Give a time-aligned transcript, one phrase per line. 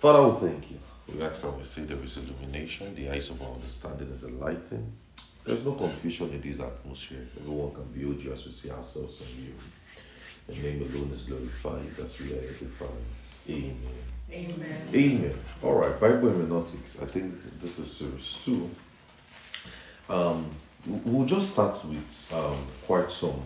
[0.00, 0.78] Father, we thank you.
[1.14, 4.90] We ask that we say there is illumination, the eyes of our understanding is enlightened.
[5.44, 7.28] There's no confusion in this atmosphere.
[7.38, 9.54] Everyone can behold you as we see ourselves in you.
[10.46, 12.88] The name alone is glorified as we are edified.
[13.46, 13.76] Amen.
[14.32, 14.88] Amen.
[14.94, 15.34] Amen.
[15.62, 16.98] All right, Bible hermeneutics.
[17.02, 18.70] I think this is series two.
[20.08, 20.50] Um,
[20.86, 22.56] we'll just start with um,
[22.86, 23.42] quite some,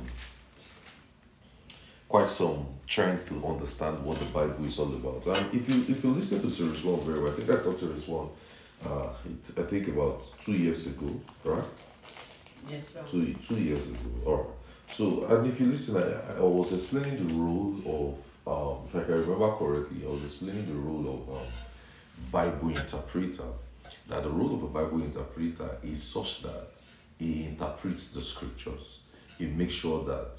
[2.14, 5.26] quite some trying to understand what the Bible is all about.
[5.26, 7.80] And if you if you listen to series one very well, I think I taught
[7.80, 8.28] series one.
[8.86, 11.10] Uh, it, I think about two years ago,
[11.42, 11.64] right?
[12.70, 13.02] Yes, sir.
[13.10, 14.10] two two years ago.
[14.26, 14.46] All right.
[14.86, 18.08] So, and if you listen, I, I was explaining the role of,
[18.46, 21.48] um, if I can remember correctly, I was explaining the role of um,
[22.30, 23.50] Bible interpreter.
[24.08, 26.80] That the role of a Bible interpreter is such that
[27.18, 29.00] he interprets the scriptures.
[29.36, 30.38] He makes sure that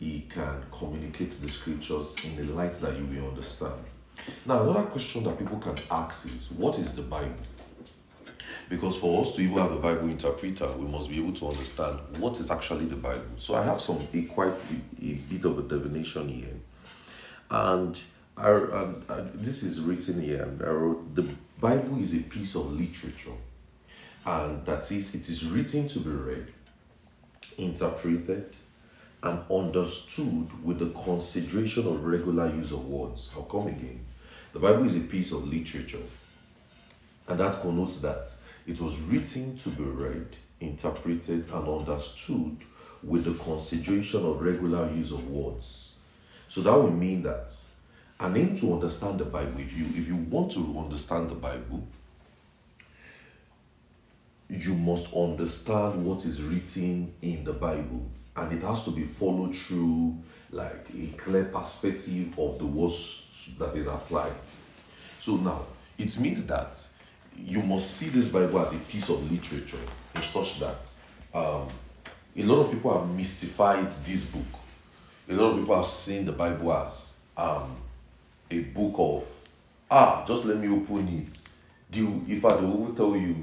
[0.00, 3.80] he can communicate the scriptures in the light that you will understand.
[4.46, 7.34] Now, another question that people can ask is, what is the Bible?
[8.70, 11.98] Because for us to even have a Bible interpreter, we must be able to understand
[12.18, 13.24] what is actually the Bible.
[13.36, 16.56] So I have some a quite a, a bit of a divination here,
[17.50, 18.00] and
[18.36, 18.92] I,
[19.34, 20.42] this is written here.
[20.44, 21.26] And I wrote, the
[21.60, 23.36] Bible is a piece of literature,
[24.24, 26.46] and that is it is written to be read,
[27.58, 28.54] interpreted,
[29.22, 33.30] and understood with the consideration of regular use of words.
[33.36, 34.00] I'll come again.
[34.52, 36.02] The Bible is a piece of literature,
[37.28, 38.30] and that connotes that
[38.66, 40.26] it was written to be read,
[40.60, 42.56] interpreted, and understood
[43.02, 45.96] with the consideration of regular use of words.
[46.48, 47.52] So that would mean that
[48.18, 51.86] an aim to understand the Bible, if you if you want to understand the Bible,
[54.48, 59.54] you must understand what is written in the Bible, and it has to be followed
[59.54, 60.16] through
[60.50, 64.32] like a clear perspective of the words that is applied.
[65.20, 65.66] So now
[65.98, 66.88] it means that
[67.36, 69.78] you must see this Bible as a piece of literature
[70.14, 70.88] in such that
[71.32, 71.68] um,
[72.36, 74.60] a lot of people have mystified this book.
[75.28, 77.76] A lot of people have seen the Bible as um,
[78.50, 79.40] a book of
[79.90, 81.44] ah, just let me open it.
[81.90, 83.36] Do if I will tell you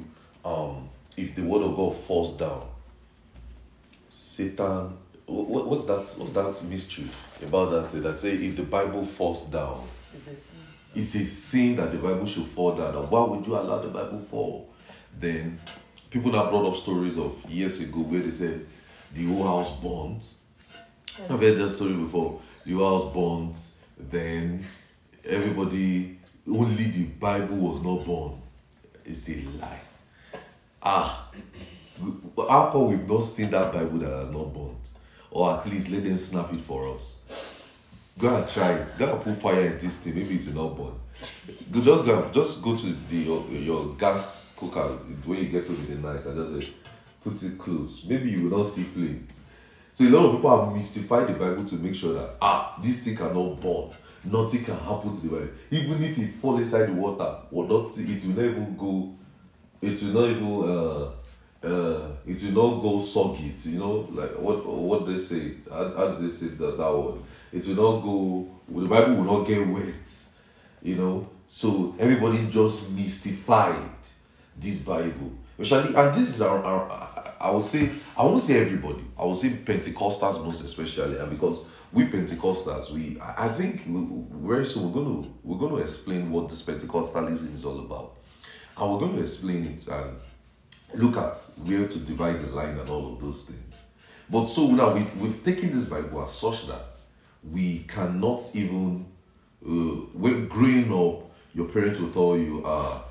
[0.45, 2.66] um, if the word of God falls down,
[4.17, 4.97] Satan.
[5.27, 5.97] What, what's that?
[6.17, 7.05] What's that mystery
[7.45, 7.89] about that?
[7.91, 9.83] Thing that say if the Bible falls down,
[10.15, 10.59] It's a sin.
[10.95, 12.95] it's a sin that the Bible should fall down.
[12.95, 14.69] And why would you allow the Bible fall?
[15.19, 15.59] Then
[16.09, 18.65] people now brought up stories of years ago where they said
[19.13, 20.33] the whole house burnt.
[21.29, 22.41] I've heard that story before.
[22.65, 24.65] The whole house burnt, then
[25.25, 26.17] everybody
[26.49, 28.41] only the Bible was not born.
[29.05, 29.79] It's a lie.
[30.81, 31.29] Ah,
[32.37, 34.89] how come we've not seen that Bible that has not burnt?
[35.31, 37.19] Or at least let them snap it for us.
[38.17, 38.93] Go and try it.
[38.97, 40.15] Go and put fire in this thing.
[40.15, 41.83] Maybe it will not burn.
[41.83, 44.87] Just go just go to the your, your gas cooker
[45.25, 46.71] when you get home in the night and just
[47.23, 48.05] put it close.
[48.05, 49.41] Maybe you will not see flames.
[49.91, 53.01] So a lot of people have mystified the Bible to make sure that ah this
[53.01, 53.89] thing cannot burn.
[54.23, 55.49] Nothing can happen to the Bible.
[55.71, 59.15] Even if it fall inside the water, or not, it will never go.
[59.81, 60.69] It will not even.
[60.69, 61.11] Uh,
[61.67, 63.53] uh, it will not go soggy.
[63.63, 65.53] You know, like what what they say.
[65.69, 67.19] How, how do they say that that word?
[67.51, 68.47] It will not go.
[68.81, 70.13] The Bible will not get wet.
[70.81, 73.89] You know, so everybody just mystified
[74.59, 75.31] this Bible.
[75.59, 79.03] Especially, and this is our, our I- would say, I won't say everybody.
[79.19, 84.05] I would say Pentecostals most especially, and because we Pentecostals, we I I think we,
[84.47, 88.17] very soon we're gonna we're gonna explain what this Pentecostalism is all about,
[88.77, 90.17] and we're gonna explain it and
[90.93, 93.83] look at where to divide the line and all of those things.
[94.29, 96.97] But so now we've, we've taken this Bible as such that
[97.43, 99.05] we cannot even,
[99.65, 103.01] uh, when growing up, your parents will tell you, uh,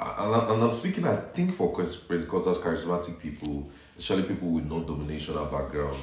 [0.00, 5.50] and, and I'm speaking, I think, for Pentecostals, charismatic people, especially people with no dominational
[5.50, 6.02] background.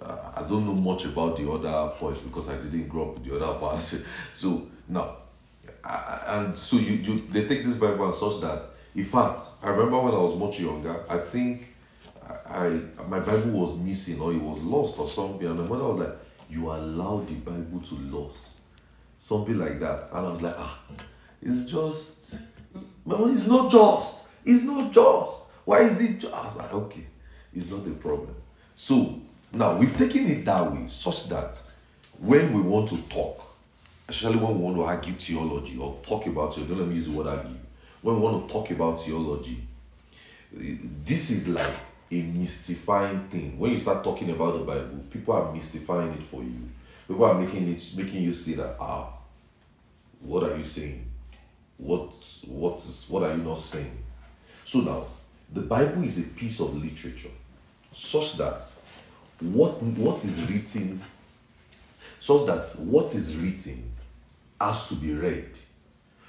[0.00, 3.24] Uh, I don't know much about the other points because I didn't grow up with
[3.24, 3.96] the other parts.
[4.34, 5.16] So now,
[5.84, 10.00] and so you, you they take this Bible as such that, in fact, I remember
[10.00, 11.74] when I was much younger, I think
[12.46, 12.68] I, I
[13.08, 16.16] my Bible was missing or it was lost or something, and my mother was like,
[16.48, 18.60] "You allowed the Bible to lose,"
[19.16, 20.78] something like that, and I was like, "Ah,
[21.42, 22.40] it's just,
[22.74, 25.50] it's not just, it's not just.
[25.64, 26.32] Why is it?" Just?
[26.32, 27.06] I was like, "Okay,
[27.52, 28.34] it's not a problem."
[28.74, 29.20] So
[29.52, 31.62] now we've taken it that way, such that
[32.18, 33.40] when we want to talk,
[34.08, 37.06] especially when we want to argue theology or talk about it, don't let me use
[37.06, 37.56] the word argue.
[38.04, 39.66] When we want to talk about theology,
[40.52, 41.72] this is like
[42.10, 43.58] a mystifying thing.
[43.58, 46.68] When you start talking about the Bible, people are mystifying it for you.
[47.08, 49.08] People are making it making you see that ah,
[50.20, 51.10] what are you saying?
[51.76, 52.10] what
[52.46, 53.98] what what are you not saying?
[54.64, 55.04] So now,
[55.52, 57.30] the Bible is a piece of literature,
[57.94, 58.64] such that
[59.40, 61.00] what what is written,
[62.20, 63.90] such that what is written
[64.60, 65.58] has to be read.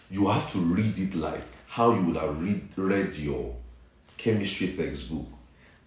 [0.09, 3.53] You have to read it like how you would have read, read your
[4.15, 5.27] chemistry textbook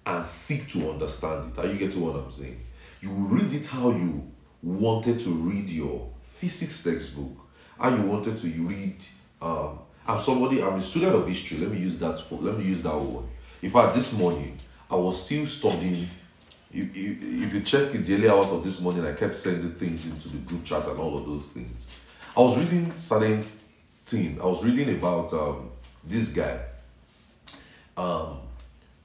[0.04, 1.58] and seek to understand it.
[1.58, 2.60] Are you getting what I'm saying?
[3.00, 4.30] You read it how you
[4.62, 7.32] wanted to read your physics textbook,
[7.80, 8.96] how you wanted to read.
[9.40, 10.62] Um, I'm somebody.
[10.62, 11.56] I'm a student of history.
[11.56, 12.20] Let me use that.
[12.20, 13.24] For, let me use that word.
[13.62, 14.58] In fact, this morning
[14.90, 16.06] I was still studying.
[16.70, 20.06] If, if, if you check the daily hours of this morning, I kept sending things
[20.06, 21.88] into the group chat and all of those things.
[22.36, 23.42] I was reading certain
[24.04, 24.38] thing.
[24.38, 25.70] I was reading about um,
[26.04, 26.60] this guy,
[27.96, 28.40] um,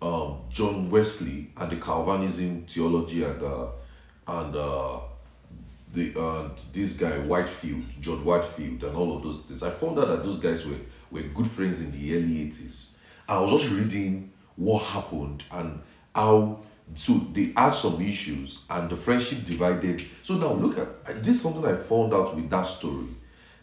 [0.01, 3.67] um, John Wesley, and the Calvinism theology, and uh,
[4.27, 4.99] and uh,
[5.93, 9.63] the and this guy Whitefield, John Whitefield, and all of those things.
[9.63, 10.77] I found out that those guys were
[11.11, 12.97] were good friends in the early eighties.
[13.27, 15.81] I was just reading what happened and
[16.13, 16.59] how
[16.95, 20.03] so they had some issues and the friendship divided.
[20.21, 23.07] So now look at this is something I found out with that story.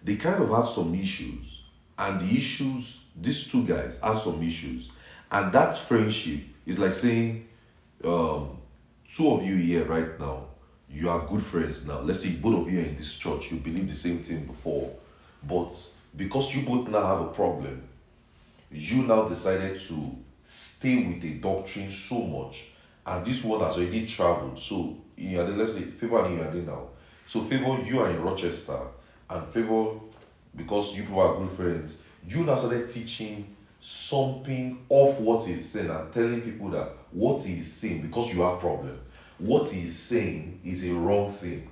[0.02, 1.62] They kind of have some issues,
[1.98, 4.90] and the issues, these two guys have some issues,
[5.30, 7.46] and that friendship is like saying,
[8.04, 8.58] um,
[9.14, 10.46] two of you here right now,
[10.90, 12.00] you are good friends now.
[12.00, 14.92] Let's say both of you are in this church, you believe the same thing before,
[15.42, 15.74] but
[16.16, 17.82] because you both now have a problem,
[18.70, 22.64] you now decided to stay with a doctrine so much,
[23.06, 24.58] and this one has already traveled.
[24.58, 26.88] So, in your let's say, favor and Yade now.
[27.26, 28.78] So, favor you are in Rochester,
[29.28, 29.92] and favor
[30.56, 32.02] because you people are good friends.
[32.26, 37.72] You now started teaching something of what he's saying and telling people that what he's
[37.72, 38.98] saying because you have problem.
[39.38, 41.68] What he's saying is a wrong thing.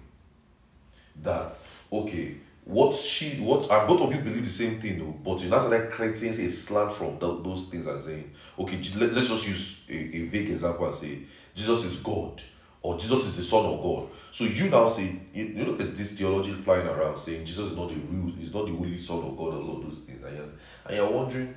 [1.22, 1.54] That
[1.92, 5.50] okay, what she what and both of you believe the same thing though, but you
[5.50, 9.48] now started creating a slant from tho- those things and saying, okay, let, us just
[9.48, 11.18] use a, a vague example and say
[11.54, 12.40] Jesus is God
[12.82, 14.08] or Jesus is the Son of God.
[14.30, 17.88] So you now say, you, know, there's this theology flying around saying Jesus is not
[17.88, 20.48] the real, he's not the only Son of God, all of those things, and you're,
[20.86, 21.54] and you're wondering,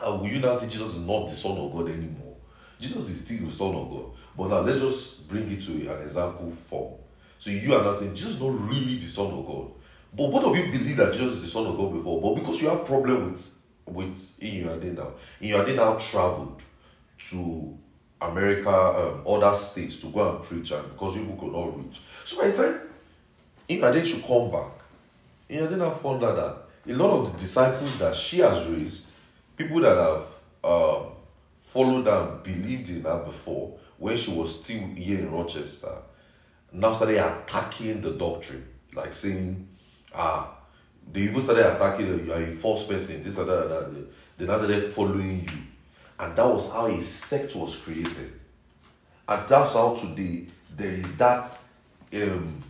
[0.00, 2.36] uh, will you now say Jesus is not the Son of God anymore?
[2.78, 4.04] Jesus is still the Son of God.
[4.36, 6.94] But now let's just bring it to an example form.
[7.38, 9.70] So you are now saying Jesus is not really the Son of God.
[10.14, 12.20] But both of you believe that Jesus is the Son of God before.
[12.20, 13.54] But because you have problem with
[13.86, 16.62] with Inyade now, Inyade now traveled
[17.30, 17.78] to
[18.20, 22.00] America, um, other states to go and preach, and because people could not reach.
[22.24, 22.80] So by the time
[23.68, 24.72] Inyade should come back,
[25.50, 29.10] Inyade now found out that a lot of the disciples that she has raised,
[29.56, 30.24] people that have
[30.64, 31.12] um,
[31.60, 35.92] followed and believed in her before, when she was still here in Rochester,
[36.72, 39.68] now started attacking the doctrine, like saying,
[40.14, 40.56] ah,
[41.12, 44.06] they even started attacking you are a false person, this and that, and that.
[44.38, 45.65] They now started following you.
[46.18, 48.32] And that was how a sect was created.
[49.28, 50.46] And that's how today
[50.76, 51.46] there is that.
[52.12, 52.62] Um,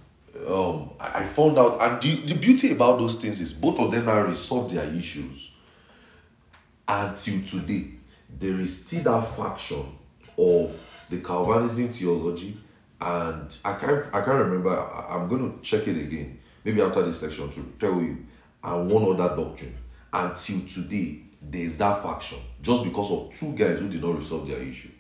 [0.48, 3.90] um, I I found out, and the, the beauty about those things is both of
[3.90, 5.50] them now resolved their issues.
[6.88, 7.90] Until today,
[8.38, 9.84] there is still that faction
[10.38, 12.56] of the Calvinism theology,
[13.00, 14.78] and I can't I can't remember.
[14.78, 18.26] I, I'm going to check it again, maybe after this section to tell you,
[18.62, 19.76] and one other doctrine.
[20.12, 24.49] Until today, there is that faction just because of two guys who did not resolve
[24.49, 24.91] their issue.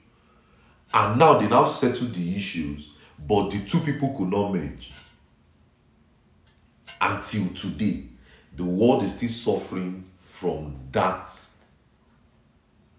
[0.92, 2.92] And now they now settle the issues,
[3.26, 4.92] but the two people could not merge.
[7.00, 8.04] Until today,
[8.54, 11.30] the world is still suffering from that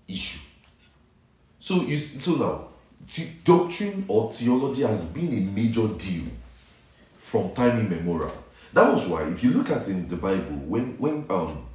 [0.07, 0.39] issue.
[1.59, 2.67] So you so now,
[3.15, 6.25] the doctrine or theology has been a major deal
[7.17, 8.43] from time immemorial.
[8.73, 11.65] That was why, if you look at in the Bible, when when um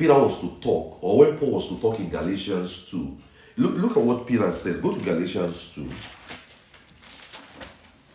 [0.00, 3.18] Peter was to talk, or when Paul was to talk in Galatians 2,
[3.58, 4.80] look, look at what Peter said.
[4.80, 5.90] Go to Galatians 2.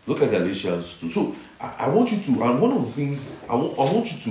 [0.08, 1.10] Look at Galatians 2.
[1.12, 4.30] So I, I want you to, and one of the things I want, you to,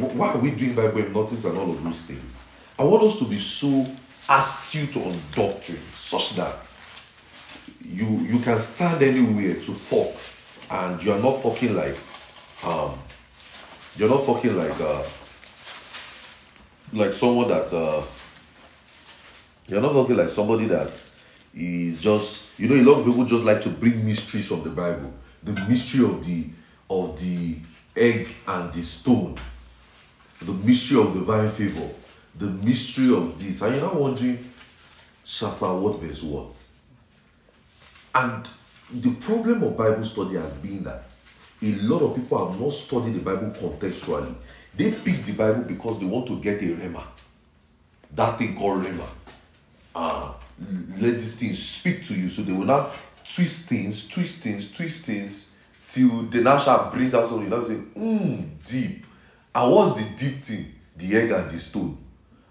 [0.00, 2.44] wh- why are we doing Bible hypnosis and all of those things?
[2.78, 3.84] I want us to be so
[4.30, 6.70] astute on doctrine such that
[7.84, 10.14] you you can stand anywhere to talk
[10.70, 11.96] and you are not talking like
[12.64, 12.96] um
[13.96, 15.02] you're not talking like uh
[16.92, 18.02] like someone that uh
[19.68, 21.10] you're not talking like somebody that
[21.54, 24.70] is just you know a lot of people just like to bring mysteries from the
[24.70, 25.12] bible.
[25.42, 26.46] The mystery of the
[26.90, 27.56] of the
[27.96, 29.38] egg and the stone.
[30.40, 31.88] The mystery of divine favor.
[32.38, 33.62] The mystery of this.
[33.62, 34.50] And you're not wondering
[35.24, 36.52] Shafa what verse what?
[38.14, 38.46] And
[38.90, 41.04] the problem of bible study has been that
[41.62, 44.34] a lot of people have not studied the bible contextually
[44.74, 47.02] They pick the Bible because they want to get a rhema.
[48.14, 49.06] That thing called rhema.
[49.94, 50.32] Uh,
[50.98, 52.28] let this thing speak to you.
[52.28, 52.90] So they will now
[53.34, 55.52] twist things, twist things, twist things
[55.84, 57.50] till the now shall bring out something.
[57.50, 59.04] Now say, hmm, deep.
[59.54, 60.72] And what's the deep thing?
[60.96, 61.98] The egg and the stone.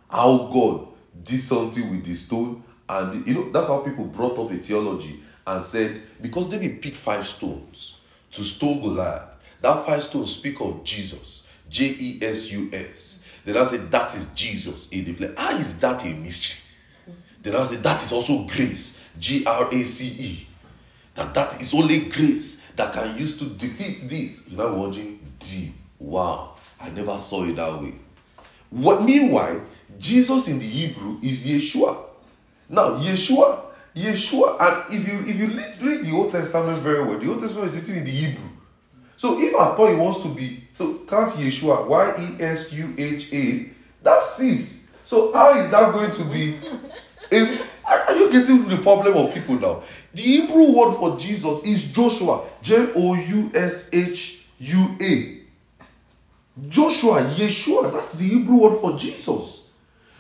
[0.10, 0.88] How God
[1.24, 2.64] did something with the stone.
[2.88, 6.98] And you know, that's how people brought up a theology and said, because David picked
[6.98, 7.98] five stones
[8.32, 11.41] to stone Goliath, that five stones speak of Jesus.
[11.72, 13.24] J E S U S.
[13.46, 15.32] Then I said, that is Jesus in the flesh.
[15.38, 16.60] How is that a mystery?
[17.42, 19.04] Then I said, that is also grace.
[19.18, 20.48] G R A C E.
[21.16, 24.48] That that is only grace that can use to defeat this.
[24.48, 25.74] You're now wondering, deep.
[26.00, 27.94] Wow, I never saw it that way.
[28.70, 29.62] What meanwhile,
[30.00, 32.06] Jesus in the Hebrew is Yeshua.
[32.70, 35.48] Now, Yeshua, Yeshua, and if you if you
[35.88, 38.50] read the Old Testament very well, the Old Testament is written in the Hebrew.
[39.22, 42.96] So if I thought he wants to be, so count Yeshua, Y E S U
[42.98, 43.70] H A,
[44.02, 44.90] that's sis.
[45.04, 46.56] So how is that going to be?
[47.32, 49.84] a- are you getting the problem of people now?
[50.16, 55.42] The Hebrew word for Jesus is Joshua, J O U S H U A.
[56.68, 59.70] Joshua, Yeshua, that's the Hebrew word for Jesus.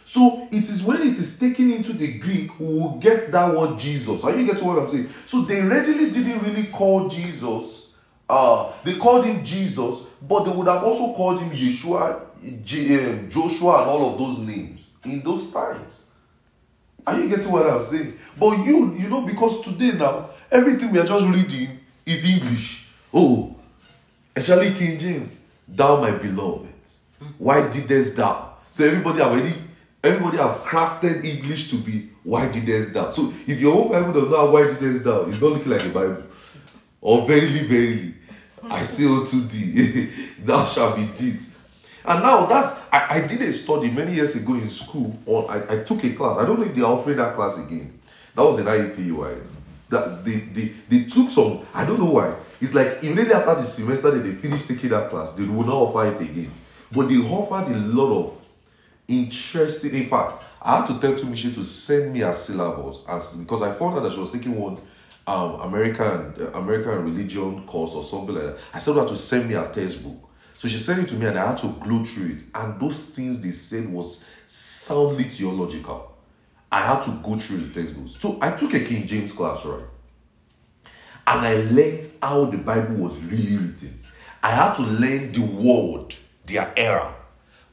[0.05, 3.79] So it is when it is taken into the Greek, we will get that word
[3.79, 4.23] Jesus.
[4.23, 5.09] Are you getting what I'm saying?
[5.25, 7.80] So they readily didn't really call Jesus,
[8.31, 12.21] uh, they called him Jesus, but they would have also called him Yeshua,
[12.63, 16.07] J- um, Joshua, and all of those names in those times.
[17.05, 18.13] Are you getting what I'm saying?
[18.39, 22.87] But you, you know, because today now, everything we are just reading is English.
[23.13, 23.55] Oh,
[24.35, 26.69] especially King James, thou my beloved.
[27.37, 28.55] Why didst thou?
[28.69, 29.53] So everybody already,
[30.03, 33.09] everybody have crafted English to be why didst thou.
[33.11, 35.85] So if your own Bible does not have why didst thou, it's not looking like
[35.85, 36.23] a Bible.
[37.01, 38.13] Or verily, verily,
[38.69, 40.09] I say unto thee,
[40.43, 41.57] thou shalt be this.
[42.05, 45.75] And now that's I, I did a study many years ago in school on I,
[45.75, 46.37] I took a class.
[46.37, 47.99] I don't know if they're offering that class again.
[48.35, 49.41] That was an IEP
[49.89, 52.35] That they, they they took some I don't know why.
[52.59, 55.75] It's like immediately after the semester that they finished taking that class, they will not
[55.75, 56.51] offer it again.
[56.91, 58.41] But they offered a lot of
[59.07, 59.93] interesting.
[59.93, 63.71] In fact, I had to tell Tumishi to send me a syllabus as because I
[63.71, 64.77] found out that she was taking one
[65.27, 68.59] um American uh, American religion course or something like that.
[68.73, 70.29] I said her to send me a textbook.
[70.53, 72.43] So she sent it to me and I had to glue through it.
[72.53, 76.15] And those things they said was soundly theological.
[76.71, 78.13] I had to go through the textbooks.
[78.19, 79.83] So I took a King James class, right?
[81.25, 83.99] And I learned how the Bible was really written.
[84.43, 87.13] I had to learn the word, their era,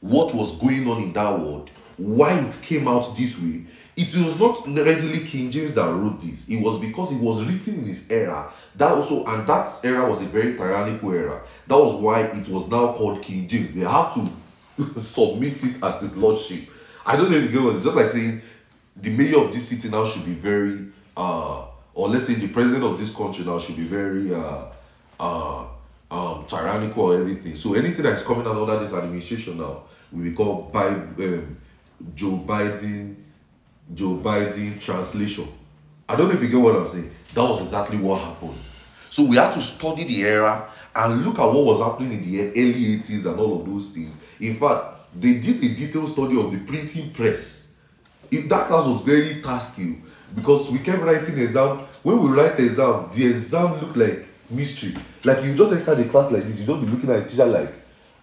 [0.01, 3.65] what was going on in that word, why it came out this way.
[4.01, 6.47] It was not readily King James that wrote this.
[6.47, 8.49] It was because it was written in his era.
[8.75, 11.41] That also, and that era was a very tyrannical era.
[11.67, 13.73] That was why it was now called King James.
[13.73, 16.69] They have to submit it as his lordship.
[17.05, 18.41] I don't know get what it's just like saying
[18.95, 20.87] the mayor of this city now should be very
[21.17, 24.65] uh or let's say the president of this country now should be very uh
[25.19, 25.65] uh
[26.09, 27.57] um tyrannical or everything.
[27.57, 31.57] So anything that is coming out under this administration now will be called by um,
[32.15, 33.15] Joe Biden
[33.93, 35.47] Joe Biden translation.
[36.07, 37.11] I don't know if you get what I'm saying.
[37.33, 38.57] That was exactly what happened.
[39.09, 42.49] So we had to study the era and look at what was happening in the
[42.51, 44.21] early 80s and all of those things.
[44.39, 47.71] In fact, they did a detailed study of the printing press.
[48.29, 50.03] If that class was very tasking
[50.35, 51.79] because we kept writing exam.
[52.03, 54.95] When we write the exam, the exam looked like mystery.
[55.23, 57.45] Like you just enter the class like this, you don't be looking at the teacher
[57.45, 57.73] like,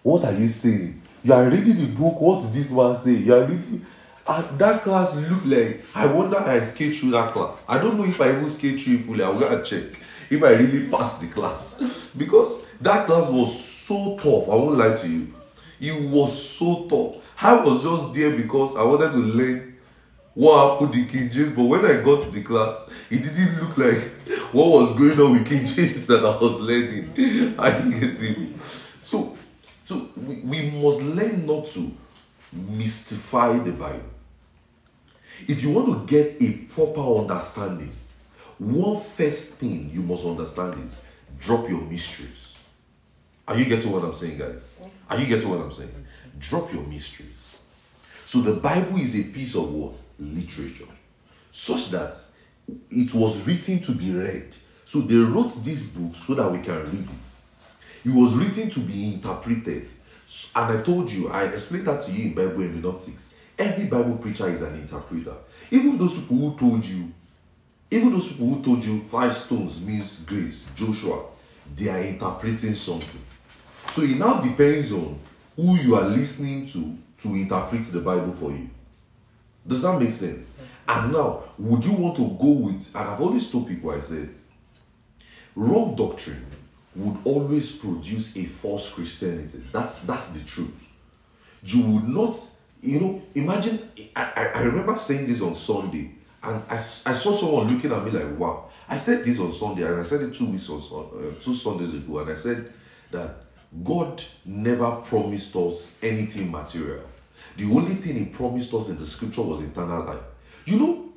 [0.03, 1.01] what are you saying?
[1.23, 3.11] You are reading the book, what does this one say?
[3.11, 3.85] You are reading
[4.29, 7.63] and that class looked like I wonder I skate through that class.
[7.67, 9.23] I don't know if I even skate through it fully.
[9.23, 12.13] I'm gonna check if I really passed the class.
[12.17, 14.49] Because that class was so tough.
[14.49, 15.33] I won't lie to you.
[15.79, 17.43] It was so tough.
[17.43, 19.77] I was just there because I wanted to learn
[20.33, 23.77] what happened in King James, but when I got to the class, it didn't look
[23.77, 23.99] like
[24.51, 27.55] what was going on with King James that I was learning.
[27.59, 28.57] I get it.
[28.57, 29.35] So,
[29.81, 31.91] so we, we must learn not to
[32.51, 34.16] mystify the Bible.
[35.47, 37.91] If you want to get a proper understanding,
[38.57, 41.01] one first thing you must understand is
[41.39, 42.63] drop your mysteries.
[43.47, 44.75] Are you getting what I'm saying, guys?
[45.09, 45.93] Are you getting what I'm saying?
[46.39, 47.57] Drop your mysteries.
[48.25, 50.01] So the Bible is a piece of what?
[50.19, 50.87] Literature.
[51.51, 52.15] Such that
[52.91, 54.55] it was written to be read.
[54.83, 58.09] So they wrote this book so that we can read it.
[58.09, 59.89] It was written to be interpreted.
[60.55, 63.33] And I told you, I explained that to you in Bible hermeneutics.
[63.57, 65.33] Every Bible preacher is an interpreter.
[65.71, 67.11] Even those people who told you,
[67.89, 71.25] even those people who told you five stones means grace, Joshua,
[71.75, 73.21] they are interpreting something.
[73.93, 75.19] So it now depends on
[75.55, 78.69] who you are listening to to interpret the Bible for you.
[79.65, 80.49] Does that make sense?
[80.87, 84.29] And now, would you want to go with, and I've always told people, I said,
[85.55, 86.45] wrong doctrine
[86.95, 89.59] would always produce a false Christianity.
[89.71, 90.91] That's that's the truth.
[91.63, 92.35] You would not,
[92.87, 93.89] you know, imagine.
[94.15, 98.11] I, I, remember saying this on Sunday, and I, I saw someone looking at me
[98.11, 98.69] like, wow.
[98.89, 101.93] I said this on Sunday, and I said it two weeks on uh, two Sundays
[101.93, 102.71] ago, and I said
[103.11, 103.35] that
[103.83, 107.03] God never promised us anything material.
[107.57, 110.21] The only thing He promised us in the scripture was eternal life.
[110.65, 111.09] You know,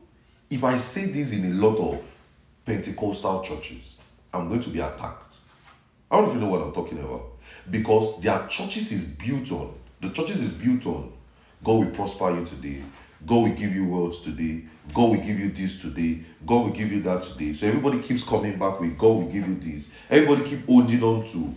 [0.51, 2.19] if I say this in a lot of
[2.65, 4.01] Pentecostal churches,
[4.35, 5.37] I'm going to be attacked.
[6.11, 7.23] I don't know if you know what I'm talking about.
[7.71, 11.13] Because their churches is built on, the churches is built on,
[11.63, 12.83] God will prosper you today.
[13.27, 14.65] God will give you wealth today.
[14.95, 16.21] God will give you this today.
[16.47, 17.53] God will give you that today.
[17.53, 19.95] So everybody keeps coming back with God will give you this.
[20.09, 21.55] Everybody keep holding on to.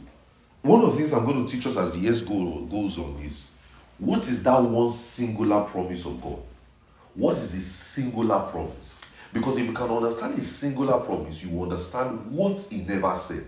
[0.62, 3.17] One of the things I'm going to teach us as the years go, goes on
[3.22, 3.51] is
[3.98, 6.39] what is that one singular promise of God?
[7.15, 8.98] What is his singular promise?
[9.31, 13.45] Because if you can understand his singular promise, you understand what he never said.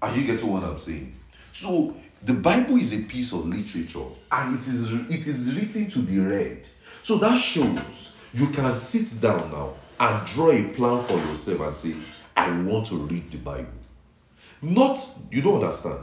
[0.00, 1.14] Are you getting what I'm saying?
[1.52, 5.98] So the Bible is a piece of literature and it is it is written to
[6.00, 6.66] be read.
[7.02, 11.74] So that shows you can sit down now and draw a plan for yourself and
[11.74, 11.94] say,
[12.36, 13.68] I want to read the Bible.
[14.62, 15.98] Not, you don't understand.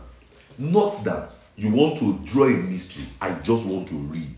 [0.57, 3.05] Not that you want to draw a mystery.
[3.21, 4.35] I just want to read.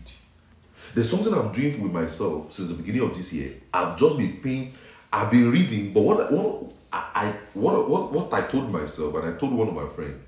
[0.94, 3.54] There's something I'm doing with myself since the beginning of this year.
[3.74, 4.72] I've just been paying,
[5.12, 9.38] I've been reading, but what what I what what, what I told myself and I
[9.38, 10.20] told one of my friends,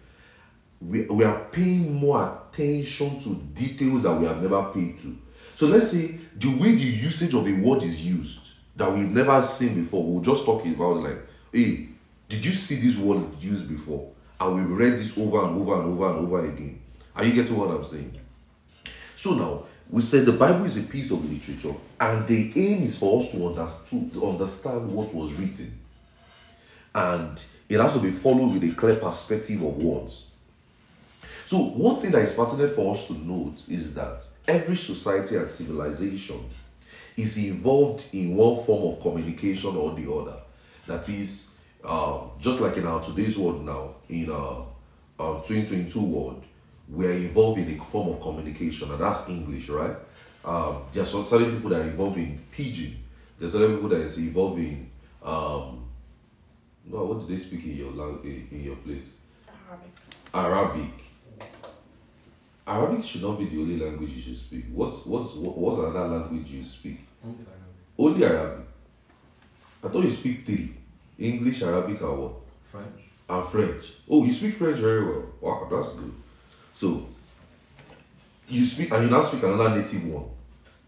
[0.88, 5.16] we, we are paying more attention to details that we have never paid to.
[5.54, 8.40] So let's say the way the usage of a word is used
[8.76, 11.18] that we've never seen before, we'll just talk about like,
[11.52, 11.88] hey,
[12.28, 14.10] did you see this word used before?
[14.40, 16.80] And we've read this over and over and over and over again.
[17.14, 18.20] Are you getting what I'm saying?
[19.14, 22.98] So now we said the Bible is a piece of literature, and the aim is
[22.98, 25.78] for us to understand, to understand what was written.
[26.94, 30.26] And it has to be followed with a clear perspective of words.
[31.46, 35.46] So, one thing that is pertinent for us to note is that every society and
[35.46, 36.40] civilization
[37.16, 40.36] is involved in one form of communication or the other.
[40.86, 44.66] That is, uh, just like in our today's world now, in our
[45.18, 46.42] uh, 2022 world,
[46.88, 49.96] we are involved in a form of communication, and that's English, right?
[50.44, 52.96] Um, there are certain people that are involved in pidgin.
[53.38, 54.90] There's certain people that is involved in
[55.22, 55.84] um,
[56.86, 59.14] no, what do they speak in your language in your place?
[59.68, 59.90] Arabic.
[60.34, 61.03] Arabic.
[62.66, 64.64] Arabic should not be the only language you should speak.
[64.72, 67.00] What's what's what's another language you speak?
[67.98, 68.66] Only Arabic.
[69.82, 70.74] I thought you speak three:
[71.18, 72.32] English, Arabic, and what?
[72.70, 72.88] French.
[73.28, 73.92] And French.
[74.08, 75.26] Oh, you speak French very well.
[75.40, 76.14] Wow, that's good.
[76.72, 77.06] So
[78.48, 80.24] you speak, and you now speak another native one.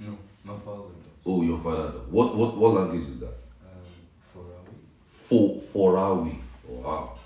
[0.01, 1.27] No, my father does.
[1.27, 1.93] Oh, your father.
[1.93, 2.09] does.
[2.09, 3.37] What what what language is that?
[3.63, 3.85] Um,
[4.33, 5.63] for a week.
[5.73, 6.39] For Forawi.
[6.67, 7.19] Wow.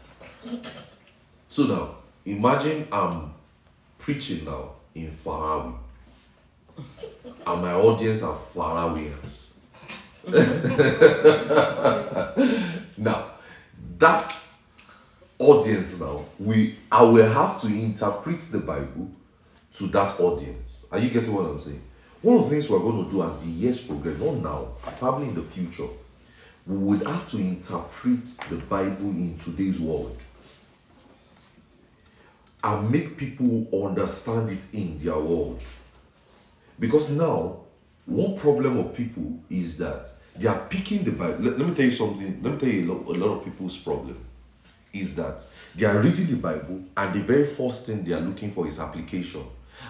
[1.48, 3.34] So now, imagine I'm
[4.00, 5.74] preaching now in Farawi.
[7.46, 9.54] And my audience are Farawians.
[12.98, 13.30] now,
[13.98, 14.34] that
[15.38, 19.10] audience now, we I will have to interpret the Bible
[19.74, 20.86] to that audience.
[20.90, 21.82] Are you getting what I'm saying?
[22.22, 25.28] One of the things we're going to do as the years progress, not now, probably
[25.28, 25.88] in the future,
[26.66, 30.18] we would have to interpret the Bible in today's world
[32.62, 35.60] and make people understand it in their world.
[36.78, 37.60] Because now,
[38.06, 41.44] one problem of people is that they are picking the Bible.
[41.44, 42.42] Let, let me tell you something.
[42.42, 44.24] Let me tell you a lot, a lot of people's problem
[44.92, 45.44] is that
[45.74, 48.80] they are reading the Bible and the very first thing they are looking for is
[48.80, 49.44] application.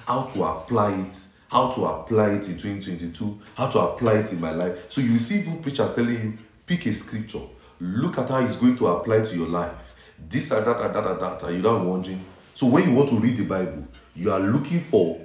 [0.06, 1.18] How to apply it,
[1.50, 4.90] how to apply it in 2022, how to apply it in my life.
[4.90, 7.40] So you see even preachers telling you, pick a scripture,
[7.80, 9.94] look at how it's going to apply to your life.
[10.28, 12.24] This and that and that and that, and you're not wondering.
[12.60, 15.18] So when you want to read the Bible, you are looking for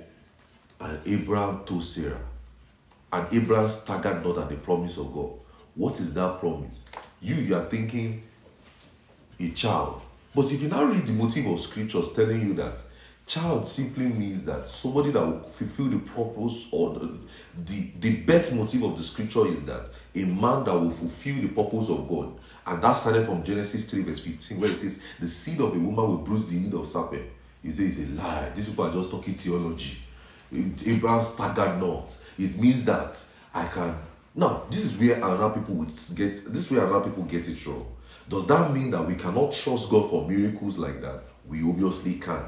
[0.79, 2.23] an Abraham to Sarah.
[3.11, 5.31] And Abraham staggered not at the promise of God.
[5.75, 6.83] What is that promise?
[7.21, 8.23] You, you are thinking
[9.37, 10.01] a child.
[10.33, 12.81] But if you now read the motive of scriptures telling you that
[13.25, 17.17] child simply means that somebody that will fulfill the purpose or the,
[17.65, 21.47] the, the best motive of the scripture is that a man that will fulfill the
[21.47, 22.33] purpose of God.
[22.67, 25.79] And that started from Genesis 3, verse 15, where it says, The seed of a
[25.79, 27.25] woman will bruise the head of serpent.
[27.63, 28.51] You say it's a lie.
[28.53, 29.97] These people are just talking theology.
[30.85, 32.15] Abraham staggered not.
[32.37, 33.21] It means that
[33.53, 33.97] I can.
[34.35, 36.33] Now, this is where another people would get.
[36.33, 37.87] This is where another people get it wrong.
[38.29, 41.23] Does that mean that we cannot trust God for miracles like that?
[41.47, 42.43] We obviously can.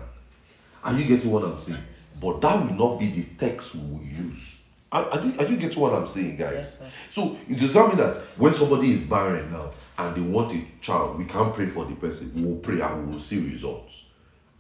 [0.88, 1.84] Are you getting what I'm saying?
[2.21, 4.63] But that will not be the text we will use.
[4.89, 6.54] Are, are, you, are you getting what I'm saying, guys?
[6.54, 6.89] Yes, sir.
[7.10, 10.63] So it does not mean that when somebody is barren now and they want a
[10.80, 12.32] child, we can't pray for the person.
[12.34, 14.06] We will pray and we will see results.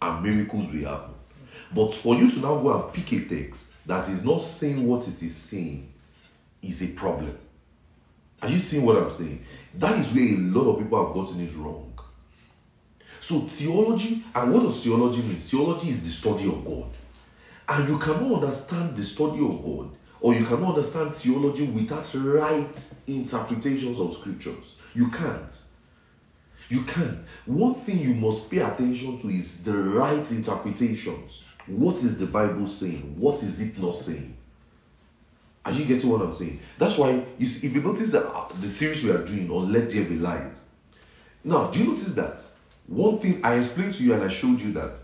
[0.01, 1.13] And miracles will happen.
[1.73, 5.07] But for you to now go and pick a text that is not saying what
[5.07, 5.93] it is saying
[6.61, 7.37] is a problem.
[8.41, 9.45] Are you seeing what I'm saying?
[9.75, 11.86] That is where a lot of people have gotten it wrong.
[13.19, 15.37] So theology, and what does theology mean?
[15.37, 16.85] Theology is the study of God.
[17.69, 19.89] And you cannot understand the study of God,
[20.21, 24.77] or you cannot understand theology without right interpretations of scriptures.
[24.95, 25.63] You can't.
[26.69, 27.19] You can't.
[27.45, 31.43] One thing you must pay attention to is the right interpretations.
[31.65, 33.15] What is the Bible saying?
[33.19, 34.35] What is it not saying?
[35.65, 36.61] Are you getting what I'm saying?
[36.77, 39.71] That's why you see, if you notice that uh, the series we are doing on
[39.71, 40.57] Let There Be Light.
[41.43, 42.41] Now, do you notice that
[42.87, 44.97] one thing I explained to you and I showed you that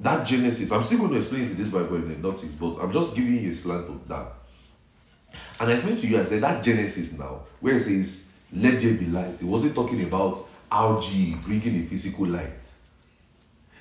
[0.00, 2.76] that Genesis, I'm still going to explain it in this Bible in the notice, but
[2.76, 4.32] I'm just giving you a slant of that.
[5.60, 8.94] And I explained to you, I said that Genesis now, where it says, Let there
[8.94, 12.70] be light, it wasn't talking about algae bringing a physical light.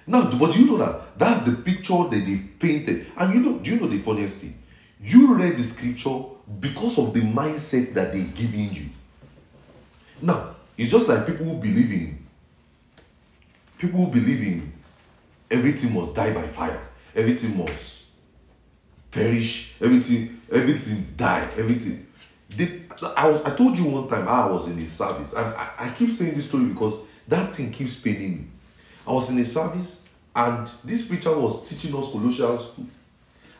[0.06, 3.08] Now, but you know that that's the picture that they painted?
[3.17, 4.58] And you know, do you know the funniest thing?
[5.01, 6.23] You read the scripture
[6.60, 8.86] because of the mindset that they're giving you.
[10.21, 12.22] Now, it's just like people who believe in
[13.84, 14.74] people believe in
[15.52, 16.82] everything must die by fire,
[17.13, 18.06] everything must
[19.12, 22.08] perish, everything, everything die, everything.
[22.50, 22.84] They,
[23.17, 25.89] I was I told you one time I was in a service, and I, I
[25.89, 28.46] keep saying this story because that thing keeps paining me.
[29.06, 32.86] I was in a service, and this preacher was teaching us Colossians 2.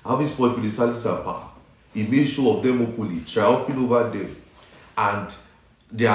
[0.06, 1.50] Having spoiled principalities and power,
[1.94, 4.36] he made sure of them openly, triumphing over them,
[4.98, 5.34] and
[5.96, 6.06] In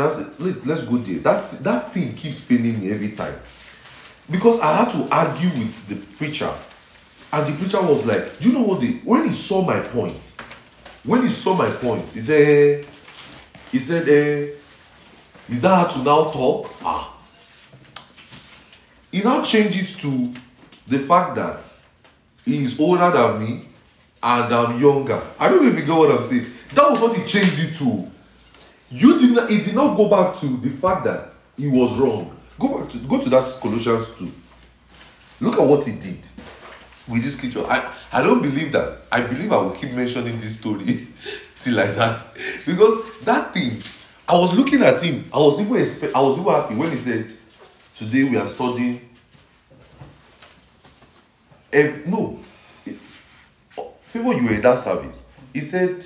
[0.00, 1.20] us, let, let's go there.
[1.20, 3.34] That that thing keeps paining me every time
[4.30, 6.52] because I had to argue with the preacher,
[7.32, 8.80] and the preacher was like, "Do you know what?
[8.80, 10.34] The when he saw my point,
[11.04, 12.86] when he saw my point, he said,
[13.72, 14.52] he said, eh,
[15.48, 16.70] is that how to now talk?
[16.84, 17.14] Ah."
[19.10, 20.34] He now changed it to
[20.86, 21.64] the fact that
[22.44, 23.68] he is older than me
[24.22, 25.22] and I'm younger.
[25.38, 26.46] I don't even get what I'm saying.
[26.74, 28.10] That was what he changed it to.
[28.90, 29.50] You did not.
[29.50, 32.36] He did not go back to the fact that he was wrong.
[32.58, 34.32] Go back to go to that Colossians two.
[35.40, 36.26] Look at what he did
[37.06, 37.64] with this scripture.
[37.66, 39.02] I I don't believe that.
[39.12, 41.06] I believe I will keep mentioning this story
[41.60, 42.20] till I die
[42.66, 43.82] because that thing.
[44.30, 45.24] I was looking at him.
[45.32, 45.76] I was even
[46.14, 47.32] I was even happy when he said,
[47.94, 49.08] "Today we are studying."
[51.72, 52.38] Ev- no,
[54.02, 55.24] favor you were in that service.
[55.52, 56.04] He said,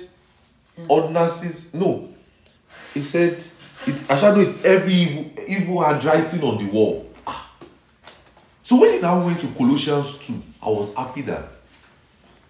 [0.87, 1.73] ordinances.
[1.73, 2.12] No,
[2.93, 3.33] he said,
[3.85, 7.09] it, a shadow is every evil, evil handwriting on the wall.
[7.27, 7.51] Ah.
[8.61, 11.55] So when he now went to Colossians 2, I was happy that,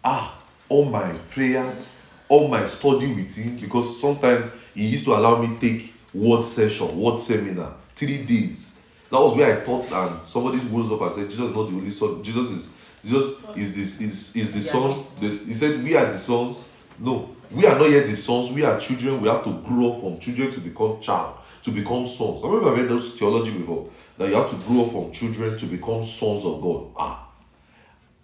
[0.04, 0.38] ah,
[0.70, 1.96] all my prayers,
[2.30, 6.98] all my study with him, because sometimes he used to allow me take word session,
[7.00, 8.80] word seminar, three days.
[9.10, 11.76] That was where I taught, and somebody rose up and said, Jesus is not the
[11.76, 12.24] only son.
[12.24, 12.74] Jesus is
[13.06, 14.72] Jesus is this is is the Yeah.
[14.72, 15.10] sons.
[15.16, 16.66] The, he said, We are the sons.
[16.98, 18.52] No, we are not yet the sons.
[18.52, 19.22] We are children.
[19.22, 22.44] We have to grow from children to become child, to become sons.
[22.44, 25.66] I remember I've heard those theology before that you have to grow from children to
[25.66, 26.88] become sons of God.
[26.96, 27.30] Ah,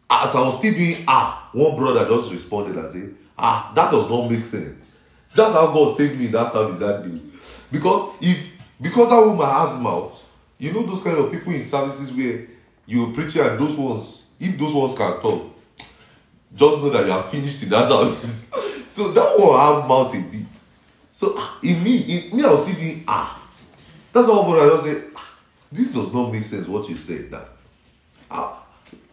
[0.10, 4.10] as I was still doing ah, one brother just responded and said, ah, that does
[4.10, 4.98] not make sense.
[5.36, 7.20] That's how God saved me in that service that day.
[7.72, 10.28] Because if because that woman has mouth,
[10.58, 12.48] you know those kind of people in services where
[12.86, 15.54] you preach and those ones, if those ones can talk,
[16.56, 18.52] just know that you are finished in that service.
[18.90, 20.48] so that one have mouth a bit.
[21.12, 23.36] So ah, in me, me, I was still doing ah.
[24.12, 25.36] That's how brother just say, ah,
[25.72, 27.48] this does not make sense what you said that.
[28.30, 28.64] How,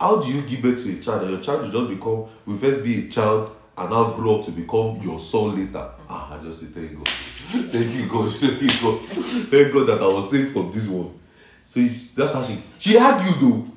[0.00, 2.58] how do you give birth to a child and your child will just become will
[2.58, 5.90] first be a child and now grow up to become your son later?
[6.08, 7.08] Ah, I just say thank God.
[7.70, 8.30] thank you God.
[8.32, 9.08] Thank you God.
[9.08, 11.18] Thank God that I was saved from this one.
[11.66, 11.80] So
[12.14, 13.72] that's how she she argued though.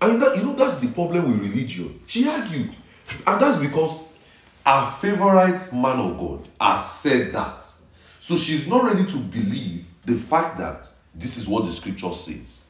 [0.00, 2.00] And that, you know that's the problem with religion.
[2.06, 2.70] She argued.
[3.26, 4.07] And that's because
[4.68, 7.64] our favorite man of God has said that.
[8.18, 12.66] So she's not ready to believe the fact that this is what the scripture says.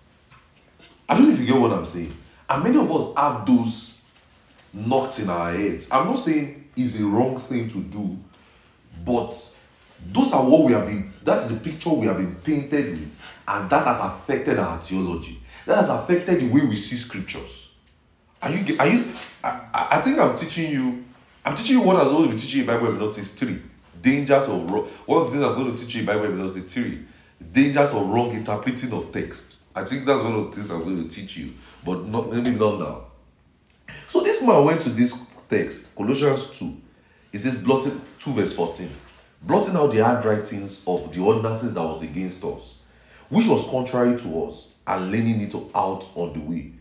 [1.09, 2.17] I don't know if you get what I'm saying.
[2.49, 4.01] And many of us have those
[4.73, 5.91] knocked in our heads.
[5.91, 8.17] I'm not saying it's a wrong thing to do,
[9.05, 9.35] but
[10.13, 13.69] those are what we have been, that's the picture we have been painted with, and
[13.71, 15.41] that has affected our theology.
[15.67, 17.71] That has affected the way we see scriptures.
[18.41, 19.05] Are you, are you,
[19.43, 21.05] I- I think I'm teaching you,
[21.49, 23.63] I'm teaching you what I was going to be teaching you in Bible Evidence three.
[24.03, 26.59] Dangers of wrong, one of the things I'm going to teach you in Bible Evidence
[26.71, 27.07] three.
[27.53, 29.63] Dangers of wrong interpreting of text.
[29.75, 31.55] I think that's one of the things I'm going to teach you,
[31.87, 33.05] but not maybe not now.
[34.07, 36.77] So this man went to this text, Colossians 2.
[37.33, 38.91] It says, blotting 2 verse 14.
[39.41, 42.77] Blotting out the handwritings of the ordinances that was against us,
[43.31, 46.73] which was contrary to us, and laying it out on the way,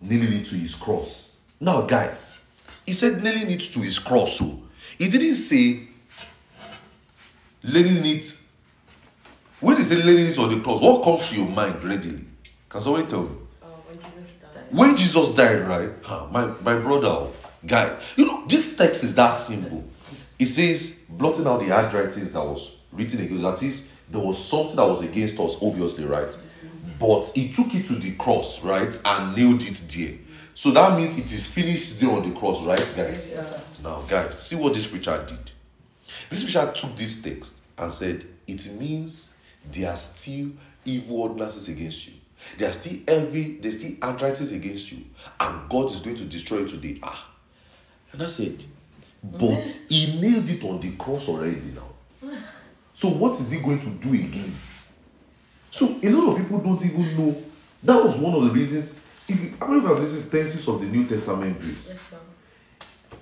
[0.00, 1.36] it to his cross.
[1.60, 2.43] Now, guys,
[2.86, 4.38] he said nailing it to his cross.
[4.38, 4.62] So
[4.98, 5.88] he didn't say
[7.62, 8.38] laying it.
[9.60, 12.24] When he said laying it on the cross, what comes to your mind readily?
[12.68, 13.36] Can somebody tell me?
[13.62, 14.64] Uh, when Jesus died.
[14.70, 15.90] when Jesus died, right?
[16.02, 17.28] huh, My my brother,
[17.66, 19.84] guy, you know, this text is that simple.
[20.38, 23.44] It says, blotting out the handwritings that was written against.
[23.44, 26.36] Us." That is, there was something that was against us, obviously, right?
[26.98, 30.14] But he took it to the cross, right, and nailed it there.
[30.54, 33.32] So that means it is finished there on the cross, right, guys?
[33.32, 33.60] Sir.
[33.82, 35.50] Now, guys, see what this preacher did.
[36.30, 39.34] This preacher took this text and said, It means
[39.70, 40.50] there are still
[40.84, 42.14] evil ordinances against you.
[42.56, 45.04] There are still every, there's still handwritings against you.
[45.40, 46.98] And God is going to destroy it today.
[47.02, 47.30] Ah.
[48.12, 48.64] And I said,
[49.22, 52.32] But he nailed it on the cross already now.
[52.94, 54.54] So what is he going to do again?
[55.70, 57.36] So a lot of people don't even know.
[57.82, 59.00] That was one of the reasons.
[59.26, 61.88] If you, don't know if I've listened tenses of the New Testament grace.
[61.88, 62.18] Yes, sir.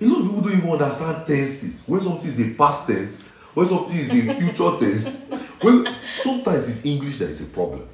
[0.01, 1.83] A lot of people don't even understand tenses.
[1.87, 3.21] When something is a past tense,
[3.53, 5.25] when something is a future tense.
[5.63, 7.87] Well, sometimes it's English that is a problem.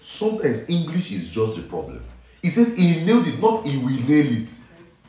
[0.00, 2.02] Sometimes English is just the problem.
[2.40, 4.50] He says he nailed it, not he will nail it.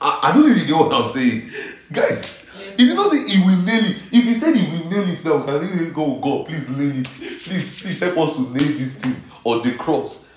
[0.02, 1.50] I, I don't really get what I'm saying.
[1.92, 3.98] Guys, If did not say he will nail it.
[4.12, 6.70] If he said he will nail it now, we can he oh, go, God, please
[6.70, 7.08] nail it.
[7.08, 10.29] Please, please help us to nail this thing on the cross.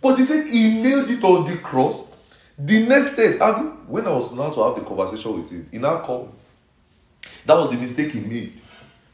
[0.00, 2.08] But he said he nailed it on the cross.
[2.58, 5.78] The next I think, when I was now to have the conversation with him, he
[5.78, 6.38] now called me.
[7.46, 8.60] That was the mistake he made.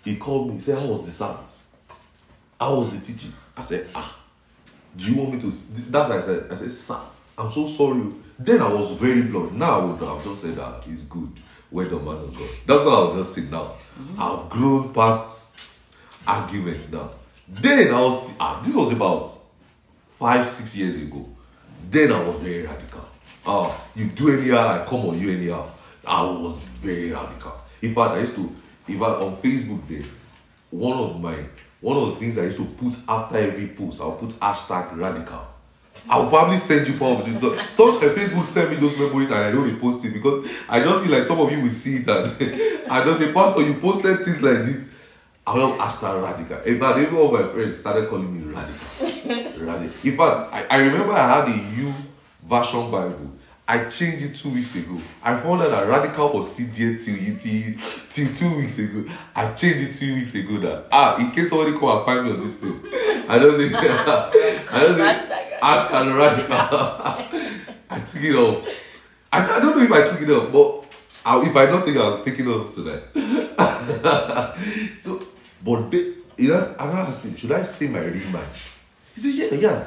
[0.05, 1.69] He called me, he said, How was the service?
[2.61, 3.33] How was the teaching?
[3.57, 4.19] I said, Ah,
[4.97, 5.47] do you want me to?
[5.47, 6.47] That's what I said.
[6.51, 7.01] I said, Sir,
[7.39, 8.07] I'm so sorry.
[8.39, 9.53] Then I was very blunt.
[9.55, 11.31] Now I would have just said that it's good.
[11.71, 12.49] Well done, man of God.
[12.67, 13.73] That's what I'll just say now.
[14.19, 15.79] I've grown past
[16.27, 17.11] arguments now.
[17.49, 19.31] Then I was, ah, this was about
[20.19, 21.27] five, six years ago.
[21.91, 23.05] Then I was very radical.
[23.47, 25.71] Ah, you do anyhow, I come on you anyhow.
[26.07, 27.53] I was very radical.
[27.83, 28.53] In fact, I used to,
[28.89, 30.03] in fact, on Facebook there,
[30.71, 31.37] one of my
[31.81, 35.47] one of the things I used to put after every post, I'll put hashtag radical.
[36.09, 37.27] I'll probably send you posts.
[37.41, 41.05] So, of Facebook send me those memories and I don't repost it because I just
[41.05, 42.85] feel like some of you will see that.
[42.91, 44.95] I just say, Pastor, you posted things like this.
[45.47, 46.59] I will hashtag radical.
[46.63, 49.16] In fact, even all my friends started calling me radical.
[49.29, 50.11] Radical.
[50.11, 51.95] In fact, I, I remember I had a U
[52.45, 53.33] version Bible.
[53.69, 55.01] I changed it two weeks ago.
[55.25, 57.75] I found out that radical was still there till, till,
[58.11, 59.05] till two weeks ago.
[59.35, 60.59] I changed it two weeks ago.
[60.61, 62.81] That ah, in case somebody come and find me on this thing,
[63.29, 66.57] I don't say I don't say hashtag radical.
[67.91, 68.69] I took it off.
[69.33, 70.87] I, I don't know if I took it off, but
[71.27, 73.11] I, if I don't think I was picking it off tonight.
[75.01, 75.21] so,
[75.65, 78.47] but they, he asked, and I asked him, should I say my real mind?
[79.17, 79.87] He said, yeah, yeah.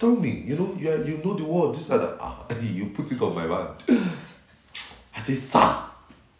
[0.00, 2.16] Tell me, you know, you, you know the word, this and that.
[2.18, 3.68] Ah, you put it on my mind.
[5.14, 5.76] I said, sir,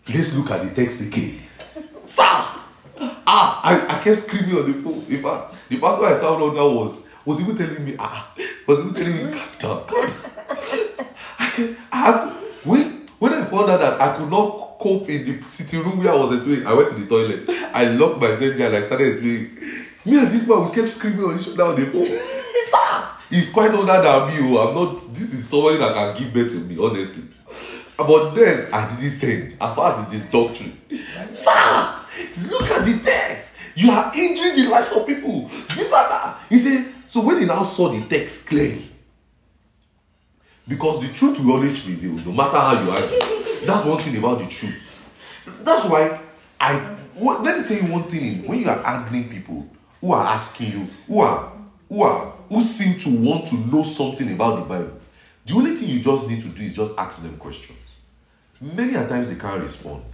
[0.09, 1.43] let's look at the text again.
[2.05, 2.23] sir!
[2.25, 5.05] Ah, I, I kept screaming on the phone.
[5.11, 8.35] In fact, the pastor I on under was was even telling me, ah,
[8.67, 9.87] was even telling me, calm down.
[11.39, 12.31] I, can, I had to,
[12.65, 16.13] when, when I found out that I could not cope in the sitting room where
[16.13, 17.45] I was explaining, I went to the toilet.
[17.75, 19.59] I locked myself there and I started explaining.
[20.05, 22.05] Me and this man, we kept screaming on each other on the phone.
[22.71, 23.09] Sir!
[23.31, 24.57] He's quite older than me.
[24.59, 24.69] Oh.
[24.69, 27.25] I'm not, this is somebody that can give birth to me, honestly.
[27.97, 30.77] But then I didn't send as far as it is doctrine.
[31.33, 31.95] Sir,
[32.51, 33.55] look at the text.
[33.75, 35.49] You are injuring the lives of people.
[35.49, 36.39] This and that.
[36.49, 38.89] He said, so when he now saw the text clearly,
[40.67, 43.19] because the truth will always reveal, no matter how you argue.
[43.67, 44.89] That's one thing about the truth.
[45.63, 46.21] That's why
[46.61, 48.25] I let me tell you one thing.
[48.25, 49.67] in- When you are handling people
[50.03, 51.51] who are asking you, who are
[51.89, 54.99] who are who seem to want to know something about the Bible,
[55.47, 57.79] the only thing you just need to do is just ask them questions.
[58.61, 60.05] Many a times they can't respond.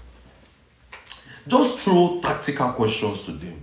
[1.48, 3.60] Just throw tactical questions to them.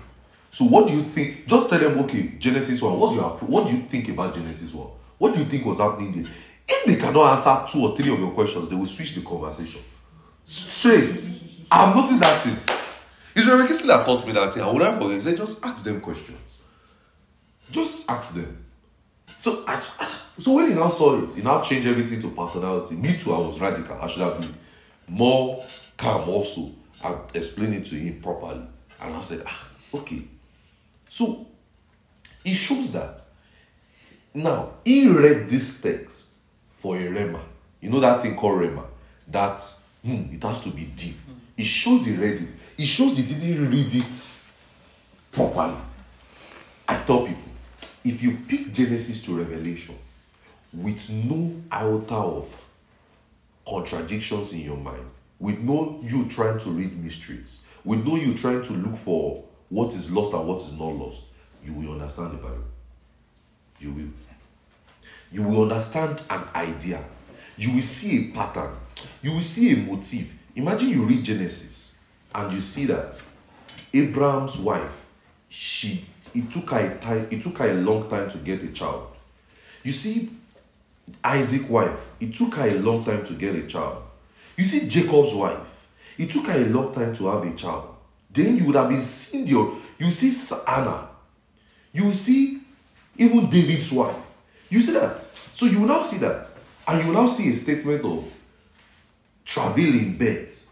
[0.49, 1.47] So what do you think?
[1.47, 2.99] Just tell them, okay, Genesis 1.
[2.99, 4.87] What's your what do you think about Genesis 1?
[5.17, 6.31] What do you think was happening there?
[6.67, 9.81] If they cannot answer two or three of your questions, they will switch the conversation.
[10.43, 11.29] Straight.
[11.71, 12.57] I've noticed that thing.
[13.35, 14.63] It's Reverend Kingsley that taught me that thing.
[14.63, 15.15] I would never forget.
[15.15, 16.61] He said, just ask them questions.
[17.69, 18.65] Just ask them.
[19.39, 22.95] So, I, I- so when he now saw it, he now changed everything to personality.
[22.95, 23.97] Me too, I was radical.
[24.01, 24.53] I should have been
[25.07, 25.63] more
[25.97, 26.71] calm also
[27.03, 28.65] and explain it to him properly.
[29.01, 30.23] And I said, ah, okay.
[31.09, 31.45] So
[32.43, 33.21] it shows that
[34.33, 36.33] now he read this text
[36.71, 37.41] for a rema.
[37.79, 38.83] You know that thing called Rema?
[39.27, 39.61] That
[40.03, 41.15] hmm, it has to be deep.
[41.57, 42.55] It shows he read it.
[42.77, 44.25] It shows he didn't read it
[45.31, 45.75] properly.
[46.87, 47.41] I tell people,
[48.03, 49.95] if you pick Genesis to Revelation
[50.73, 52.65] with no iota of
[53.67, 55.05] contradictions in your mind,
[55.39, 59.93] with no you trying to read mysteries, with no you trying to look for what
[59.93, 61.23] is lost and what is not lost,
[61.63, 62.63] you will understand the Bible.
[63.79, 64.09] You will.
[65.31, 67.03] You will understand an idea.
[67.57, 68.75] You will see a pattern.
[69.21, 70.33] You will see a motive.
[70.55, 71.84] Imagine you read Genesis
[72.35, 73.21] and you see that
[73.93, 75.09] Abraham's wife,
[75.47, 78.67] she it took her a time, it took her a long time to get a
[78.67, 79.07] child.
[79.83, 80.29] You see
[81.23, 84.03] Isaac's wife, it took her a long time to get a child.
[84.57, 85.59] You see Jacob's wife,
[86.17, 87.95] it took her a long time to have a child.
[88.29, 90.33] Then you would have been seeing your, you see
[90.67, 91.07] Anna,
[91.93, 92.59] you see
[93.17, 94.17] even David's wife.
[94.69, 95.17] You see that?
[95.53, 96.49] So you will now see that.
[96.85, 98.29] And you will now see a statement of
[99.45, 100.64] traveling birth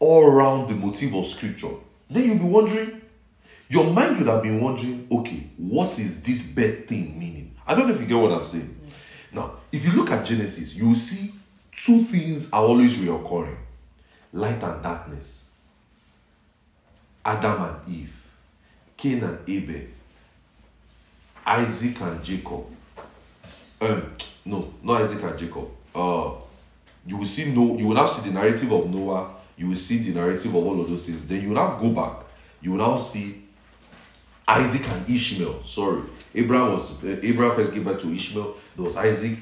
[0.00, 1.74] all around the motive of scripture.
[2.08, 3.00] Then you'll be wondering,
[3.68, 7.54] your mind would have been wondering, okay, what is this birth thing meaning?
[7.66, 8.76] I don't know if you get what I'm saying.
[9.32, 11.32] Now, if you look at Genesis, you will see
[11.72, 13.56] two things are always reoccurring
[14.32, 15.50] light and darkness,
[17.24, 18.24] Adam and Eve,
[18.96, 19.82] Cain and Abel,
[21.46, 22.64] Isaac and Jacob.
[23.80, 25.68] Um, no, not Isaac and Jacob.
[25.94, 26.32] Uh,
[27.06, 27.76] you will see no.
[27.78, 29.34] You will now see the narrative of Noah.
[29.60, 31.28] You will see the narrative of all of those things.
[31.28, 32.24] Then you will now go back.
[32.62, 33.42] You will now see
[34.48, 35.64] Isaac and Ishmael.
[35.64, 36.00] Sorry,
[36.34, 38.56] Abraham was uh, Abraham first gave birth to Ishmael.
[38.74, 39.36] There was Isaac.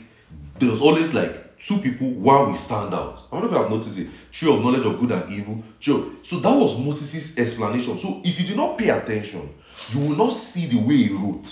[0.59, 2.11] There was always like two people.
[2.11, 3.23] One will stand out.
[3.31, 4.09] I know if you have noticed it.
[4.33, 5.63] Tree of knowledge of good and evil.
[5.79, 6.17] True.
[6.25, 7.97] So that was Moses' explanation.
[7.97, 9.55] So if you do not pay attention,
[9.93, 11.47] you will not see the way he wrote.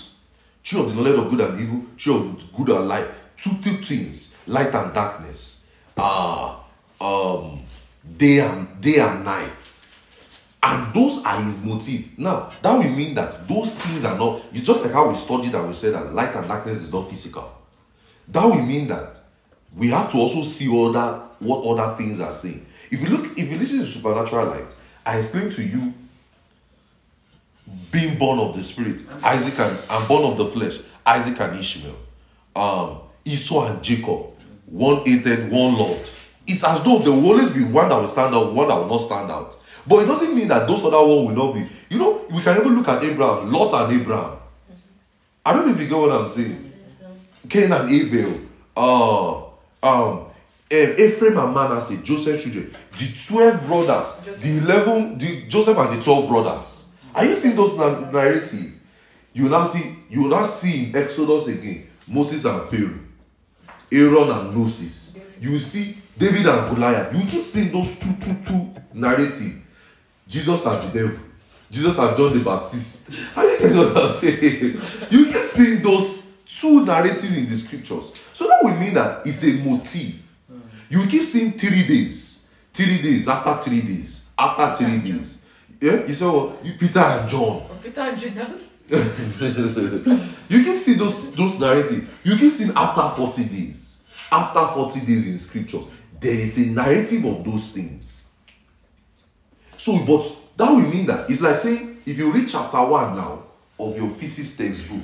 [0.61, 1.85] Tree of the knowledge of good and evil.
[1.95, 3.07] Tree of good and light.
[3.37, 5.67] Two, two things: light and darkness.
[5.97, 6.65] Ah,
[6.99, 7.61] um,
[8.17, 9.73] day and day and night.
[10.63, 12.17] And those are his motive.
[12.17, 15.53] Now, that will mean that those things are not, it's just like how we studied
[15.53, 17.53] and we said that light and darkness is not physical.
[18.27, 19.15] That will mean that
[19.75, 22.65] we have to also see other what other things are saying.
[22.89, 24.67] If you look, if you listen to supernatural life,
[25.05, 25.93] I explained to you
[27.91, 31.95] being born of the spirit, Isaac and, and born of the flesh, Isaac and Ishmael,
[32.55, 34.27] um, Esau and Jacob,
[34.65, 36.11] one hated, one loved.
[36.47, 38.87] It's as though there will always be one that will stand out, one that will
[38.87, 39.59] not stand out.
[39.85, 41.65] But it doesn't mean that those other one will not be.
[41.89, 44.37] You know, we can even look at Abraham, Lot and Abraham.
[45.45, 46.73] I don't know if you get what I'm saying.
[47.49, 48.41] Cain and Abel,
[48.75, 49.43] uh,
[49.83, 50.25] um,
[50.69, 56.03] eh, Ephraim and Manasseh, Joseph's children, the 12 brothers, the 11, the Joseph and the
[56.03, 56.89] 12 brothers.
[57.15, 58.73] Are you seeing those na- narrative?
[59.31, 62.99] You now see, you now see in Exodus again, Moses and Pharaoh,
[63.91, 65.17] Aaron and Moses.
[65.39, 67.15] You see David and Goliath.
[67.15, 69.61] You keep seeing those two, two, two narrative.
[70.27, 71.19] Jesus and the devil.
[71.69, 73.09] Jesus and John the Baptist.
[73.35, 74.77] Are you getting what I'm saying?
[75.09, 78.25] You keep seeing those two narratives in the scriptures.
[78.33, 80.23] So that will mean that it's a motive.
[80.89, 85.43] You keep seeing three days, three days, after three days, after three days.
[85.81, 86.53] Yeah, you saw?
[86.63, 87.63] You Peter and John.
[87.69, 88.75] Oh, Peter and Judas.
[88.89, 92.07] you keep seeing those those narratives.
[92.23, 94.03] You keep seeing after 40 days.
[94.31, 95.79] After 40 days in scripture,
[96.19, 98.23] there is a narrative of those things.
[99.77, 100.23] So, but
[100.57, 103.43] that will mean that it's like saying if you read chapter one now
[103.79, 105.03] of your physics textbook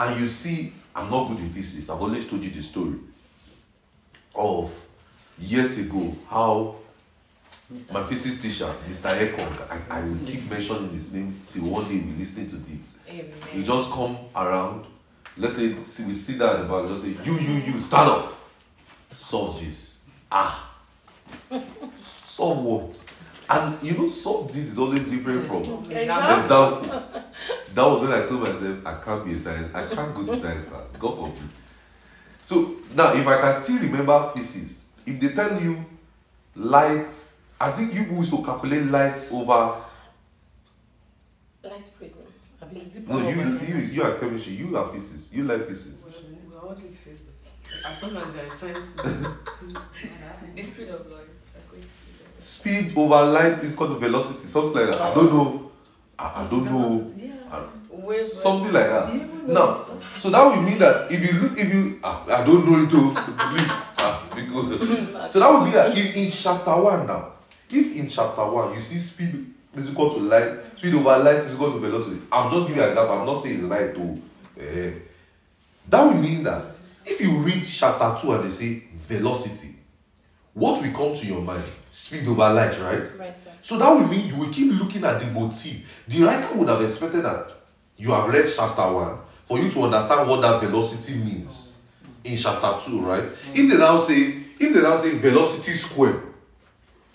[0.00, 2.94] and you see, I'm not good in physics, I've always told you the story
[4.34, 4.72] of
[5.38, 6.76] years ago how
[7.92, 9.16] my physics teacher, Mr.
[9.16, 12.98] Ekong, I, I will keep mentioning his name till one day we listening to this.
[13.08, 13.32] Amen.
[13.54, 14.84] You just come around,
[15.36, 18.10] let's say see, we sit down at the back, just say, you, you, you, stand
[18.10, 18.38] up,
[19.14, 19.93] solve this.
[20.36, 20.68] Ah,
[22.02, 23.12] so what?
[23.48, 25.58] And you know, so this is always different from
[25.90, 26.38] Example.
[26.38, 27.02] example.
[27.72, 30.36] That was when I told myself, I can't be a science, I can't go to
[30.36, 30.88] science class.
[30.98, 31.42] God forbid.
[32.40, 35.84] So now, if I can still remember physics, if they tell you
[36.56, 37.12] light,
[37.60, 39.76] I think you used to calculate light over.
[41.62, 42.22] Light prism.
[43.06, 44.54] No, you, you, you are chemistry.
[44.54, 45.32] You are physics.
[45.32, 46.04] You like physics.
[46.50, 47.52] We all did physics.
[47.86, 48.92] As long as you're a science,
[50.56, 51.20] the speed of light.
[52.38, 55.00] Speed over light is called velocity, something like that.
[55.00, 55.70] I don't know.
[56.18, 57.12] I, I don't know.
[57.16, 57.32] Yeah.
[57.50, 59.06] I- Wave, something like that.
[59.06, 59.76] Do you even know Now,
[60.18, 62.90] so that would mean that if you look, if you, ah, I don't know it
[62.90, 67.32] too, please, ah, because, so that would mean that if in chapter one now,
[67.70, 71.54] if in chapter one you see speed is equal to light, speed over light is
[71.54, 72.20] equal to velocity.
[72.32, 73.14] I'm just giving an example.
[73.18, 74.18] I'm not saying it's right though.
[74.60, 74.90] Eh,
[75.88, 79.76] that would mean that if you read chapter 2 and they say velocity,
[80.54, 81.64] what will come to your mind?
[81.86, 83.10] Speed over light, right?
[83.18, 83.50] Right, sir.
[83.60, 86.04] So that will mean you will keep looking at the motif.
[86.06, 87.50] The writer would have expected that
[87.96, 91.82] you have read chapter 1 for you to understand what that velocity means
[92.22, 93.24] in chapter 2, right?
[93.52, 96.22] If they now say, if they now say velocity square,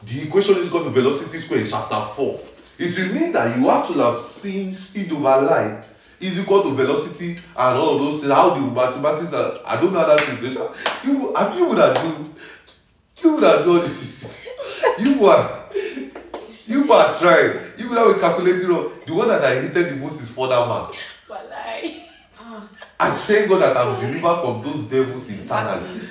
[0.03, 2.39] the equation is equal to velocity square in chapter 4.
[2.77, 5.85] It will mean that you have to have seen speed over light
[6.19, 8.31] is equal to velocity and all of those things.
[8.31, 10.67] How the mathematics are, I don't know how that situation.
[11.03, 12.33] You, and you would have do,
[13.23, 14.47] you would have done this.
[14.99, 15.63] You were,
[16.67, 17.59] you were trying.
[17.77, 18.67] You would have been calculating.
[18.69, 18.91] wrong.
[19.05, 20.91] The one that I hated the most is further math.
[22.99, 26.01] I thank God that I'm delivered from those devils internally.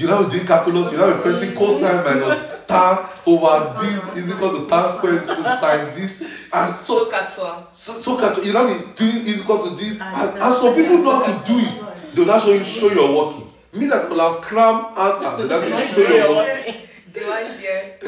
[0.00, 2.96] You know, doing calculus, you know, pressing cosine minus tan
[3.26, 6.22] over this is equal to tan squared is equal to sine this.
[6.50, 7.66] And so, So Katsua.
[7.70, 8.64] so, so cat- you know,
[8.96, 10.00] doing is equal to this.
[10.00, 12.14] And, and some people know how to do it.
[12.14, 13.46] They'll not show you, show you're working.
[13.74, 16.74] Me that will have cram answer, they'll not say, show you're working.
[17.12, 17.98] Divide here.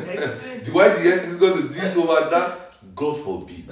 [0.65, 2.73] Divide the s is equal to this over that.
[2.97, 3.69] God forbid.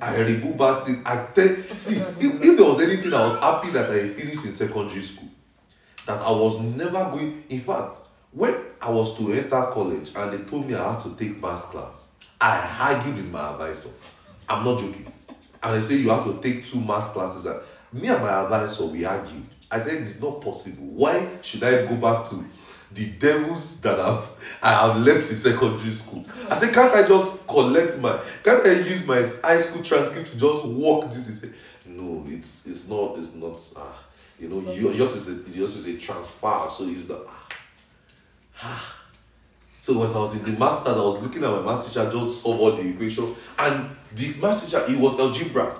[0.00, 1.02] I remove that thing.
[1.04, 4.52] I tell see if, if there was anything I was happy that I finished in
[4.52, 5.28] secondary school,
[6.06, 7.44] that I was never going.
[7.48, 7.96] In fact,
[8.32, 11.66] when I was to enter college and they told me I had to take maths
[11.66, 13.90] class, I argued with my advisor.
[14.48, 15.12] I'm not joking.
[15.62, 17.44] And they say you have to take two maths classes.
[17.44, 17.60] And
[17.92, 19.44] me and my advisor we argued.
[19.70, 20.84] I said it's not possible.
[20.86, 22.44] Why should I go back to
[22.92, 24.32] the devils that have
[24.62, 26.24] I have left in secondary school?
[26.48, 30.36] I said, can't I just collect my can't I use my high school transcript to
[30.36, 31.28] just walk this?
[31.28, 31.54] He said,
[31.86, 33.92] no, it's it's not it's not uh,
[34.40, 37.26] you know you, yours is a yours is a transfer, so it's the
[38.62, 38.96] ah.
[39.76, 42.42] So as I was in the masters, I was looking at my math teacher just
[42.42, 45.78] solve all the equation, and the math teacher it was algebra,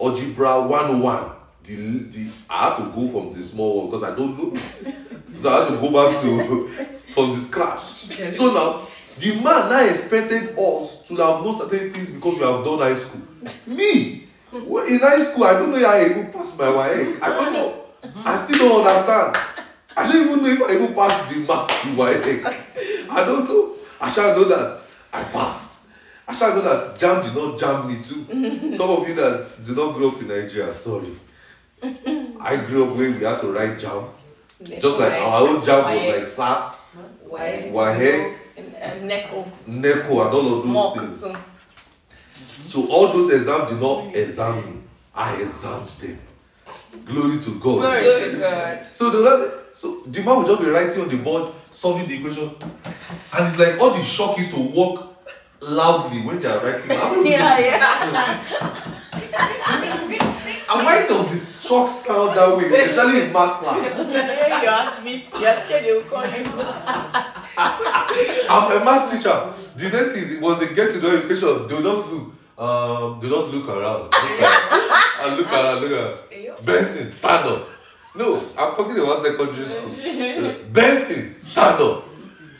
[0.00, 1.32] algebra 101.
[1.62, 4.94] The, the I had to go from the small one because I don't know it.
[5.38, 8.34] So I had to go back to from the scratch.
[8.34, 8.86] So now
[9.18, 12.94] the man now expected us to have know certain things because we have done high
[12.94, 13.22] school.
[13.66, 17.22] Me, well, in high school, I don't know how I even passed my WAEC.
[17.22, 17.79] I don't know.
[18.02, 19.36] I still don't understand.
[19.96, 23.08] I don't even know if I even passed the maths in WAEC.
[23.10, 23.74] I don't know.
[24.00, 24.80] I shall know that
[25.12, 25.88] I passed.
[26.26, 28.24] I shall know that JAMB did not jam me too.
[28.76, 31.12] Some of you that did not grow up in Nigeria, sorry.
[31.82, 34.08] I grew up where we had to write JAMB.
[34.80, 36.74] Just like our own JAMB was like SAT?
[37.28, 38.34] WAEC,
[39.02, 39.46] NECO.
[39.66, 41.36] And all of those things.
[42.66, 44.80] So all those exams did not exam me.
[45.14, 46.18] I examined them.
[47.04, 47.80] Glory to God.
[47.80, 48.86] Glory to God.
[48.92, 52.16] So the last, so the man will just be writing on the board, solving the
[52.18, 52.50] equation,
[53.34, 55.06] and it's like all the shock is to walk
[55.60, 56.90] loudly when they are writing.
[56.96, 58.96] How many- Yeah, yeah.
[60.72, 63.84] And why does the shock sound that way, especially in math class?
[63.92, 66.44] So when you ask me, to- you're scared they will call you.
[67.58, 69.52] I'm a math teacher.
[69.76, 72.32] The next thing is was they get to the equation, they'll just look.
[72.60, 74.02] Um, they just look around.
[74.02, 74.90] Look around
[75.22, 76.64] and look around, look around.
[76.66, 77.66] Benson, stand up.
[78.14, 79.88] No, I'm talking about secondary school.
[80.70, 82.04] Benson, stand up.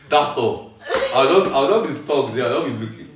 [0.08, 0.72] That's all.
[1.14, 3.10] I'll just I'll not be stuck there, I'll not be looking.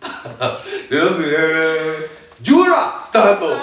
[0.88, 2.08] they just be eh,
[2.40, 3.58] Jura, stand up.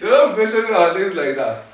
[0.00, 1.66] they don't mention our names like that.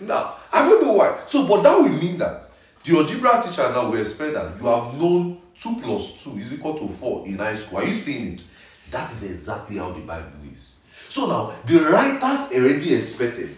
[0.00, 1.18] Now, I don't know why.
[1.26, 2.46] So, but that will mean that
[2.84, 6.76] the algebra teacher now will expect that you have known 2 plus 2 is equal
[6.76, 7.78] to 4 in high school.
[7.78, 8.44] Are you seeing it?
[8.90, 10.80] That is exactly how the Bible is.
[11.08, 13.54] So now, the writers already expected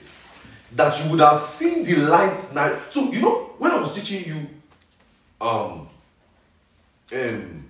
[0.75, 2.77] that you would have seen the light now.
[2.91, 4.49] So, you know, when I was teaching you,
[5.41, 5.89] um,
[7.13, 7.65] um,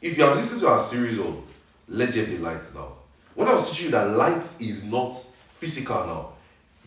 [0.00, 1.42] if you have listened to our series on
[1.88, 2.92] Let There Be Light now,
[3.34, 5.16] when I was teaching you that light is not
[5.56, 6.28] physical now,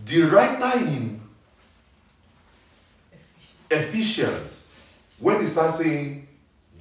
[0.06, 1.20] the writer in
[3.70, 4.70] Ephesians,
[5.20, 6.27] when he starts saying,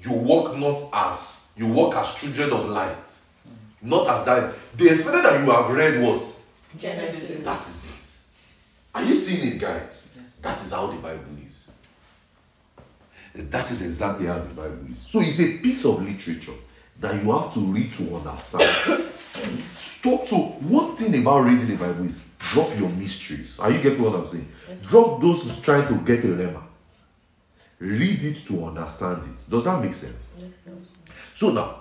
[0.06, 3.10] You walk not as, you walk as children of light,
[3.82, 6.22] not as that, they expected that you have read what?
[6.78, 7.44] Genesis.
[7.44, 8.96] That is it.
[8.96, 10.16] Are you seeing it, guys?
[10.42, 11.72] That is how the Bible is.
[13.34, 14.98] That is exactly how the Bible is.
[15.00, 16.52] So it's a piece of literature
[17.00, 18.62] that you have to read to understand.
[19.74, 20.26] Stop.
[20.26, 23.58] So one thing about reading the Bible is drop your mysteries.
[23.58, 24.48] Are you getting what I'm saying?
[24.86, 26.62] Drop those who's trying to get a rhema.
[27.78, 29.50] Read it to understand it.
[29.50, 30.26] Does that make sense?
[31.34, 31.80] So now,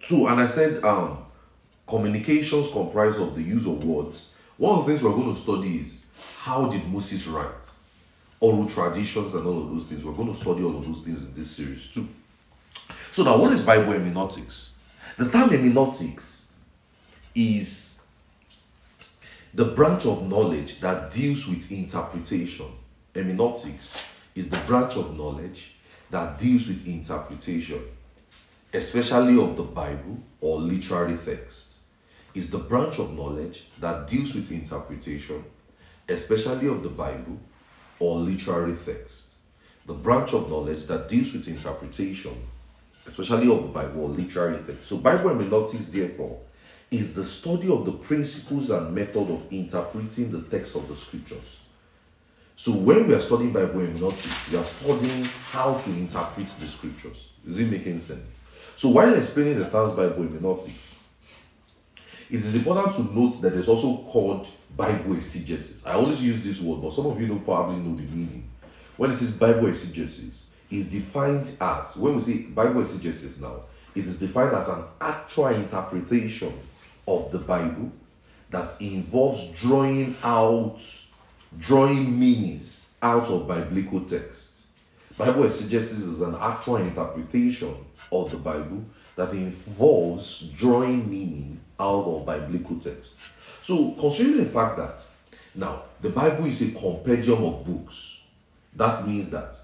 [0.00, 1.18] so and I said um
[1.86, 4.34] communications comprise of the use of words.
[4.56, 6.06] One of the things we're going to study is
[6.38, 7.48] how did Moses write?
[8.40, 10.04] Oral traditions and all of those things.
[10.04, 12.08] We're going to study all of those things in this series too.
[13.10, 14.76] So now, what is Bible hermeneutics?
[15.16, 16.48] The term hermeneutics
[17.34, 17.84] is
[19.54, 22.66] The branch of knowledge that deals with interpretation,
[23.14, 25.76] hermeneutics, is the branch of knowledge
[26.10, 27.80] that deals with interpretation,
[28.72, 31.72] especially of the Bible or literary text.
[32.34, 35.44] Is the branch of knowledge that deals with interpretation,
[36.08, 37.38] especially of the Bible
[38.00, 39.26] or literary text.
[39.86, 42.34] The branch of knowledge that deals with interpretation,
[43.06, 44.88] especially of the Bible or literary text.
[44.88, 46.40] So, Bible hermeneutics, therefore,
[46.90, 51.58] is the study of the principles and method of interpreting the text of the scriptures.
[52.56, 57.32] So, when we are studying Bible hermeneutics, we are studying how to interpret the scriptures.
[57.46, 58.40] Is it making sense?
[58.76, 60.94] So, while explaining the terms Bible hermeneutics,
[62.30, 64.46] it is important to note that it's also called
[64.76, 65.84] Bible exegesis.
[65.84, 68.48] I always use this word, but some of you don't probably know the meaning.
[68.96, 73.62] When it says Bible exegesis, is defined as when we say Bible exegesis now,
[73.94, 76.52] it is defined as an actual interpretation
[77.06, 77.92] of the Bible
[78.50, 80.80] that involves drawing out,
[81.58, 84.66] drawing meanings out of biblical text.
[85.16, 87.74] Bible exegesis is an actual interpretation
[88.10, 88.84] of the Bible
[89.16, 93.20] that involves drawing meaning out of biblical text.
[93.62, 95.02] So, considering the fact that
[95.54, 98.18] now the Bible is a compendium of books,
[98.74, 99.56] that means that.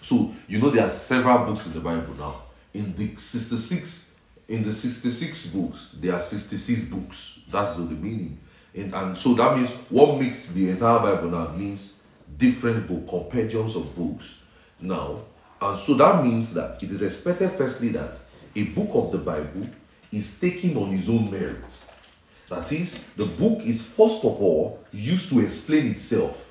[0.00, 2.42] So, you know, there are several books in the Bible now.
[2.72, 4.10] In the 66,
[4.48, 7.40] in the 66 books, there are 66 books.
[7.50, 8.38] That's the meaning.
[8.74, 12.02] And, and so that means what makes the entire Bible now means
[12.36, 14.40] different book, compendiums of books.
[14.80, 15.22] Now,
[15.60, 18.16] and so that means that it is expected, firstly, that
[18.56, 19.68] a book of the Bible
[20.12, 21.88] is taken on its own merits.
[22.48, 26.50] That is, the book is first of all used to explain itself.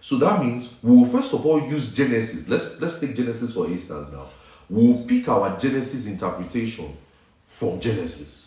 [0.00, 2.48] So that means we will first of all use Genesis.
[2.48, 4.26] Let's let's take Genesis for instance now.
[4.68, 6.96] We'll pick our Genesis interpretation
[7.46, 8.41] from Genesis.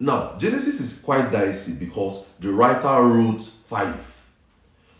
[0.00, 3.96] Now, Genesis is quite dicey because the writer wrote five.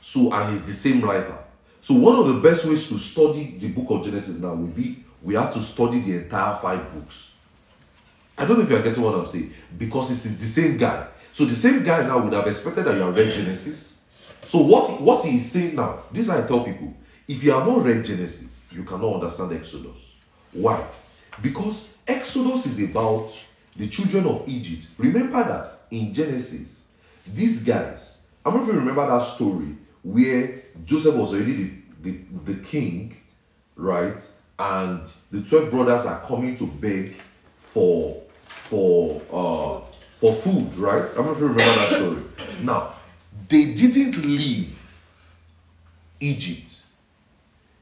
[0.00, 1.36] So, and it's the same writer.
[1.82, 5.02] So, one of the best ways to study the book of Genesis now will be
[5.22, 7.32] we have to study the entire five books.
[8.36, 11.08] I don't know if you're getting what I'm saying because it is the same guy.
[11.32, 13.98] So, the same guy now would have expected that you have read Genesis.
[14.42, 16.94] So, what, what he is saying now, this I tell people
[17.26, 20.16] if you have not read Genesis, you cannot understand Exodus.
[20.52, 20.86] Why?
[21.42, 23.32] Because Exodus is about
[23.76, 24.86] the children of Egypt.
[24.98, 26.86] Remember that in Genesis,
[27.26, 32.10] these guys, I don't know if you remember that story where Joseph was already the,
[32.10, 33.16] the, the king,
[33.76, 34.22] right?
[34.58, 37.14] And the 12 brothers are coming to beg
[37.58, 39.80] for for uh
[40.20, 41.02] for food, right?
[41.10, 42.22] I don't know if you remember that story.
[42.62, 42.94] Now,
[43.48, 44.80] they didn't leave
[46.20, 46.82] Egypt.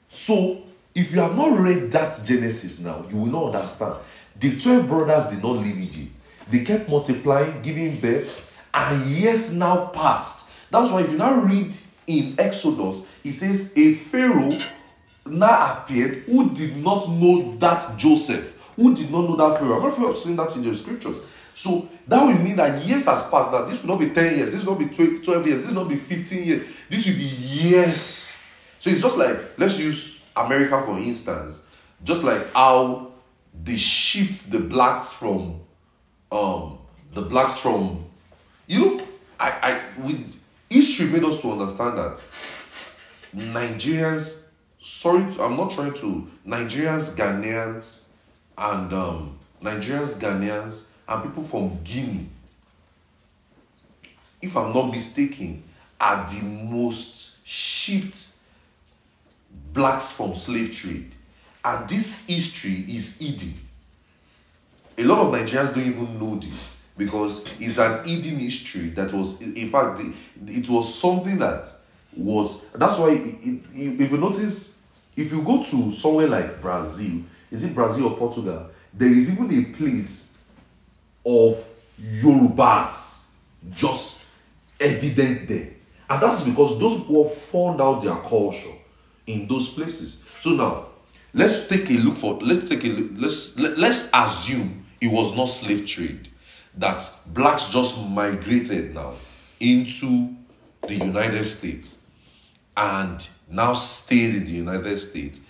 [0.09, 0.62] So,
[0.95, 3.97] if you have not read that Genesis now, you will not understand.
[4.39, 6.16] The 12 brothers did not leave Egypt.
[6.51, 10.51] They kept multiplying, giving birth, and years now passed.
[10.70, 11.74] That's why if you now read
[12.07, 14.59] in Exodus, it says a Pharaoh
[15.26, 19.76] now appeared who did not know that Joseph, who did not know that Pharaoh.
[19.76, 21.20] I'm not sure you've seen that in the scriptures.
[21.55, 23.51] So that will mean that years has passed.
[23.53, 25.70] That this will not be 10 years, this will not be 12, 12 years, this
[25.70, 28.37] will not be 15 years, this will be years.
[28.78, 31.62] So it's just like, let's use America for instance,
[32.03, 33.11] just like how
[33.64, 35.61] they shipped the blacks from
[36.30, 36.78] um
[37.12, 38.05] the blacks from
[38.66, 39.07] you know
[39.38, 39.50] I
[39.96, 40.34] I with
[40.70, 42.22] history made us to understand that
[43.36, 44.48] Nigerians
[44.78, 48.07] sorry I'm not trying to Nigerians Ghanaians
[48.57, 52.28] and um Nigerians Ghanaians and people from Guinea
[54.40, 55.62] if I'm not mistaken
[56.00, 58.28] are the most shipped
[59.72, 61.14] blacks from slave trade
[61.64, 63.54] and this history is hidden.
[64.98, 69.40] A lot of nigerians don't even know this because it's an hidden history that was
[69.40, 70.00] in fact
[70.46, 71.66] it was something that
[72.14, 74.82] was that's why it, it- if you notice
[75.16, 79.50] if you go to somewhere like brazil is it brazil or portugal there is even
[79.58, 80.36] a place
[81.24, 81.64] of
[82.00, 83.26] yorubas
[83.74, 84.24] just
[84.80, 85.70] evident there.
[86.10, 88.74] And that's because those people found out their culture
[89.26, 90.22] in those places.
[90.40, 90.86] So now
[91.35, 95.37] let's take a look for let's take a look let's let, let's assume it was
[95.37, 96.28] not slave trade
[96.76, 99.12] that blacks just migrated now
[99.61, 100.35] into
[100.89, 101.99] the united states
[102.76, 105.41] and now stayed in the united states.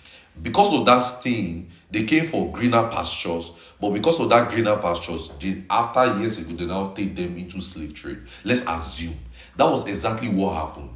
[0.41, 5.29] Because of that staying they came for greener pastures but because of that greener pastures
[5.39, 8.19] they after years ago they now take them into slave trade.
[8.43, 9.15] Let's assume.
[9.55, 10.89] That was exactly what happened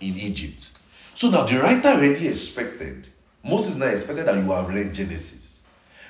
[0.00, 0.70] in egypt.
[1.14, 3.08] So now the writer already expected
[3.42, 5.62] moses now expected that you have read genesis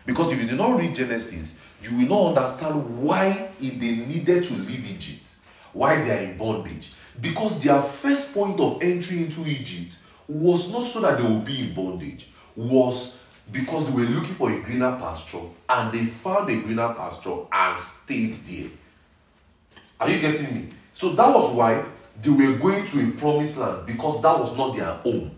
[0.06, 4.44] because if you did not read genesis you will not understand why if they needed
[4.44, 5.30] to leave egypt
[5.72, 6.90] why they are in bondage.
[7.20, 9.96] Because their first point of entry into Egypt
[10.28, 13.18] was not so that they would be in bondage, was
[13.50, 17.76] because they were looking for a greener pasture and they found a greener pasture and
[17.76, 18.70] stayed there.
[19.98, 20.68] Are you getting me?
[20.92, 21.84] So that was why
[22.22, 25.32] they were going to a promised land because that was not their home.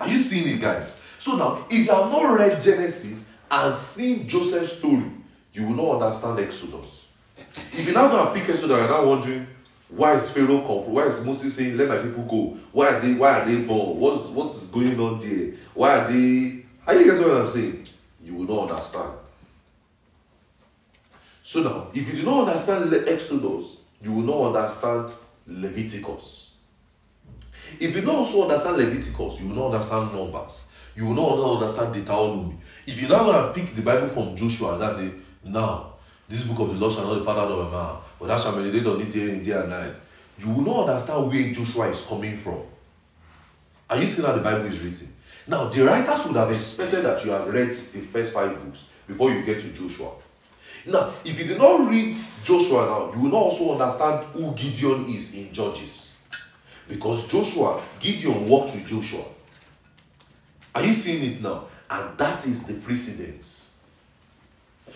[0.00, 1.00] Are you seeing it, guys?
[1.18, 5.10] So now, if you have not read Genesis and seen Joseph's story,
[5.52, 7.06] you will not understand Exodus.
[7.72, 9.46] If you now go and pick Exodus, you're now wondering
[9.88, 10.94] why is Pharaoh from?
[10.94, 12.56] Why is Moses saying, "Let my people go"?
[12.72, 13.14] Why are they?
[13.14, 13.98] Why are they born?
[13.98, 15.54] What's what is going on there?
[15.74, 16.64] Why are they?
[16.86, 17.84] Are you getting what I'm saying?
[18.22, 19.10] You will not understand.
[21.42, 25.10] So now, if you do not understand Exodus, you will not understand
[25.48, 26.49] Leviticus.
[27.78, 30.64] If you don't also understand Leviticus, you will not understand Numbers.
[30.96, 32.56] You will not understand Deuteronomy.
[32.86, 35.14] If you now go and pick the Bible from Joshua and it,
[35.44, 35.94] now,
[36.28, 38.54] this book of the law shall not depart out of my mouth, but that shall
[38.56, 39.96] meditate on it day day and night.
[40.38, 42.60] You will not understand where Joshua is coming from.
[43.88, 45.12] Are you seeing how the Bible is written?
[45.46, 49.32] Now, the writers would have expected that you have read the first five books before
[49.32, 50.12] you get to Joshua.
[50.86, 55.06] Now, if you did not read Joshua now, you will not also understand who Gideon
[55.06, 56.09] is in Judges.
[56.90, 59.24] Because Joshua, Gideon walked with Joshua.
[60.74, 61.64] Are you seeing it now?
[61.88, 63.76] And that is the precedence.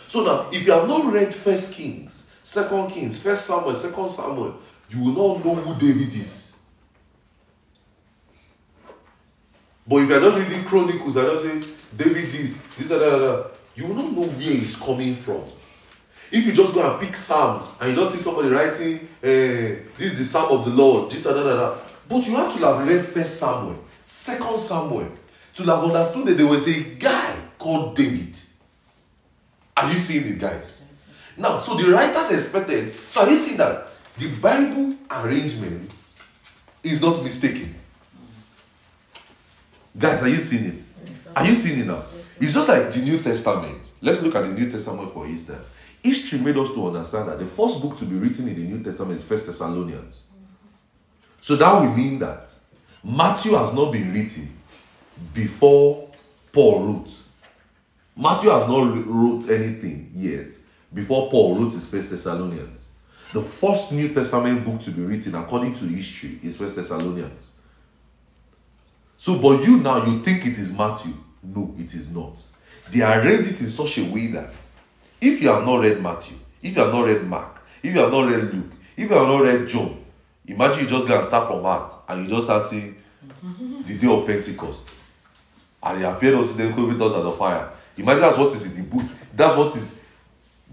[0.08, 4.56] So now, if you have not read First Kings, Second Kings, First Samuel, Second Samuel,
[4.90, 6.56] you will not know who David is.
[9.86, 13.22] But if you are just reading Chronicles and just say David this, this, that, and
[13.22, 15.42] that, you will not know where he's coming from.
[16.30, 20.12] If you just go and pick Psalms and you just see somebody writing, eh, this
[20.12, 21.78] is the Psalm of the Lord, this that, and that.
[22.08, 25.08] But you have to have read First Samuel, Second Samuel,
[25.54, 28.36] to have understood that there was a guy called David.
[29.76, 31.08] Are you seeing it, guys?
[31.36, 32.94] Now, so the writers expected.
[32.94, 33.88] So are you seeing that
[34.18, 35.90] the Bible arrangement
[36.82, 37.74] is not mistaken?
[39.96, 40.84] Guys, are you seeing it?
[41.34, 42.02] Are you seeing it now?
[42.40, 43.92] It's just like the New Testament.
[44.02, 45.70] Let's look at the New Testament for instance.
[46.02, 48.82] History made us to understand that the first book to be written in the New
[48.82, 50.26] Testament is First Thessalonians.
[51.44, 52.50] So that will mean that
[53.04, 54.48] Matthew has not been written
[55.34, 56.08] before
[56.50, 57.10] Paul wrote.
[58.16, 60.54] Matthew has not wrote anything yet
[60.94, 62.88] before Paul wrote his First Thessalonians.
[63.34, 67.52] The first New Testament book to be written according to history is First Thessalonians.
[69.18, 71.12] So, but you now you think it is Matthew.
[71.42, 72.42] No, it is not.
[72.90, 74.64] They arranged it in such a way that
[75.20, 78.12] if you have not read Matthew, if you have not read Mark, if you have
[78.12, 80.03] not read Luke, if you have not read John,
[80.46, 82.96] imagine you just go and start from Acts and you just start seeing
[83.84, 84.94] the day of Pentecost.
[85.82, 87.70] And he appeared unto them, clothed with us as a fire.
[87.98, 89.04] Imagine that's what is in the book.
[89.34, 90.02] That's what is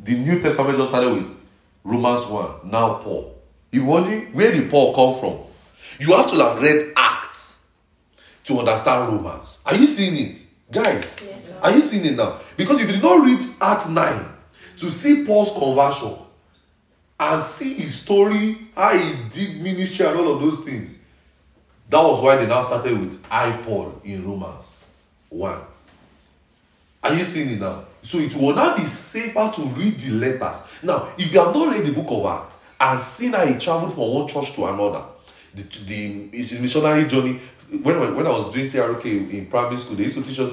[0.01, 1.37] the New Testament just started with
[1.83, 2.69] Romans 1.
[2.71, 3.37] Now Paul.
[3.71, 5.39] You wondering where did Paul come from?
[5.99, 7.59] You have to have read Acts
[8.45, 9.61] to understand Romans.
[9.65, 10.45] Are you seeing it?
[10.71, 12.39] Guys, Yes, are you seeing it now?
[12.55, 14.25] Because if you did not read Acts 9
[14.77, 16.17] to see Paul's conversion
[17.21, 20.97] and see his story, how he did ministry and all of those things,
[21.89, 24.83] that was why they now started with I Paul in Romans
[25.29, 25.59] 1.
[27.03, 27.85] Are you seeing it now?
[28.01, 30.79] So it will now be safer to read the letters.
[30.81, 33.93] Now, if you have not read the book of Acts and seen how he traveled
[33.93, 35.03] from one church to another,
[35.53, 37.39] the, the his missionary journey,
[37.83, 40.51] when, I- when I was doing CRK in primary school, they used to teach us.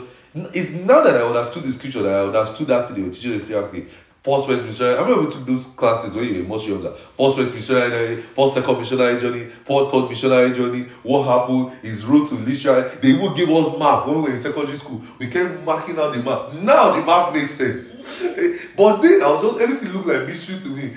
[0.54, 3.48] It's now that I understood the scripture that I understood that they were teaching us
[3.48, 3.88] CRK.
[4.22, 4.96] Paul's first missionary.
[4.96, 6.92] I remember we took those classes when you were much younger.
[7.16, 10.82] Paul's first missionary, Paul's second missionary journey, Paul third missionary journey.
[11.02, 11.72] What happened?
[11.82, 12.90] is road to Lystra.
[13.00, 15.00] They even give us map when we were in secondary school.
[15.18, 16.52] We kept marking out the map.
[16.54, 18.22] Now the map makes sense.
[18.76, 20.92] but then I was just everything looked like mystery to me.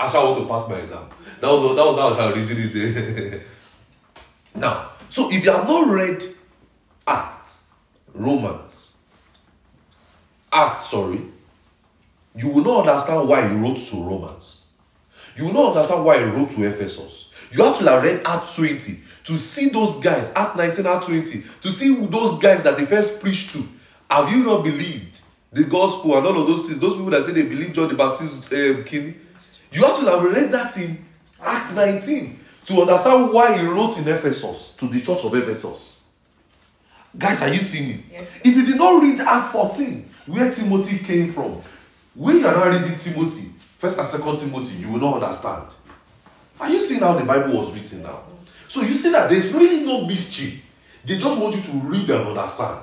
[0.00, 1.06] I shall want to pass my exam.
[1.40, 3.42] That was that was how I was reading it.
[4.54, 6.24] now, so if you have not read
[7.06, 7.64] Acts,
[8.14, 8.98] Romans,
[10.52, 11.20] Acts, sorry,
[12.36, 14.66] you will not understand why he wrote to Romans.
[15.36, 17.30] You will not understand why he wrote to Ephesus.
[17.52, 21.42] You have to have read Act 20 to see those guys, Act 19, Act 20,
[21.60, 23.64] to see those guys that they first preached to.
[24.10, 25.20] Have you not believed
[25.52, 26.78] the gospel and all of those things?
[26.78, 29.20] Those people that say they believe John the Baptist um, king.
[29.72, 31.04] You have to have read that in
[31.42, 36.00] Act 19 to understand why he wrote in Ephesus to the church of Ephesus.
[37.16, 38.06] Guys, are you seeing it?
[38.10, 41.60] Yes, if you did not read Act 14, where Timothy came from,
[42.14, 45.66] when you are not reading Timothy, first and second Timothy, you will not understand.
[46.60, 48.22] Are you seeing how the Bible was written now?
[48.68, 50.62] So you see that there's really no mystery.
[51.04, 52.80] They just want you to read and understand.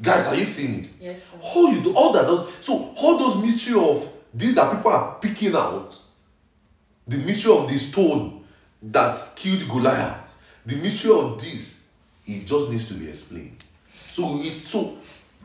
[0.00, 0.90] Guys, are you seeing it?
[1.00, 1.36] Yes, sir.
[1.42, 5.18] All you do, all that does so all those mystery of these that people are
[5.20, 5.96] picking out
[7.06, 8.44] the mystery of the stone
[8.82, 11.88] that killed Goliath, the mystery of this,
[12.26, 13.62] it just needs to be explained.
[14.10, 14.98] So it so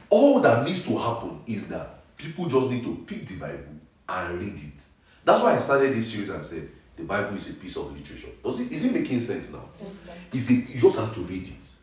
[0.10, 3.76] all that needs to happen is that people just need to pick the Bible
[4.10, 4.82] and read it.
[5.24, 8.30] That's why I started this series and said the Bible is a piece of literature.
[8.44, 9.70] Does it is it making sense now?
[10.34, 11.74] Is it you just have to read it.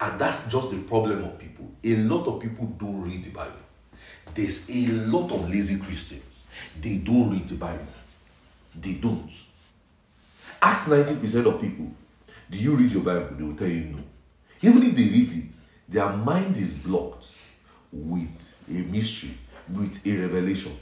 [0.00, 1.70] And that's just the problem of people.
[1.84, 3.52] A lot of people don't read the Bible.
[4.34, 6.48] There's a lot of lazy Christians.
[6.80, 7.86] They don't read the Bible.
[8.78, 9.30] They don't.
[10.60, 11.92] Ask 90% of people,
[12.50, 13.36] do you read your Bible?
[13.36, 13.98] They will tell you no.
[14.62, 15.54] Even if they read it,
[15.88, 17.34] their mind is blocked
[17.94, 19.38] with a mystery,
[19.72, 20.76] with a revelation.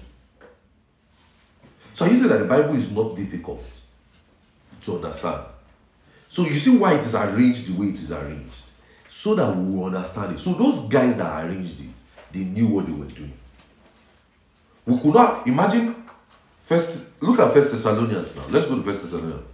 [1.92, 3.62] So you say that the Bible is not difficult
[4.82, 5.44] to understand.
[6.28, 8.56] So you see why it is arranged the way it is arranged.
[9.08, 10.38] So that we will understand it.
[10.38, 11.90] So those guys that arranged it,
[12.32, 13.34] they knew what they were doing.
[14.86, 15.94] We could not imagine
[16.62, 18.44] first look at First Thessalonians now.
[18.48, 19.44] Let's go to First Thessalonians.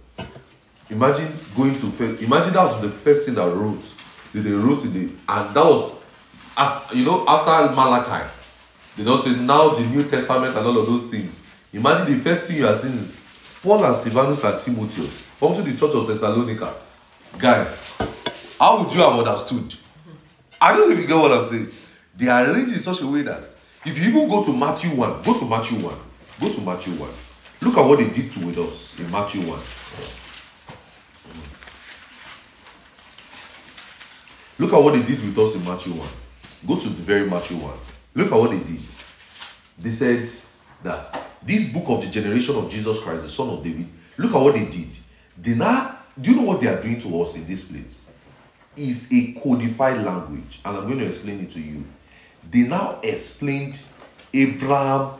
[0.89, 3.83] Imagine going to first imagine that was the first thing that wrote.
[4.33, 5.98] That they wrote in the and that was
[6.59, 8.29] as you know after Malachi.
[8.97, 11.41] They don't say now the New Testament and all of those things.
[11.71, 13.15] Imagine the first thing you are seeing is
[13.63, 16.75] Paul and Silvanus and Timotheus come to the church of Thessalonica.
[17.37, 17.93] Guys,
[18.59, 19.73] how would you have understood?
[20.59, 21.69] I don't even get what I'm saying.
[22.17, 23.45] They are arranged in such a way that
[23.85, 25.95] if you even go to Matthew 1, go to Matthew 1,
[26.41, 27.09] go to Matthew 1.
[27.61, 29.59] Look at what they did to with us in Matthew 1.
[34.59, 36.07] Look at what they did with us in Matthew 1.
[36.67, 37.73] Go to the very Matthew 1.
[38.15, 38.81] Look at what they did.
[39.77, 40.29] They said
[40.83, 43.87] that this book of the generation of Jesus Christ, the son of David,
[44.17, 44.97] look at what they did.
[45.37, 48.05] They now, do you know what they are doing to us in this place?
[48.75, 51.85] Is a codified language, and I'm going to explain it to you.
[52.49, 53.81] They now explained
[54.33, 55.11] Abraham,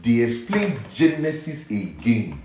[0.00, 2.42] they explained Genesis again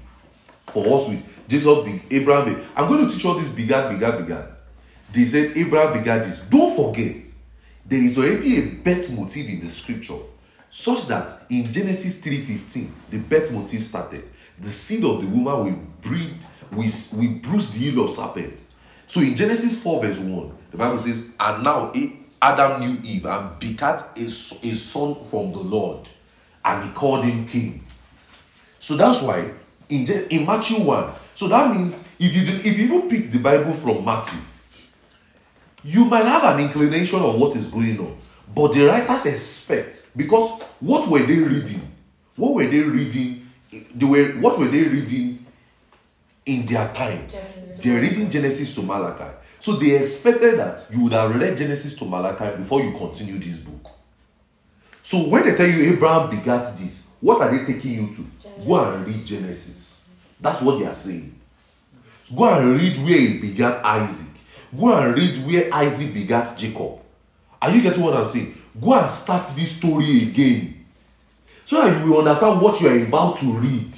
[0.67, 2.59] for us with Jesus, be- Abraham.
[2.75, 4.55] I'm going to teach all this begat, begat, begat.
[5.11, 6.41] They said Abraham begat this.
[6.41, 7.25] Don't forget,
[7.85, 10.19] there is already a birth motive in the scripture,
[10.69, 14.23] such that in Genesis 3:15, the birth motive started.
[14.59, 18.63] The seed of the woman will breed, will, will bruise the heel of serpent.
[19.07, 21.91] So in Genesis 4, verse 1, the Bible says, And now
[22.41, 24.29] Adam knew Eve and begat a, a
[24.75, 26.07] son from the Lord,
[26.63, 27.83] and he called him Cain.
[28.79, 29.51] So that's why
[29.89, 33.39] in, in Matthew 1, so that means if you do, if you don't pick the
[33.39, 34.39] Bible from Matthew,
[35.83, 38.17] you might have an inclination of what is going on.
[38.55, 41.81] But the writers expect because what were they reading?
[42.35, 43.49] What were they reading?
[43.71, 45.45] They were what were they reading
[46.45, 47.27] in their time?
[47.79, 49.31] They're reading Genesis to Malachi.
[49.59, 53.57] So they expected that you would have read Genesis to Malachi before you continue this
[53.57, 53.91] book.
[55.01, 58.25] So when they tell you Abraham begat this, what are they taking you to?
[58.65, 60.07] Go and read Genesis.
[60.39, 61.33] That's what they are saying.
[62.35, 64.32] Go and read where he begat Isaac.
[64.77, 66.99] Go and read where Isaac begat Jacob.
[67.61, 68.55] Are you getting what I'm saying?
[68.79, 70.85] Go and start this story again.
[71.65, 73.97] So that you will understand what you are about to read.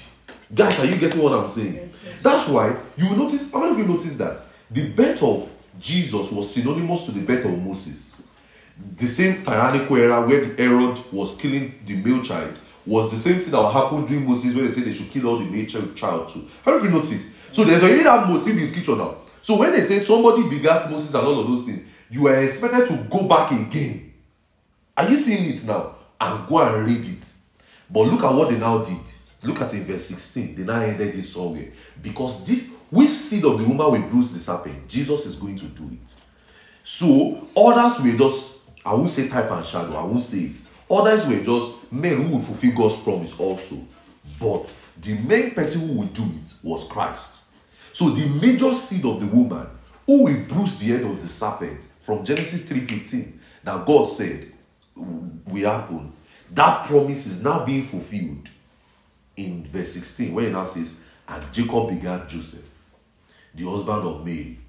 [0.53, 1.89] Guys, are you getting what I'm saying?
[2.21, 5.49] That's why you will notice, how many of you notice that the birth of
[5.79, 8.21] Jesus was synonymous to the birth of Moses?
[8.97, 13.39] The same tyrannical era where the Herod was killing the male child was the same
[13.39, 15.95] thing that happened during Moses when they said they should kill all the male child
[15.95, 16.47] child too.
[16.63, 17.35] Have you noticed?
[17.51, 19.15] So there's already that motive in scripture now.
[19.45, 22.87] So when they say somebody begat Moses and all of those things, you are expected
[22.87, 24.11] to go back again.
[24.97, 25.97] Are you seeing it now?
[26.19, 27.31] And go and read it.
[27.87, 29.07] But look at what they now did.
[29.43, 30.55] Look at in verse 16.
[30.55, 31.67] They now ended this somewhere.
[32.01, 34.87] Because this, which seed of the woman will bruise the serpent?
[34.87, 36.15] Jesus is going to do it.
[36.83, 40.61] So others were just, I won't say type and shadow, I won't say it.
[40.89, 43.75] Others were just men who will fulfill God's promise also.
[44.39, 47.44] But the main person who will do it was Christ.
[47.95, 49.65] So the major seed of the woman
[50.05, 54.51] who will bruise the head of the serpent from Genesis 3:15 that God said
[54.97, 56.11] will happen.
[56.51, 58.49] That promise is now being fulfilled
[59.37, 62.89] in verse 16, where it now says, And Jacob begat Joseph,
[63.53, 64.59] the husband of Mary,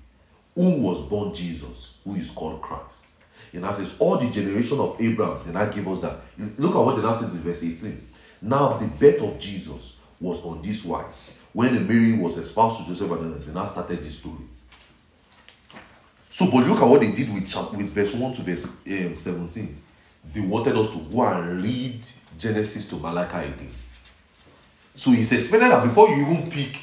[0.54, 3.14] whom was born Jesus, who is called Christ.
[3.52, 6.20] And now says, All the generation of Abraham, then I give us that.
[6.58, 8.08] Look at what the now says in verse 18.
[8.42, 11.36] Now the birth of Jesus was on this wise.
[11.56, 14.44] When the Mary was espoused to Joseph, and then they now started this story.
[16.28, 19.14] So, but look at what they did with, chap- with verse 1 to verse um,
[19.14, 19.82] 17.
[20.34, 23.70] They wanted us to go and read Genesis to Malachi again.
[24.94, 26.78] So it's expected that before you even pick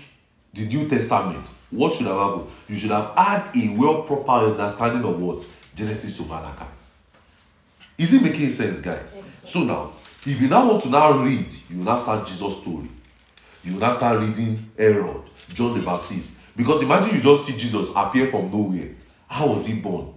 [0.51, 2.47] the New Testament, what should have happened?
[2.67, 5.47] You should have had a well proper understanding of what?
[5.75, 6.65] Genesis to Malachi.
[7.99, 9.21] Is it making sense, guys?
[9.43, 9.91] So now,
[10.25, 12.89] if you now want to now read, you now start Jesus' story.
[13.63, 15.21] You will now start reading Herod,
[15.53, 16.39] John the Baptist.
[16.55, 18.89] Because imagine you just see Jesus appear from nowhere.
[19.27, 20.13] How was he born?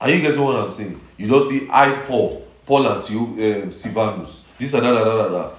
[0.00, 1.00] Are you getting what I'm saying?
[1.16, 5.30] You just see I Paul, Paul and Theo, um, Silvanus, this and that, that, that,
[5.30, 5.52] that.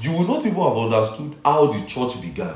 [0.00, 2.54] You will not even have understood how the church began.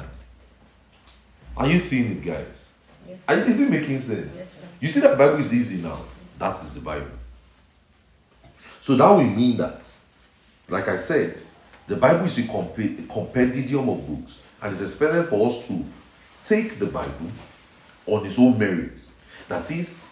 [1.57, 2.73] Are you seeing it, guys?
[3.07, 3.19] Yes.
[3.29, 4.35] Are, is it making sense?
[4.37, 4.67] Yes, sir.
[4.81, 5.99] You see that Bible is easy now.
[6.39, 7.07] That is the Bible.
[8.81, 9.91] So that will mean that,
[10.69, 11.41] like I said,
[11.87, 15.85] the Bible is a, comp- a compendium of books, and it's expected for us to
[16.45, 17.31] take the Bible
[18.07, 19.05] on its own merit.
[19.49, 20.09] That is,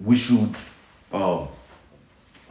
[0.00, 0.54] we should,
[1.12, 1.48] um,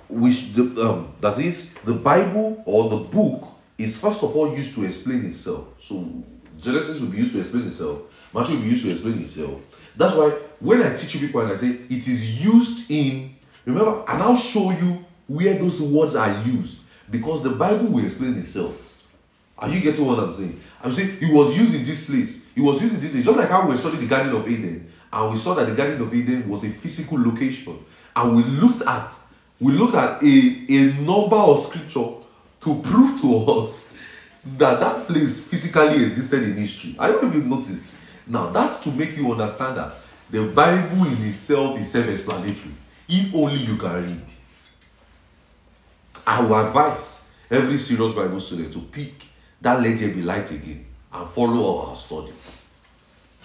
[0.09, 3.47] we should, the, um, that is, the Bible or the book
[3.77, 5.67] is first of all used to explain itself.
[5.79, 6.07] So
[6.59, 8.29] Genesis will be used to explain itself.
[8.33, 9.59] Matthew will be used to explain itself.
[9.97, 14.03] That's why when I teach you people and I say it is used in, remember,
[14.07, 15.03] and I'll show you
[15.35, 18.87] where those words are used because the Bible will explain itself.
[19.57, 20.59] Are you getting what I'm saying?
[20.83, 22.47] I'm saying it was used in this place.
[22.55, 23.25] It was used in this place.
[23.25, 26.01] Just like how we studied the Garden of Eden, and we saw that the Garden
[26.01, 27.77] of Eden was a physical location.
[28.15, 29.09] And we looked at
[29.59, 32.15] we looked at a, a number of scripture
[32.61, 33.93] to prove to us
[34.57, 36.95] that that place physically existed in history.
[36.97, 37.89] I don't you've noticed.
[38.25, 39.93] Now that's to make you understand that
[40.31, 42.73] the Bible in itself is self-explanatory.
[43.07, 44.23] If only you can read.
[46.25, 49.13] I will advise every serious Bible student to pick
[49.61, 52.33] that Let There Be Light again and follow our study.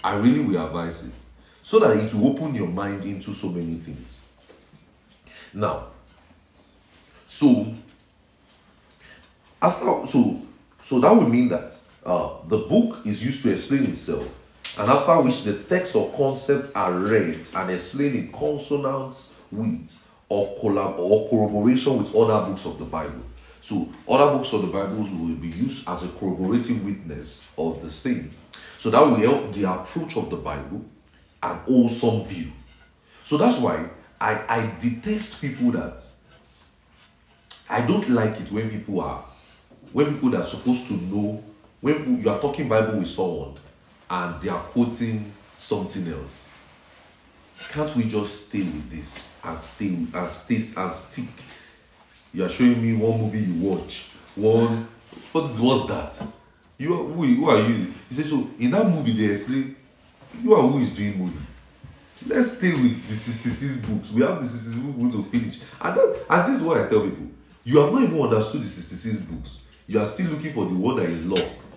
[0.04, 1.12] I really will advise it
[1.62, 4.16] so that it will open your mind into so many things.
[5.52, 5.88] Now,
[7.26, 7.72] so
[9.60, 10.42] after so
[10.78, 14.28] so that would mean that uh, the book is used to explain itself,
[14.78, 20.56] and after which the text or concepts are read and explained in consonance with or
[20.58, 23.22] collab or corroboration with other books of the Bible.
[23.60, 27.90] So other books of the Bibles will be used as a corroborating witness of the
[27.90, 28.30] same.
[28.78, 30.84] So that will help the approach of the Bible
[31.42, 32.50] an wholesome view.
[33.24, 33.88] So that's why
[34.20, 36.04] I, I detest people that
[37.68, 39.24] I don't like it when people are
[39.92, 41.42] when people that are supposed to know
[41.80, 43.54] when you are talking Bible with someone
[44.10, 46.48] and they are quoting something else.
[47.70, 51.28] Can't we just stay with this and stay and stay and stick?
[52.34, 54.08] You are showing me one movie you watch.
[54.34, 54.88] One
[55.32, 56.26] what is what's that?
[56.78, 57.92] You are who, who are you?
[58.08, 59.76] He said so in that movie they explain
[60.42, 61.38] you are who is doing movie.
[62.26, 64.10] Let's stay with the 66 books.
[64.12, 65.60] We have the 66 books to finish.
[65.80, 67.26] And, that, and this is what I tell people.
[67.62, 69.60] You have not even understood the 66 books.
[69.86, 71.62] You are still looking for the one that is lost.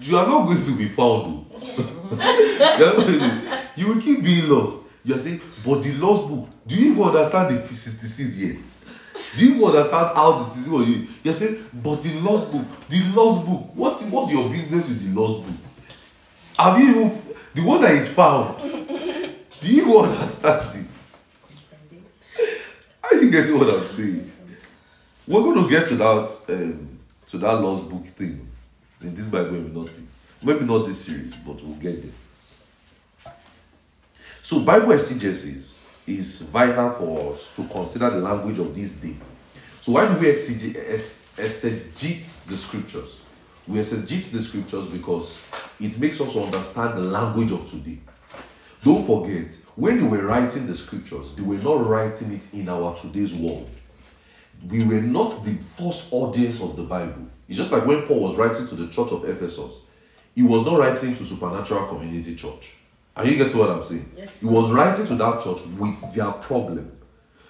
[0.00, 1.44] You are not going to be found.
[1.52, 3.72] oh.
[3.76, 4.84] you, you will keep being lost.
[5.02, 8.56] You are saying, but the lost book, do you even understand the 66 yet?
[9.36, 11.10] Do you even understand how the 66 was used?
[11.24, 15.14] You are saying, but the lost book, the lost book, what, what's your business with
[15.14, 15.56] the lost book?
[16.58, 17.22] Have you even,
[17.54, 20.86] the one that is found, do you even understand it?
[23.02, 24.30] Are you getting what I'm saying?
[25.26, 26.98] We're going to get to that um,
[27.28, 28.48] to that lost book thing
[29.00, 30.20] in this Bible hermeneutics.
[30.42, 32.12] Maybe not this series, but we'll get there.
[34.44, 39.14] So Bible exegesis is vital for us to consider the language of this day.
[39.80, 40.74] So why do we exegete
[42.46, 43.22] the scriptures?
[43.68, 45.40] We exegete the scriptures because
[45.78, 48.00] it makes us understand the language of today.
[48.82, 52.96] Don't forget, when they were writing the scriptures, they were not writing it in our
[52.96, 53.70] today's world.
[54.68, 57.28] We were not the first audience of the Bible.
[57.48, 59.72] It's just like when Paul was writing to the church of Ephesus,
[60.34, 62.78] he was not writing to Supernatural Community Church.
[63.14, 64.10] Are you getting what I'm saying?
[64.16, 64.40] Yes.
[64.40, 66.90] He was writing to that church with their problem.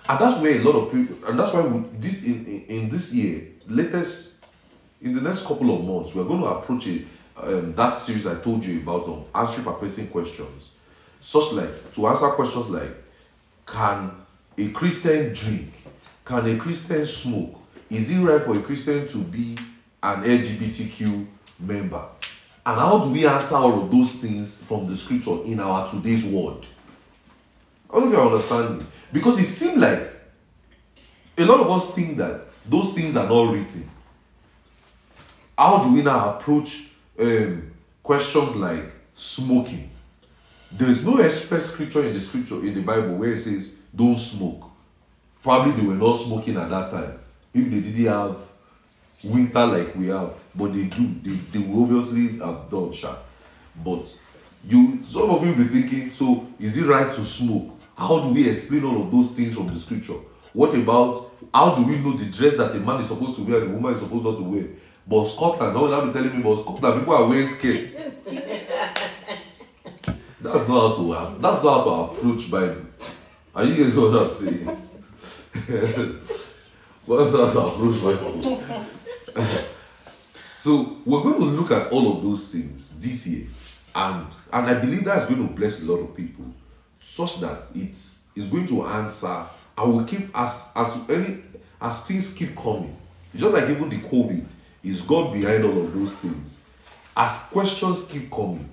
[0.08, 2.88] And that's where a lot of people, and that's why we, this in, in, in
[2.88, 4.44] this year, latest,
[5.00, 7.06] in the next couple of months, we're going to approach it,
[7.36, 10.70] um, that series I told you about on answering perplexing questions.
[11.20, 12.90] Such like, to answer questions like,
[13.64, 14.10] can
[14.58, 15.72] a Christian drink?
[16.24, 17.60] Can a Christian smoke?
[17.88, 19.56] Is it right for a Christian to be
[20.02, 21.26] an LGBTQ
[21.60, 22.06] member?
[22.64, 26.24] And how do we answer all of those things from the scripture in our today's
[26.24, 26.64] world?
[27.90, 28.86] I don't know if you understand me.
[29.12, 30.10] Because it seems like
[31.36, 33.88] a lot of us think that those things are not written.
[35.58, 39.90] How do we now approach um, questions like smoking?
[40.70, 44.18] There is no express scripture in the scripture in the Bible where it says don't
[44.18, 44.70] smoke.
[45.42, 47.18] Probably they were not smoking at that time.
[47.52, 48.36] If they didn't have
[49.24, 51.14] winter like we have, but they do.
[51.22, 53.16] They, they will obviously have done sha.
[53.84, 54.18] But
[54.66, 57.78] you some of you be thinking, so is it right to smoke?
[57.96, 60.18] How do we explain all of those things from the scripture?
[60.52, 63.62] What about how do we know the dress that a man is supposed to wear
[63.62, 64.64] and a woman is supposed not to wear?
[65.06, 67.92] But Scotland, no one will be telling me, but Scotland people are wearing skirts.
[70.42, 72.82] That's not how to that's not how to approach Bible.
[73.54, 74.64] Are you getting what I'm saying?
[77.06, 78.98] What's how to approach?
[80.58, 83.46] So we're going to look at all of those things this year,
[83.94, 86.46] and and I believe that's going to bless a lot of people,
[87.00, 89.44] such that it's it's going to answer.
[89.76, 91.38] I will keep as as any
[91.80, 92.96] as things keep coming.
[93.34, 94.44] Just like even the COVID,
[94.84, 96.60] is God behind all of those things?
[97.16, 98.68] As questions keep coming,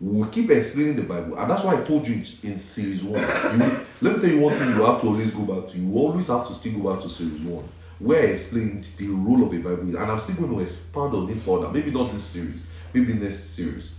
[0.00, 3.20] we will keep explaining the Bible, and that's why I told you in, series one.
[3.20, 5.78] You, let me tell you one thing you have to always go back to.
[5.78, 7.68] You always have to still go back to series one,
[7.98, 11.28] where I explained the role of a Bible, and I'm still going to expand on
[11.30, 11.68] it further.
[11.68, 13.96] Maybe not this series, maybe next series.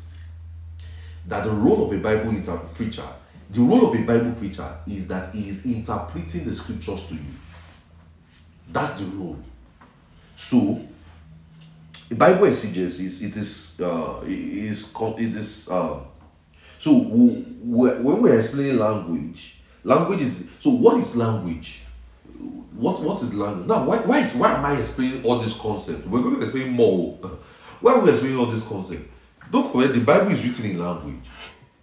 [1.27, 3.07] That the role of a Bible inter- preacher,
[3.49, 7.21] the role of a Bible preacher is that he is interpreting the scriptures to you.
[8.71, 9.37] That's the role.
[10.35, 10.79] So
[12.15, 15.99] Bible exegesis, it is, uh, it is, it is, uh,
[16.77, 21.81] so w- w- when we're explaining language, language is, so what is language?
[22.39, 23.67] What, what is language?
[23.67, 26.07] Now, why, why, is, why am I explaining all this concept?
[26.07, 27.17] We're going to explain more.
[27.81, 29.09] Why are we explaining all this concept?
[29.49, 31.23] Don't forget, the Bible is written in language.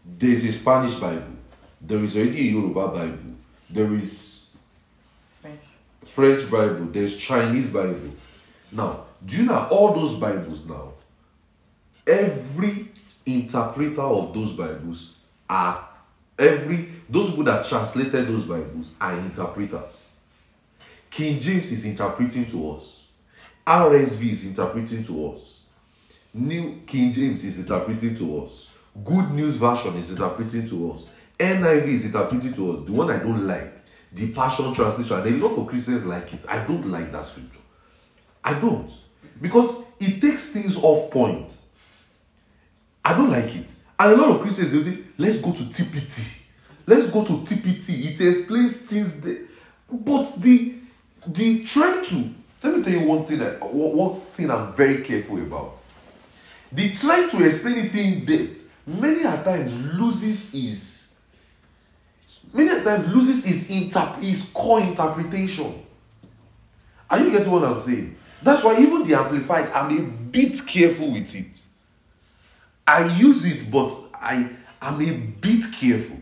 [0.04, 1.36] There's a Spanish Bible.
[1.80, 3.34] There is already a Yoruba Bible.
[3.70, 4.50] There is
[5.40, 5.60] French.
[6.04, 8.10] French Bible, there's Chinese Bible.
[8.72, 10.92] Now, do you know all those Bibles now?
[12.06, 12.88] Every
[13.24, 15.16] interpreter of those Bibles
[15.48, 15.88] are
[16.38, 20.10] every those people that translated those Bibles are interpreters.
[21.10, 23.04] King James is interpreting to us.
[23.66, 25.62] RSV is interpreting to us.
[26.34, 28.70] New King James is interpreting to us.
[29.04, 31.10] Good News Version is interpreting to us.
[31.38, 32.86] NIV is interpreting to us.
[32.86, 33.72] The one I don't like,
[34.12, 35.18] the Passion Translation.
[35.18, 36.40] And a lot of Christians like it.
[36.48, 37.60] I don't like that scripture.
[38.44, 38.90] I don't.
[39.40, 41.52] Because it takes things off point.
[43.04, 43.72] I don't like it.
[43.98, 46.42] And a lot of Christians they will say, let's go to TPT.
[46.86, 48.12] Let's go to TPT.
[48.12, 49.40] It explains things there.
[49.90, 50.75] But the
[51.26, 55.38] the trying to let me tell you one thing that one, thing I'm very careful
[55.38, 55.78] about.
[56.72, 61.16] The trying to explain it in depth many a times loses his
[62.52, 65.82] many a times loses his inter his core interpretation.
[67.08, 68.16] Are you getting what I'm saying?
[68.42, 71.64] That's why even the amplified, I'm a bit careful with it.
[72.86, 74.50] I use it, but I
[74.82, 76.18] am a bit careful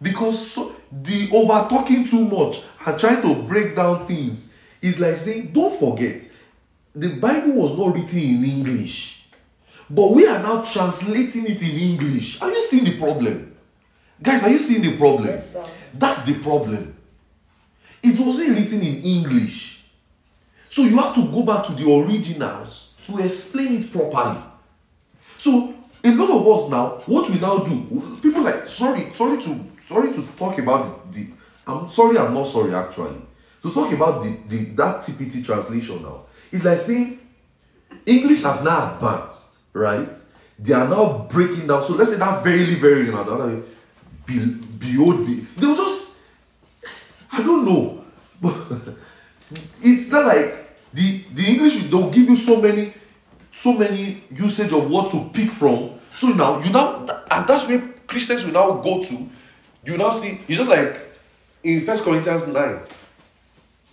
[0.00, 5.16] because so, the over talking too much and trying to break down things is like
[5.16, 6.22] saying, don't forget,
[6.94, 9.26] the Bible was not written in English,
[9.90, 12.40] but we are now translating it in English.
[12.40, 13.56] Are you seeing the problem?
[14.22, 15.26] Guys, are you seeing the problem?
[15.26, 15.56] Yes.
[15.92, 16.94] That's the problem.
[18.02, 19.84] It wasn't written in English.
[20.68, 24.40] So you have to go back to the originals to explain it properly.
[25.38, 25.74] So
[26.04, 30.12] a lot of us now, what we now do, people like sorry, sorry to sorry
[30.12, 31.28] to talk about the, the
[31.66, 33.16] I'm sorry, I'm not sorry actually.
[33.62, 37.20] To talk about the, the that TPT translation now, it's like saying
[38.04, 40.14] English has now advanced, right?
[40.58, 41.82] They are now breaking down.
[41.82, 43.62] So let's say that verily, verily, that are
[44.26, 44.38] be,
[44.78, 46.18] beyond the, they'll just
[47.32, 48.04] I don't know,
[48.40, 48.54] but
[49.82, 52.92] it's not like the the English they'll give you so many
[53.52, 55.92] so many usage of what to pick from.
[56.14, 59.28] So now you now and that's where Christians will now go to.
[59.84, 60.98] You now see it's just like
[61.62, 62.78] in First Corinthians 9,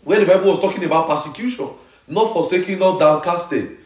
[0.03, 1.69] where the Bible was talking about persecution,
[2.07, 3.77] not forsaking, not downcasted,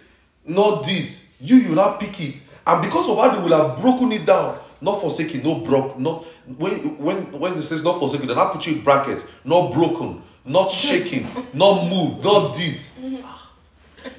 [0.45, 1.27] not this.
[1.39, 4.57] You you now pick it, and because of how they will have broken it down,
[4.81, 6.23] not forsaken, no broke, not
[6.57, 10.21] when when when it says not forsaken, they now put you in bracket, not broken,
[10.45, 12.97] not shaking, not moved, not this.
[12.99, 13.34] Mm-hmm.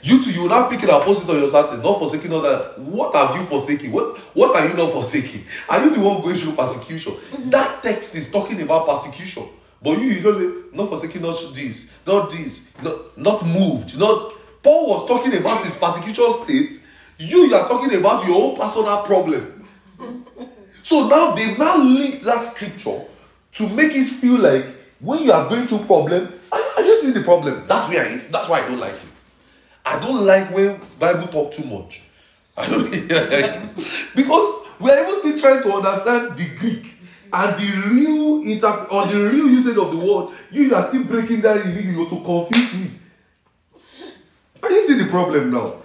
[0.03, 2.33] You too, you will now pick it and post it on your Saturday, not forsaking
[2.33, 2.79] all that.
[2.79, 3.93] What have you forsaken?
[3.93, 5.45] What what are you not forsaking?
[5.69, 7.13] Are you the one going through persecution?
[7.13, 7.51] Mm-hmm.
[7.51, 9.49] That text is talking about persecution.
[9.83, 14.33] But you, you just say, not forsaking, not this, not this, not, not moved, not
[14.63, 16.81] Paul was talking about his persecution state.
[17.19, 19.65] You, you are talking about your own personal problem.
[20.83, 23.01] So now they've now linked that scripture
[23.55, 24.67] to make it feel like
[24.99, 27.65] when you are going through problem, I, I just see the problem.
[27.69, 29.16] That's why I that's why I don't like it.
[29.87, 32.03] I don't like when Bible talk too much.
[32.57, 34.09] I don't like it.
[34.17, 36.93] because we are even still trying to understand the Greek
[37.33, 40.35] and the real inter or the real usage of the word.
[40.51, 42.91] You are still breaking down in English to confuse me.
[44.63, 45.77] Are you see the problem now?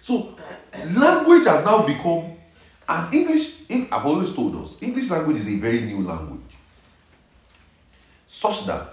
[0.00, 0.34] So
[0.96, 2.32] language has now become
[2.88, 3.62] and English.
[3.70, 6.40] I've always told us English language is a very new language,
[8.26, 8.92] such that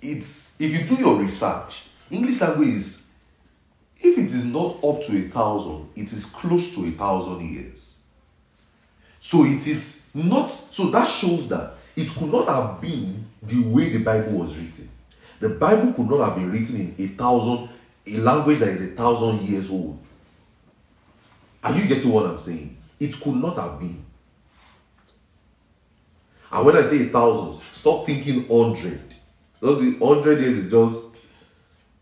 [0.00, 3.03] it's if you do your research, English language is
[4.04, 8.00] if it is not up to a thousand, it is close to a thousand years.
[9.18, 13.88] So it is not so that shows that it could not have been the way
[13.88, 14.90] the Bible was written.
[15.40, 17.70] The Bible could not have been written in a thousand,
[18.06, 19.98] a language that is a thousand years old.
[21.62, 22.76] Are you getting what I'm saying?
[23.00, 24.04] It could not have been.
[26.52, 29.00] And when I say a thousand, stop thinking hundred.
[29.60, 31.24] The hundred years is just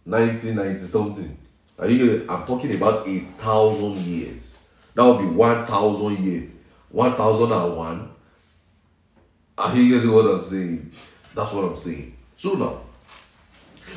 [0.04, 1.38] 1990 something.
[1.78, 2.26] Are you?
[2.28, 4.68] I'm talking about a thousand years.
[4.94, 6.48] That would be one thousand year,
[6.90, 8.10] one thousand and one.
[9.56, 10.90] Are you getting what I'm saying?
[11.34, 12.16] That's what I'm saying.
[12.36, 12.80] So now,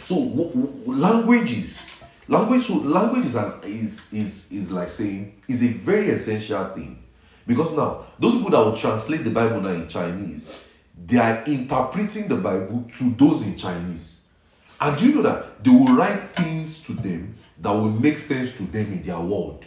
[0.06, 5.64] so w- w- languages, language, so language is, an, is is is like saying is
[5.64, 7.04] a very essential thing
[7.46, 10.66] because now those people that will translate the Bible now in Chinese,
[11.06, 14.26] they are interpreting the Bible to those in Chinese,
[14.80, 17.35] and do you know that they will write things to them
[17.66, 19.66] that will make sense to them in their world.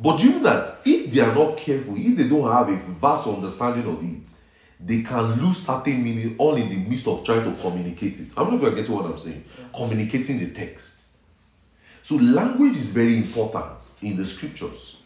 [0.00, 3.26] But you know that if they are not careful, if they don't have a vast
[3.26, 4.30] understanding of it,
[4.80, 8.32] they can lose certain meaning all in the midst of trying to communicate it.
[8.36, 9.44] I don't know if you're getting what I'm saying.
[9.74, 11.06] Communicating the text.
[12.02, 14.96] So language is very important in the scriptures.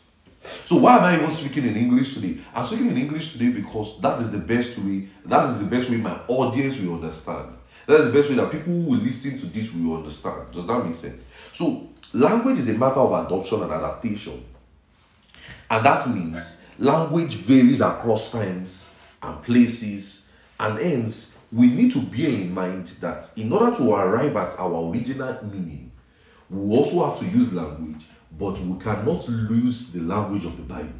[0.65, 2.39] So why am I even speaking in English today?
[2.55, 5.91] I'm speaking in English today because that is the best way, that is the best
[5.91, 7.57] way my audience will understand.
[7.87, 10.53] That is the best way that people who listen to this will understand.
[10.53, 11.23] Does that make sense?
[11.53, 14.45] So language is a matter of adoption and adaptation.
[15.71, 20.31] And that means language varies across times and places,
[20.61, 24.91] and hence we need to bear in mind that in order to arrive at our
[24.91, 25.91] original meaning,
[26.51, 28.05] we also have to use language,
[28.39, 30.93] but we cannot lose the language of the Bible.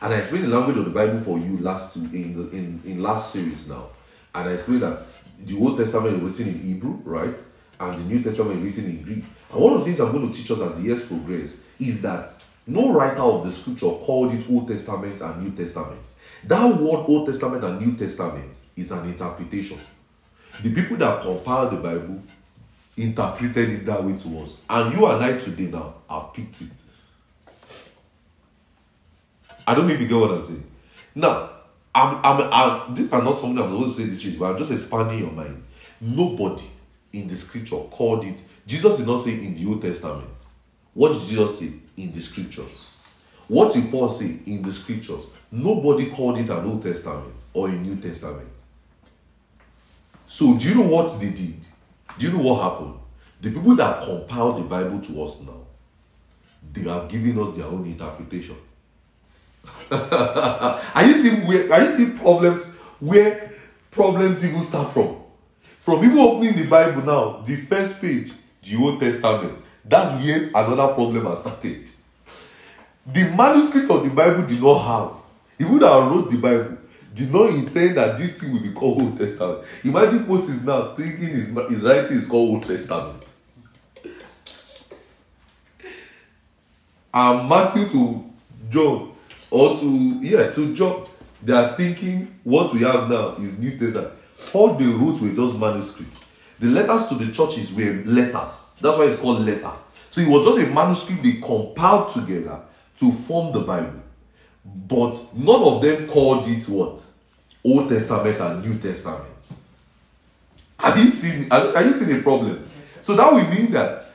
[0.00, 3.32] And I explained the language of the Bible for you last in in, in last
[3.32, 3.88] series now.
[4.34, 5.00] And I explained that
[5.44, 7.38] the Old Testament is written in Hebrew, right?
[7.80, 9.24] And the New Testament is written in Greek.
[9.50, 12.02] And one of the things I'm going to teach us as the years progress is
[12.02, 12.30] that
[12.66, 16.00] no writer of the scripture called it Old Testament and New Testament.
[16.44, 19.78] That word Old Testament and New Testament is an interpretation.
[20.62, 22.22] The people that compiled the Bible
[22.96, 24.60] interpreted it that way to us.
[24.68, 26.70] And you and I today now have picked it.
[29.66, 30.64] I don't know if you get what I'm saying.
[31.14, 31.50] Now,
[31.94, 34.58] I'm, I'm, I'm, this is not something I'm supposed to say this week, but I'm
[34.58, 35.62] just expanding your mind.
[36.00, 36.64] Nobody
[37.12, 38.40] in the scripture called it.
[38.66, 40.30] Jesus did not say in the Old Testament.
[40.94, 42.88] What did Jesus say in the scriptures?
[43.48, 45.24] What did Paul say in the scriptures?
[45.50, 48.48] Nobody called it an Old Testament or a New Testament.
[50.26, 51.60] So, do you know what they did?
[52.18, 52.94] Do you know what happened?
[53.42, 55.66] The people that compiled the Bible to us now,
[56.72, 58.56] they have given us their own interpretation.
[59.90, 62.64] are you seeing where are you seeing problems
[63.00, 63.52] where
[63.90, 65.22] problems even start from?
[65.80, 68.32] From people opening the Bible now, the first page,
[68.62, 71.90] the Old Testament, that's where another problem has started.
[73.04, 75.22] The manuscript of the Bible did not have.
[75.58, 76.78] People that wrote the Bible
[77.14, 79.64] did not intend that this thing will be called Old Testament.
[79.84, 83.22] Imagine Moses now thinking his, his writing is called Old Testament.
[87.12, 88.24] And Matthew to
[88.70, 89.11] John,
[89.52, 91.06] or to yeah, to John,
[91.42, 94.12] they are thinking what we have now is New Testament.
[94.54, 96.24] All they wrote were just manuscripts.
[96.58, 98.74] The letters to the churches were letters.
[98.80, 99.72] That's why it's called letter.
[100.10, 102.60] So it was just a manuscript they compiled together
[102.96, 104.00] to form the Bible.
[104.64, 107.04] But none of them called it what?
[107.64, 109.24] Old Testament and New Testament.
[110.78, 112.66] Have you seen have you seen a problem?
[113.02, 114.06] So that will mean that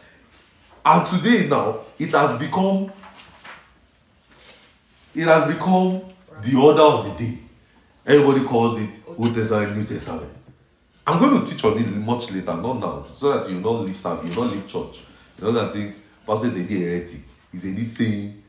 [0.83, 2.91] and today now it has become
[5.17, 6.01] it has become
[6.43, 7.37] the order of the day.
[8.05, 10.31] Everybody calls it Old Testament, New Testament.
[11.07, 13.95] I'm going to teach on it much later, not now, so that you don't leave
[13.95, 15.01] service, you don't leave church.
[15.41, 15.95] You don't think
[16.25, 17.21] Pastor is a heretic.
[17.51, 18.43] He's a saying.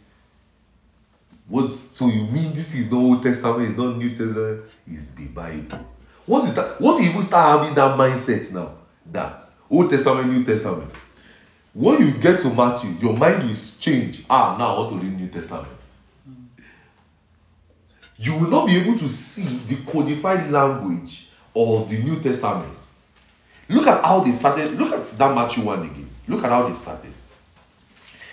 [1.48, 5.26] What's so you mean this is not Old Testament, it's not New Testament, it's the
[5.28, 5.86] Bible.
[6.26, 6.78] What is that?
[6.78, 8.74] Once you even start having that mindset now,
[9.10, 9.40] that
[9.70, 10.92] Old Testament, New Testament,
[11.72, 14.24] when you get to Matthew, your mind will change.
[14.28, 15.77] Ah, now I want to read New Testament.
[18.18, 22.76] You will not be able to see the codified language of the New Testament.
[23.68, 24.72] Look at how they started.
[24.72, 26.10] Look at that Matthew 1 again.
[26.26, 27.12] Look at how they started.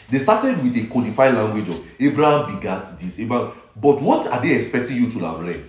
[0.09, 3.51] They started with a codified language of Abraham begat this, Abraham.
[3.75, 5.65] But what are they expecting you to have read?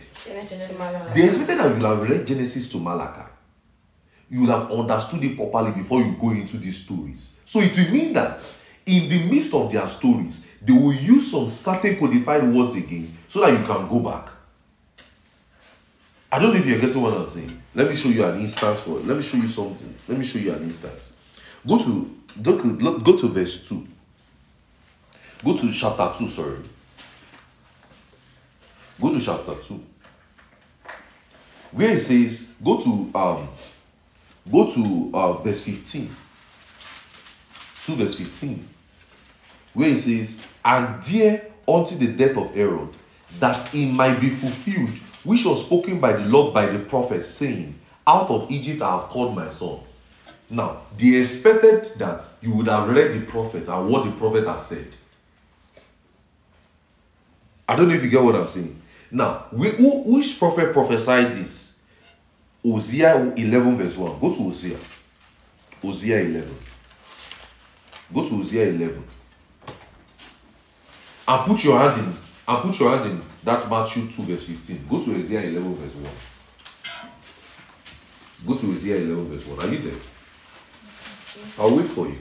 [1.14, 3.30] They expected that you have read Genesis to Malachi.
[4.30, 7.36] You will have understood it properly before you go into these stories.
[7.44, 8.47] So it will mean that
[8.84, 13.40] in the midst of their stories, they will use some certain codified words again so
[13.40, 14.28] that you can go back.
[16.31, 17.62] I don't know if you're getting what I'm saying.
[17.74, 19.07] Let me show you an instance for it.
[19.07, 19.94] Let me show you something.
[20.09, 21.12] Let me show you an instance.
[21.66, 23.86] Go to go to, look- go to verse 2.
[25.44, 26.59] Go to chapter 2, sorry.
[29.01, 29.85] Go to chapter 2.
[31.73, 33.48] Where it says, go to um
[34.51, 36.09] go to uh, verse 15.
[37.85, 38.69] 2 verse 15.
[39.74, 42.89] Where it says, And dear unto the death of Herod,
[43.41, 47.75] that it might be fulfilled, which was spoken by the Lord by the prophet, saying,
[48.07, 49.81] Out of Egypt I have called my son.
[50.49, 54.67] Now, they expected that you would have read the prophet and what the prophet has
[54.67, 54.89] said.
[57.69, 58.81] I don't know if you get what I'm saying.
[59.11, 61.81] Now, we, who, which prophet prophesied this?
[62.65, 64.21] Hosea 11, verse 1.
[64.21, 64.77] Go to Hosea.
[65.83, 66.57] Hosea 11.
[68.15, 69.05] Go to Hosea 11.
[71.29, 72.13] And put your hand in
[72.48, 74.86] and put your hand in that Matthew 2, verse 15.
[74.89, 76.12] Go to Isaiah 11, verse 1.
[78.47, 79.60] Go to Isaiah 11, verse 1.
[79.60, 79.98] Are you there?
[81.59, 82.18] I'll wait for you.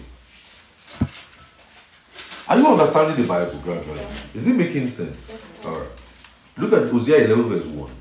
[2.47, 4.05] Are you understanding the Bible gradually?
[4.33, 5.17] Is it making sense?
[5.65, 5.89] Alright.
[6.57, 7.91] Look at Hosea 11, verse 1.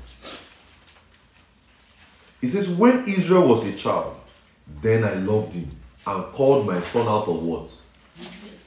[2.41, 4.15] It says, When Israel was a child,
[4.81, 5.71] then I loved him
[6.07, 7.71] and called my son out of what?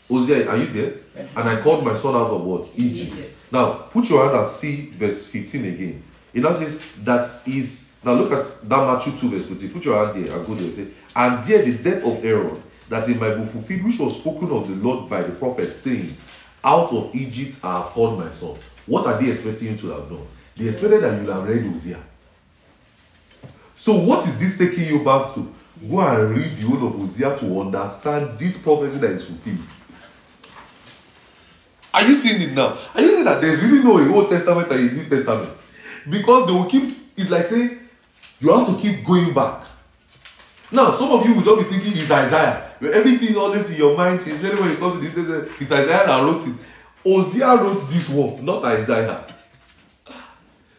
[0.09, 0.95] Hosea, are you there?
[1.37, 2.69] And I called my son out of what?
[2.77, 3.35] Egypt.
[3.51, 6.03] Now, put your hand and see verse 15 again.
[6.35, 7.93] It now says, That is.
[8.05, 9.71] Now look at that Matthew 2, verse 15.
[9.71, 10.67] Put your hand there and go there.
[10.67, 14.19] and Say, And there the death of Herod, that it might be fulfilled, which was
[14.19, 16.17] spoken of the Lord by the prophet, saying,
[16.63, 18.57] Out of Egypt I have called my son.
[18.87, 20.27] What are they expecting you to have done?
[20.57, 21.99] They expected that you have read Hosea.
[23.75, 25.55] So what is this taking you back to?
[25.89, 29.59] Go and read the whole of Hosea to understand this prophecy that is fulfilled.
[31.95, 32.77] Are you seeing it now?
[32.95, 35.51] Are you that there's really no Old Testament and a New Testament?
[36.09, 36.85] Because they will keep,
[37.17, 37.79] it's like saying,
[38.41, 39.67] you have to keep going back.
[40.71, 42.71] Now, some of you will not be thinking it's Isaiah.
[42.81, 46.47] Everything always in your mind, especially when it comes to this, it's Isaiah that wrote
[46.47, 46.55] it.
[47.03, 49.27] Hosea wrote this one, not Isaiah.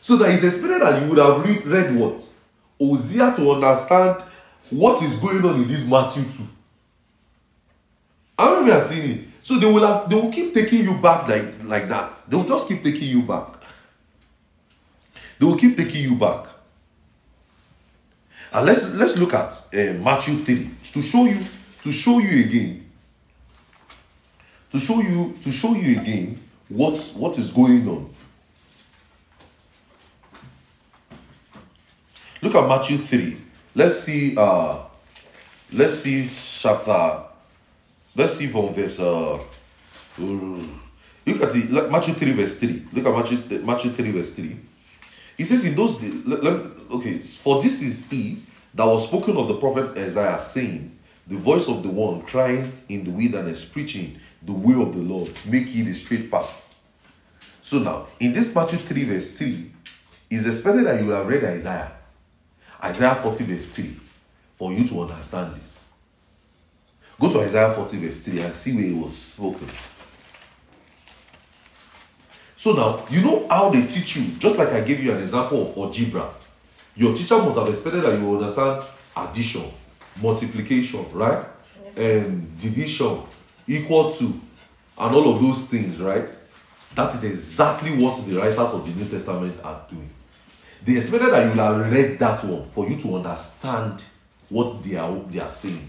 [0.02, 2.22] So that it's expected that you would have read, read what?
[2.80, 4.24] Hosea to understand
[4.70, 6.44] what is going on in this Matthew 2.
[8.38, 9.29] How many are seeing it?
[9.50, 12.22] So they will have they will keep taking you back like, like that.
[12.28, 13.48] They will just keep taking you back.
[15.40, 16.46] They will keep taking you back.
[18.54, 21.44] And let's let's look at uh, Matthew 3 to show you
[21.82, 22.92] to show you again.
[24.70, 28.08] To show you to show you again what what is going on.
[32.44, 33.36] Look at Matthew 3.
[33.74, 34.84] Let's see uh
[35.74, 36.30] let's see
[36.62, 37.29] chapter
[38.16, 39.40] let's see from verse uh
[40.18, 42.86] look at it look- Matthew 3 verse 3.
[42.94, 44.58] Look at Matthew Matthew 3 verse 3.
[45.38, 46.14] He says in those days,
[46.92, 48.40] okay, for this is he
[48.74, 53.06] that was spoken of the prophet Isaiah, saying, The voice of the one crying in
[53.06, 56.68] the wilderness, preaching the way of the Lord, make ye the straight path.
[57.62, 59.72] So now, in this Matthew 3, verse 3,
[60.30, 61.92] it's expected that you have read Isaiah.
[62.84, 63.96] Isaiah 40, verse 3,
[64.56, 65.89] for you to understand this.
[67.20, 69.68] Go to Isaiah 40, verse 3 and see where it was spoken.
[72.56, 75.62] So now, you know how they teach you, just like I gave you an example
[75.62, 76.30] of algebra.
[76.96, 78.84] Your teacher must have expected that you understand
[79.16, 79.64] addition,
[80.22, 81.46] multiplication, right?
[81.96, 83.22] And division,
[83.68, 86.38] equal to, and all of those things, right?
[86.96, 90.10] That is exactly what the writers of the New Testament are doing.
[90.86, 94.04] They expected that you will have read that one for you to understand
[94.50, 95.88] what they are they are saying.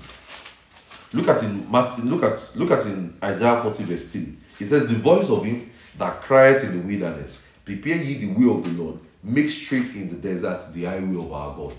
[1.12, 4.36] Look at in Mark, look at look at in Isaiah 40 verse 3.
[4.60, 8.54] It says, The voice of him that crieth in the wilderness, prepare ye the way
[8.54, 11.74] of the Lord, make straight in the desert the highway of our God.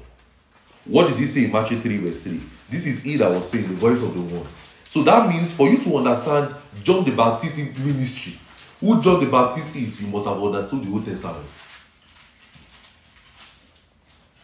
[0.86, 2.40] What did he say in Matthew 3 verse 3?
[2.70, 4.48] This is he that was saying the voice of the one.
[4.86, 6.54] So that means for you to understand
[6.84, 8.40] John the Baptist ministry,
[8.80, 11.46] who John the Baptist is, you must have understood the Old Testament.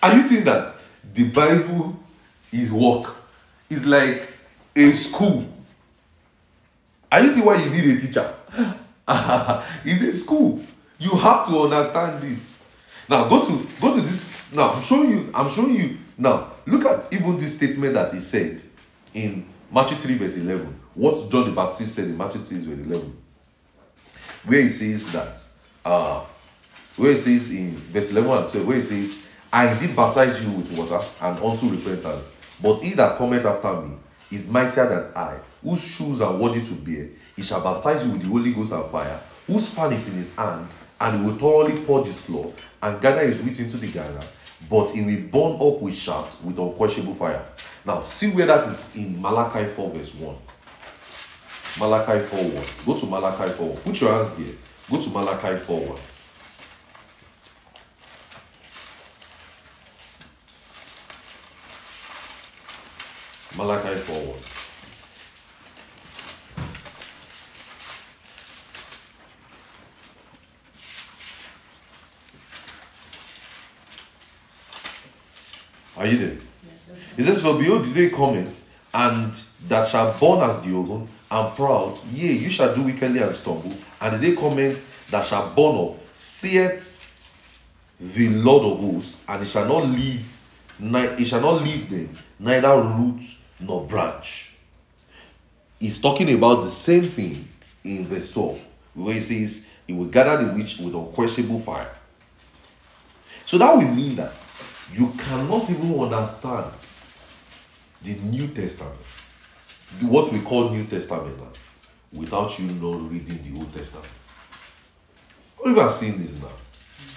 [0.01, 0.75] Are you seeing that
[1.13, 1.97] the Bible
[2.51, 3.15] is work?
[3.69, 4.31] It's like
[4.77, 5.47] a school.
[7.11, 8.33] Are you see why you need a teacher?
[9.83, 10.61] it's a school.
[10.99, 12.63] You have to understand this.
[13.09, 14.53] Now go to go to this.
[14.53, 15.31] Now I'm showing you.
[15.33, 15.97] I'm showing you.
[16.17, 18.61] Now look at even this statement that he said
[19.13, 20.79] in Matthew 3 verse 11.
[20.93, 23.17] What John the Baptist said in Matthew 3 verse 11,
[24.45, 25.47] where he says that.
[25.85, 26.23] Uh,
[26.97, 30.51] where it says in verse 11 and 12, where it says, I did baptize you
[30.51, 32.31] with water and unto repentance,
[32.61, 33.95] but he that cometh after me
[34.31, 37.07] is mightier than I, whose shoes are worthy to bear.
[37.35, 40.35] He shall baptize you with the Holy Ghost and fire, whose fan is in his
[40.35, 40.67] hand,
[40.99, 42.51] and he will thoroughly purge his floor
[42.81, 44.21] and gather his wheat into the garner,
[44.69, 47.45] but he will burn up with shaft with unquenchable fire.
[47.85, 50.35] Now, see where that is in Malachi 4, verse 1.
[51.79, 52.65] Malachi 4 1.
[52.85, 53.77] Go to Malachi 4 1.
[53.77, 54.53] Put your hands there.
[54.89, 55.97] Go to Malachi 4 1.
[63.57, 64.35] Malachi 4 1.
[75.97, 76.37] Are you there?
[77.17, 79.33] It says, For behold, the day cometh, and
[79.67, 83.73] that shall burn as the oven, and proud, yea, you shall do wickedly and stumble,
[83.99, 87.03] and the day cometh that shall burn up, saith
[87.99, 90.31] the Lord of hosts, and it shall not leave,
[90.79, 93.19] it shall not leave them, neither root
[93.59, 94.53] nor branch.
[95.79, 97.47] He's talking about the same thing
[97.83, 101.91] in verse 12, where he says, He will gather the witch with unquenchable fire.
[103.45, 104.33] So that will mean that
[104.93, 106.71] you cannot even understand
[108.01, 108.95] the New Testament,
[110.01, 111.47] what we call New Testament now,
[112.13, 114.07] without you not reading the Old Testament.
[115.59, 116.47] I don't know if I've seen this now.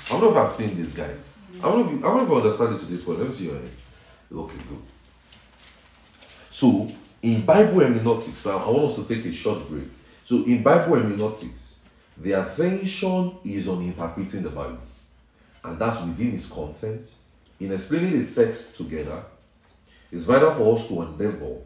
[0.07, 1.37] I don't know if I've seen this, guys.
[1.59, 3.19] I don't know if you, I don't know if understand it to this point.
[3.19, 3.93] Let me see your hands.
[4.33, 4.83] Okay, good.
[6.51, 6.90] So,
[7.22, 9.89] in Bible hermeneutics, I want us to take a short break.
[10.24, 11.81] So, in Bible hermeneutics,
[12.16, 14.81] the attention is on interpreting the Bible
[15.64, 17.06] and that's within its content.
[17.59, 19.22] In explaining the text together,
[20.10, 21.59] it's vital for us to endeavor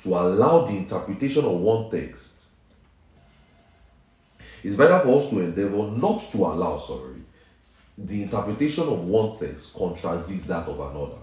[0.00, 2.50] to allow the interpretation of one text.
[4.62, 7.16] It's vital for us to endeavor not to allow, sorry,
[7.96, 11.22] the interpretation of one text contradict that of another.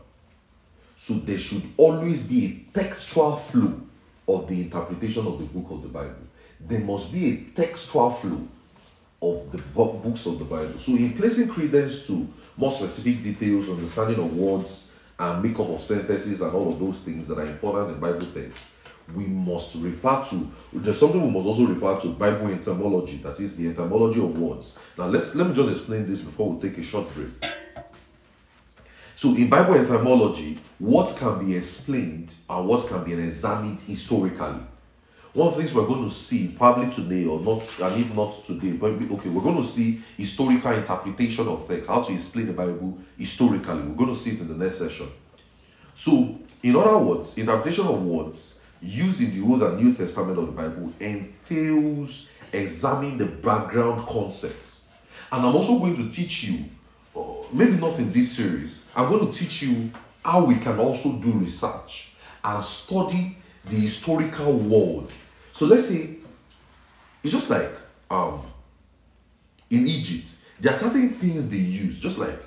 [0.96, 3.82] So there should always be a textual flow
[4.28, 6.16] of the interpretation of the book of the Bible.
[6.60, 8.48] There must be a textual flow
[9.22, 10.80] of the books of the Bible.
[10.80, 12.28] So, in placing credence to
[12.58, 17.28] more specific details, understanding of words, and makeup of sentences, and all of those things
[17.28, 18.66] that are important in Bible text,
[19.14, 20.52] we must refer to.
[20.74, 24.78] There's something we must also refer to Bible etymology, that is the etymology of words.
[24.98, 27.30] Now, let's let me just explain this before we take a short break.
[29.16, 34.60] So, in Bible etymology, what can be explained and what can be examined historically.
[35.34, 38.34] One of the things we're going to see probably today, or not, and if not
[38.46, 42.54] today, but okay, we're going to see historical interpretation of text, how to explain the
[42.54, 43.82] Bible historically.
[43.82, 45.08] We're going to see it in the next session.
[45.94, 50.48] So, in other words, interpretation of words used in the Old and New Testament of
[50.48, 54.84] the Bible entails examining the background concepts.
[55.32, 56.66] And I'm also going to teach you,
[57.54, 59.92] maybe not in this series, I'm going to teach you
[60.24, 62.12] how we can also do research
[62.44, 65.12] and study the historical world.
[65.52, 66.18] So let's say
[67.24, 67.72] it's just like
[68.10, 68.42] um
[69.70, 72.40] in Egypt, there are certain things they use, just like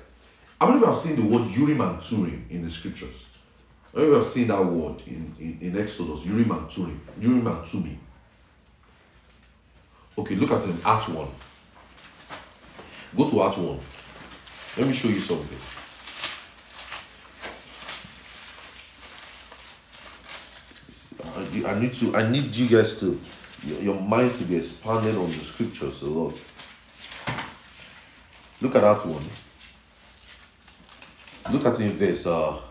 [0.61, 3.25] I don't know if I've seen the word Urim and Turim in the scriptures.
[3.93, 6.99] I don't know if I've seen that word in, in, in Exodus, Urim and Turim,
[7.19, 7.97] Urim and Tumi.
[10.17, 11.27] Okay, look at it in Act 1.
[13.17, 13.79] Go to Act 1.
[14.79, 15.59] Let me show you something.
[21.65, 23.19] I, need to I need you guys to
[23.81, 26.33] your, mind to be expanded on the scriptures a lot.
[28.61, 29.25] Look at that one.
[31.51, 32.61] Look at in verse uh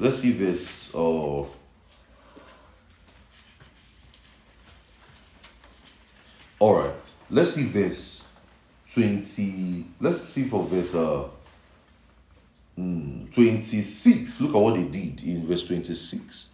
[0.00, 1.52] let's see this uh all
[6.60, 6.92] right
[7.30, 8.27] let's see verse
[8.98, 11.24] 20 let's see for verse uh
[12.78, 16.50] mm, 26 look at what they did in verse 26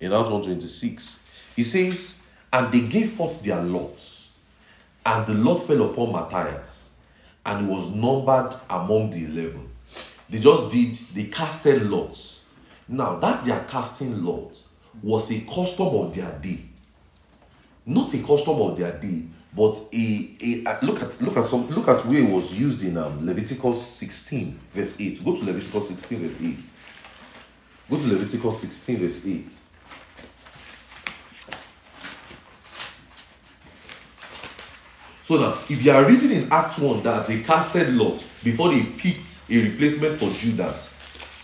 [0.00, 1.20] in Acts 126.
[1.56, 4.30] He says, And they gave forth their lots,
[5.04, 6.94] and the lot fell upon Matthias,
[7.44, 9.68] and he was numbered among the eleven.
[10.28, 12.44] They just did, they casted lots.
[12.86, 14.68] Now, that their casting lots
[15.02, 16.60] was a custom of their day.
[17.86, 19.22] Not a custom of their day,
[19.58, 22.84] but a, a, a- look at look at some look at where it was used
[22.84, 25.24] in um, Leviticus 16, verse 8.
[25.24, 26.70] Go to Leviticus 16, verse 8.
[27.90, 29.58] Go to Leviticus 16, verse 8.
[35.24, 38.84] So now, if you are reading in Act 1 that they casted Lot before they
[38.84, 40.96] picked a replacement for Judas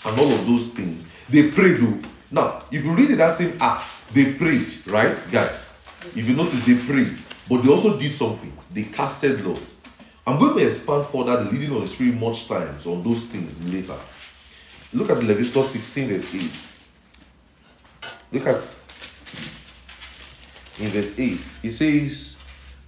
[0.06, 1.98] and all of those things, they prayed though.
[2.30, 5.76] Now, if you read in that same act, they prayed, right, guys?
[6.14, 7.18] If you notice, they prayed,
[7.48, 8.52] but they also did something.
[8.72, 9.74] They casted lots.
[10.26, 13.62] I'm going to expand further the leading of the Spirit much times on those things
[13.72, 13.96] later.
[14.92, 16.50] Look at Leviticus 16, verse 8.
[18.32, 18.84] Look at
[20.80, 22.44] in verse 8, it says,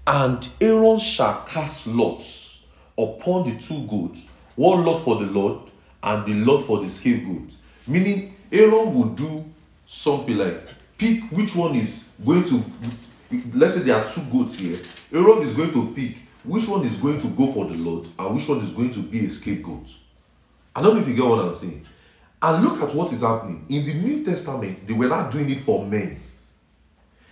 [0.07, 2.63] And Aaron shall cast lots
[2.99, 5.71] upon the two goats, one lot for the Lord
[6.03, 7.51] and the lot for the scapegoat.
[7.87, 9.45] Meaning, Aaron would do
[9.87, 10.61] something like
[10.99, 12.65] pick which one is going to.
[13.53, 14.79] Let's say there are two goats here.
[15.13, 18.37] Aaron is going to pick which one is going to go for the Lord and
[18.37, 19.89] which one is going to be a scapegoat.
[20.75, 21.85] I don't know if you get what I'm saying.
[22.41, 23.65] And look at what is happening.
[23.69, 26.21] In the New Testament, they were not doing it for men.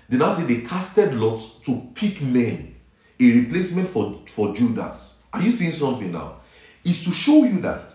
[0.09, 2.75] They now say they casted lots to pick men,
[3.21, 5.23] a replacement for, for Judas.
[5.33, 6.37] Are you seeing something now?
[6.85, 7.93] It's to show you that.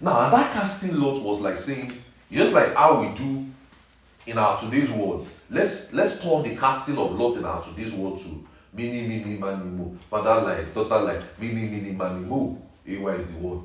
[0.00, 1.92] Now, that casting lot was like saying,
[2.30, 3.46] just like how we do
[4.26, 5.26] in our today's world.
[5.48, 9.70] Let's let's turn the casting of lot in our today's world to mini mini mani
[9.70, 9.96] mo.
[10.00, 12.60] Father like, daughter like, mini mini mani mo.
[12.86, 13.64] AY is the word.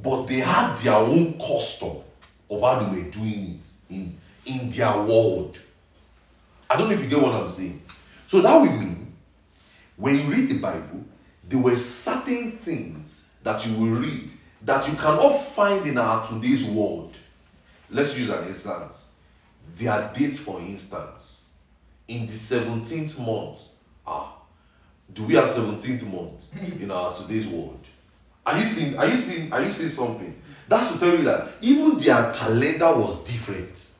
[0.00, 1.96] But they had their own custom
[2.50, 4.16] of how they were doing it in,
[4.46, 5.60] in their world.
[6.70, 7.82] I don't know if you get what I'm saying.
[8.26, 9.12] So that would mean
[9.96, 11.04] when you read the Bible,
[11.44, 14.30] there were certain things that you will read
[14.62, 17.16] that you cannot find in our today's world.
[17.90, 19.07] Let's use an instance.
[19.76, 21.44] There are dates, for instance,
[22.06, 23.68] in the 17th month.
[24.06, 24.34] Ah,
[25.12, 27.80] do we have 17th month in our today's world?
[28.44, 28.98] Are you seeing?
[28.98, 29.52] Are you seeing?
[29.52, 30.42] Are you seeing something?
[30.68, 33.94] That's to tell you that even their calendar was different.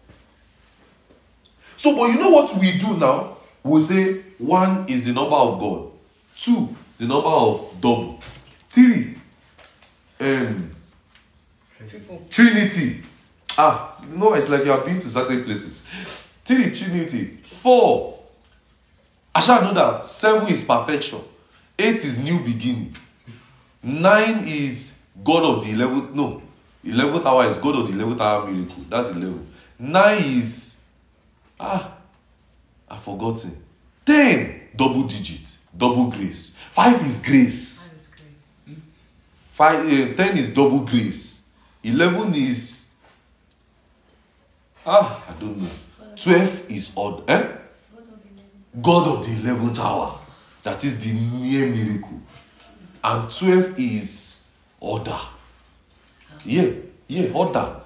[1.76, 3.36] So, but you know what we do now?
[3.62, 5.90] We say one is the number of God,
[6.36, 8.18] two the number of double,
[8.68, 9.14] three
[10.20, 10.70] um.
[12.28, 13.02] Trinity.
[13.60, 15.84] Ah, no, it's like you have been to certain places.
[16.44, 17.24] Three, Trinity.
[17.42, 18.20] Four.
[19.34, 20.04] I shall know that.
[20.04, 21.20] Seven is perfection.
[21.76, 22.94] Eight is new beginning.
[23.82, 26.14] Nine is God of the eleventh.
[26.14, 26.40] No,
[26.84, 28.84] eleventh hour is God of the eleventh hour miracle.
[28.88, 29.46] That's eleven.
[29.78, 30.80] Nine is
[31.58, 31.96] ah,
[32.88, 33.56] I've forgotten.
[34.04, 36.54] Ten, double digit, double grace.
[36.70, 37.88] Five is grace.
[37.88, 38.78] That is grace.
[39.52, 41.44] Five, uh, ten is double grace.
[41.84, 42.77] Eleven is
[44.88, 45.68] ah, I don't know.
[46.16, 47.28] Twelve is odd.
[47.28, 47.48] Eh?
[48.80, 50.18] God of the eleventh hour.
[50.62, 52.20] That is the near miracle.
[53.04, 54.40] And twelve is
[54.80, 55.18] order.
[56.44, 56.70] Yeah,
[57.06, 57.76] yeah, order.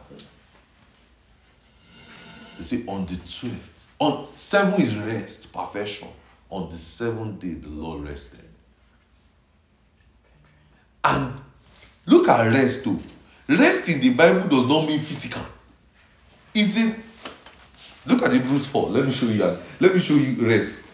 [2.57, 3.87] They say on the twelfth.
[3.99, 6.09] On seven is rest, perfection.
[6.51, 8.41] On the seventh day, the Lord rested.
[11.05, 11.41] And
[12.07, 13.01] look at rest too.
[13.49, 15.43] Rest in the Bible does not mean physical.
[16.55, 17.03] It says,
[18.07, 18.91] look at Hebrews 4.
[18.91, 19.61] Let me show you that.
[19.81, 20.93] Let me show you rest.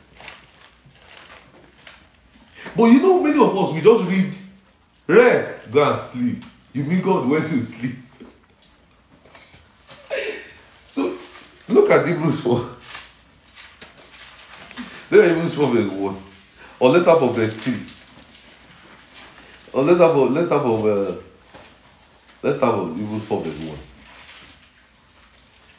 [2.76, 4.35] But you know, many of us we just read
[5.09, 6.44] rest, go and sleep.
[6.72, 7.97] You mean God went to sleep.
[10.85, 11.16] So
[11.68, 12.55] look at Hebrews 4.
[15.10, 16.16] Look at Hebrews 4 verse 1.
[16.80, 17.74] Or let's start from verse 3.
[19.72, 21.16] Or let's start from let's start from uh,
[22.43, 23.78] let's start from Hebrews 4 verse 1.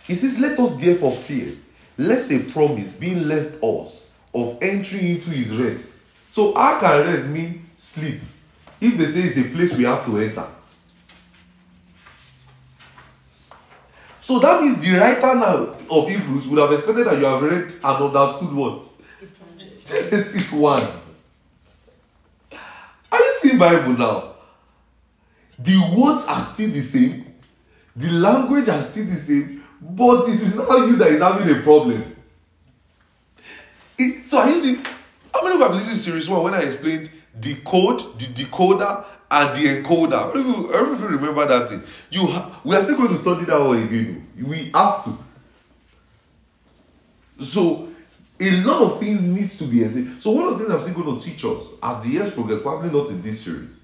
[0.09, 1.53] He says, Let us therefore fear,
[1.95, 5.99] lest a promise being left us of entering into his rest.
[6.31, 8.19] So how can rest mean sleep?
[8.81, 10.47] If they say it's a place we have to enter.
[14.19, 17.71] So that means the writer now of Hebrews would have expected that you have read
[17.71, 18.87] and understood what?
[19.85, 20.83] Genesis 1.
[23.11, 24.33] Are you seeing Bible now?
[25.59, 27.31] The words are still the same,
[27.95, 31.61] the language are still the same, but it is now you that is having a
[31.61, 32.15] problem.
[33.97, 34.85] It- so are you seeing?
[35.33, 38.25] How many of you have listened to series one when I explained the code, the
[38.25, 40.33] decoder, and the encoder?
[40.33, 41.83] Of you, remember that thing?
[42.09, 44.27] You ha- we are still going to study that one again.
[44.41, 45.17] We have to.
[47.41, 47.87] So
[48.39, 50.21] a lot of things needs to be explained.
[50.21, 52.61] So one of the things I'm still going to teach us as the years progress,
[52.61, 53.81] probably not in this series,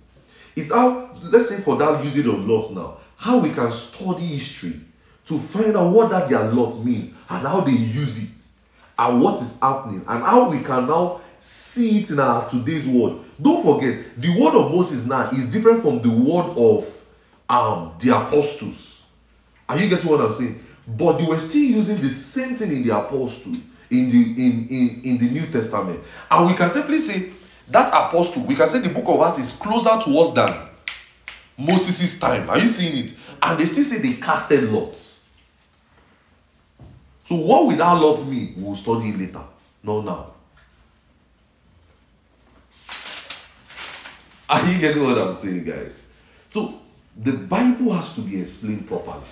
[0.56, 4.80] is how let's say for that usage of lots now, how we can study history
[5.28, 8.30] to find out what that their lot means and how they use it
[8.98, 13.24] and what is happening and how we can now see it in our today's world.
[13.42, 16.92] Don't forget, the word of Moses now is different from the word of
[17.50, 19.04] um the apostles.
[19.68, 20.64] Are you getting what I'm saying?
[20.88, 23.54] But they were still using the same thing in the apostle,
[23.90, 26.00] in the in, in, in the New Testament.
[26.30, 27.32] And we can simply say
[27.70, 30.50] that apostle, we can say the book of Acts is closer to us than
[31.58, 32.50] Moses' time.
[32.50, 33.14] Are you seeing it?
[33.42, 35.15] And they still say they casted lots.
[37.26, 38.54] So what will that lot mean?
[38.56, 39.42] We'll study later.
[39.82, 40.32] No, now.
[44.48, 46.04] Are you getting what I'm saying, guys?
[46.50, 46.82] So
[47.18, 49.26] the Bible has to be explained properly.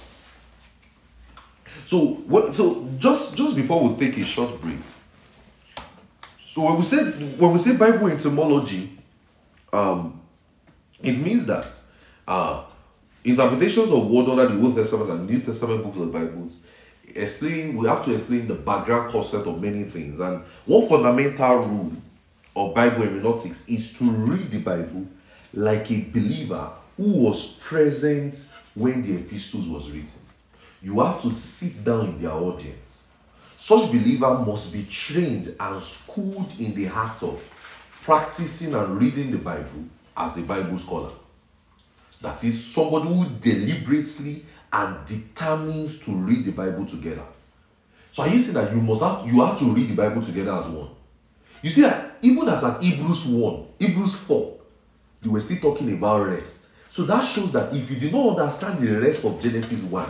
[1.85, 4.79] So what so just just before we take a short break.
[6.39, 8.97] So when we say when we say Bible etymology,
[9.71, 10.19] um
[11.03, 11.67] it means that
[12.27, 12.63] uh
[13.23, 16.59] interpretations of word under the Old Testament and New Testament books of the Bibles
[17.15, 20.19] explain we have to explain the background concept of many things.
[20.19, 21.91] And one fundamental rule
[22.55, 25.05] of Bible hermeneutics is to read the Bible
[25.53, 30.21] like a believer who was present when the epistles was written.
[30.81, 33.03] You have to sit down in their audience.
[33.55, 37.41] Such believer must be trained and schooled in the act of
[38.03, 39.85] practicing and reading the Bible
[40.17, 41.11] as a Bible scholar.
[42.21, 47.23] That is somebody who deliberately and determines to read the Bible together.
[48.11, 50.51] So are you saying that you must have you have to read the Bible together
[50.51, 50.89] as one?
[51.61, 54.53] You see that even as at Hebrews 1, Hebrews 4,
[55.21, 56.71] they were still talking about rest.
[56.89, 60.09] So that shows that if you did not understand the rest of Genesis 1,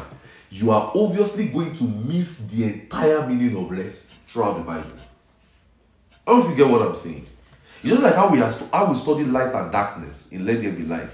[0.49, 4.91] you are obviously going to miss the entire meaning of rest throughout the Bible.
[6.25, 7.25] I don't know if you get what I'm saying.
[7.81, 10.71] It's just like how we are how we study light and darkness in Let There
[10.71, 11.09] Be Light.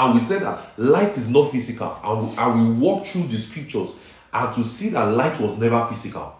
[0.00, 1.94] And we said that light is not physical.
[2.02, 4.00] And we, and we walk through the scriptures
[4.32, 6.36] and to see that light was never physical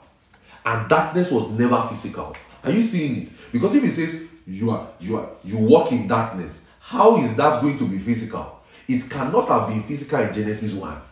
[0.65, 2.35] and darkness was never physical.
[2.65, 3.33] Are you seeing it?
[3.53, 7.61] Because if it says you are you are you walk in darkness, how is that
[7.61, 8.61] going to be physical?
[8.89, 11.03] It cannot have been physical in Genesis 1.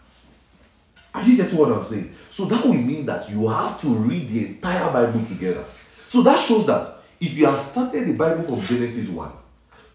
[1.16, 2.14] Are you getting what I'm saying?
[2.30, 5.66] So that will mean that you have to read the entire Bible together.
[6.08, 9.32] So that shows that if you have started the Bible from Genesis 1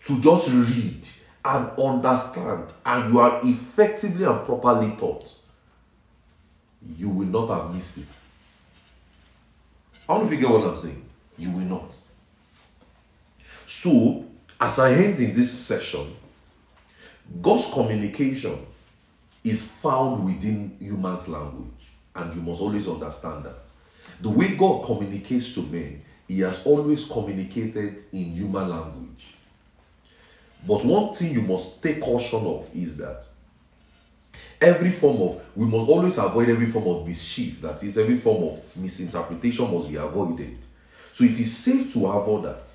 [0.04, 1.04] to just read
[1.45, 5.30] and understand, and you are effectively and properly taught,
[6.98, 8.07] you will not have missed it.
[10.07, 11.03] I don't know if you get what I'm saying.
[11.38, 11.95] You will not.
[13.65, 14.26] So,
[14.60, 16.15] as I end in this session,
[17.41, 18.65] God's communication
[19.44, 21.68] is found within human's language,
[22.15, 23.68] and you must always understand that.
[24.22, 29.32] The way God communicates to men, He has always communicated in human language.
[30.65, 33.26] But one thing you must take caution of is that
[34.61, 37.61] every form of we must always avoid every form of mischief.
[37.61, 40.57] That is every form of misinterpretation must be avoided.
[41.11, 42.72] So it is safe to avoid that.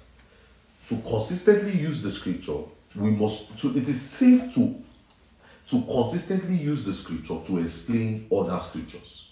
[0.89, 2.63] To consistently use the scripture
[2.95, 4.83] we must to it is safe to
[5.69, 9.31] to consistently use the scripture to explain other scriptures.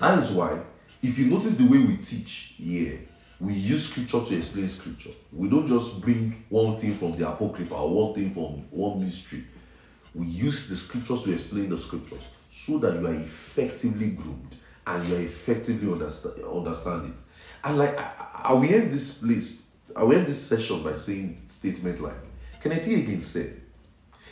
[0.00, 0.60] That is why
[1.02, 3.00] if you notice the way we teach here
[3.42, 7.74] we use scripture to explain scripture we don't just bring one thing from the apocrypha
[7.74, 9.44] or one thing from one mystery
[10.14, 14.54] we use the scriptures to explain the scriptures so that you are effectively groomed
[14.86, 17.20] and you are effectively understand, understand it.
[17.64, 19.62] And like, I, I will end this place,
[19.96, 22.16] I will end this session by saying statement like,
[22.62, 23.60] Kenneth Hagin said,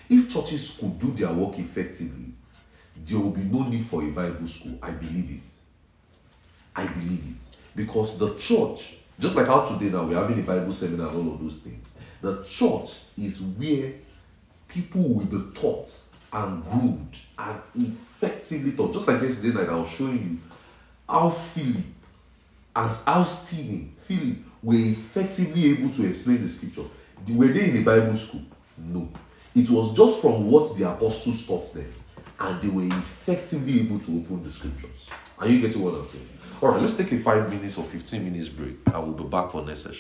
[0.09, 2.35] if churches could do their work effectively,
[2.97, 4.79] there will be no need for a Bible school.
[4.83, 5.51] I believe it.
[6.77, 7.57] I believe it.
[7.75, 11.35] Because the church, just like how today now we're having a Bible seminar and all
[11.35, 11.91] of those things,
[12.23, 13.93] the church is where
[14.67, 15.91] people will be taught
[16.33, 18.93] and groomed and effectively taught.
[18.93, 20.39] Just like yesterday night, I was showing you
[21.09, 21.85] how Philip
[22.77, 26.85] and how Stephen, Philip, were effectively able to explain the scripture.
[27.29, 28.43] Were they in a Bible school?
[28.79, 29.09] No.
[29.55, 31.93] It was just from what the apostles taught them,
[32.39, 35.09] and they were effectively able to open the scriptures.
[35.41, 36.29] Are you getting what I'm saying?
[36.61, 39.51] All right, let's take a five minutes or 15 minutes break, and we'll be back
[39.51, 39.97] for next session.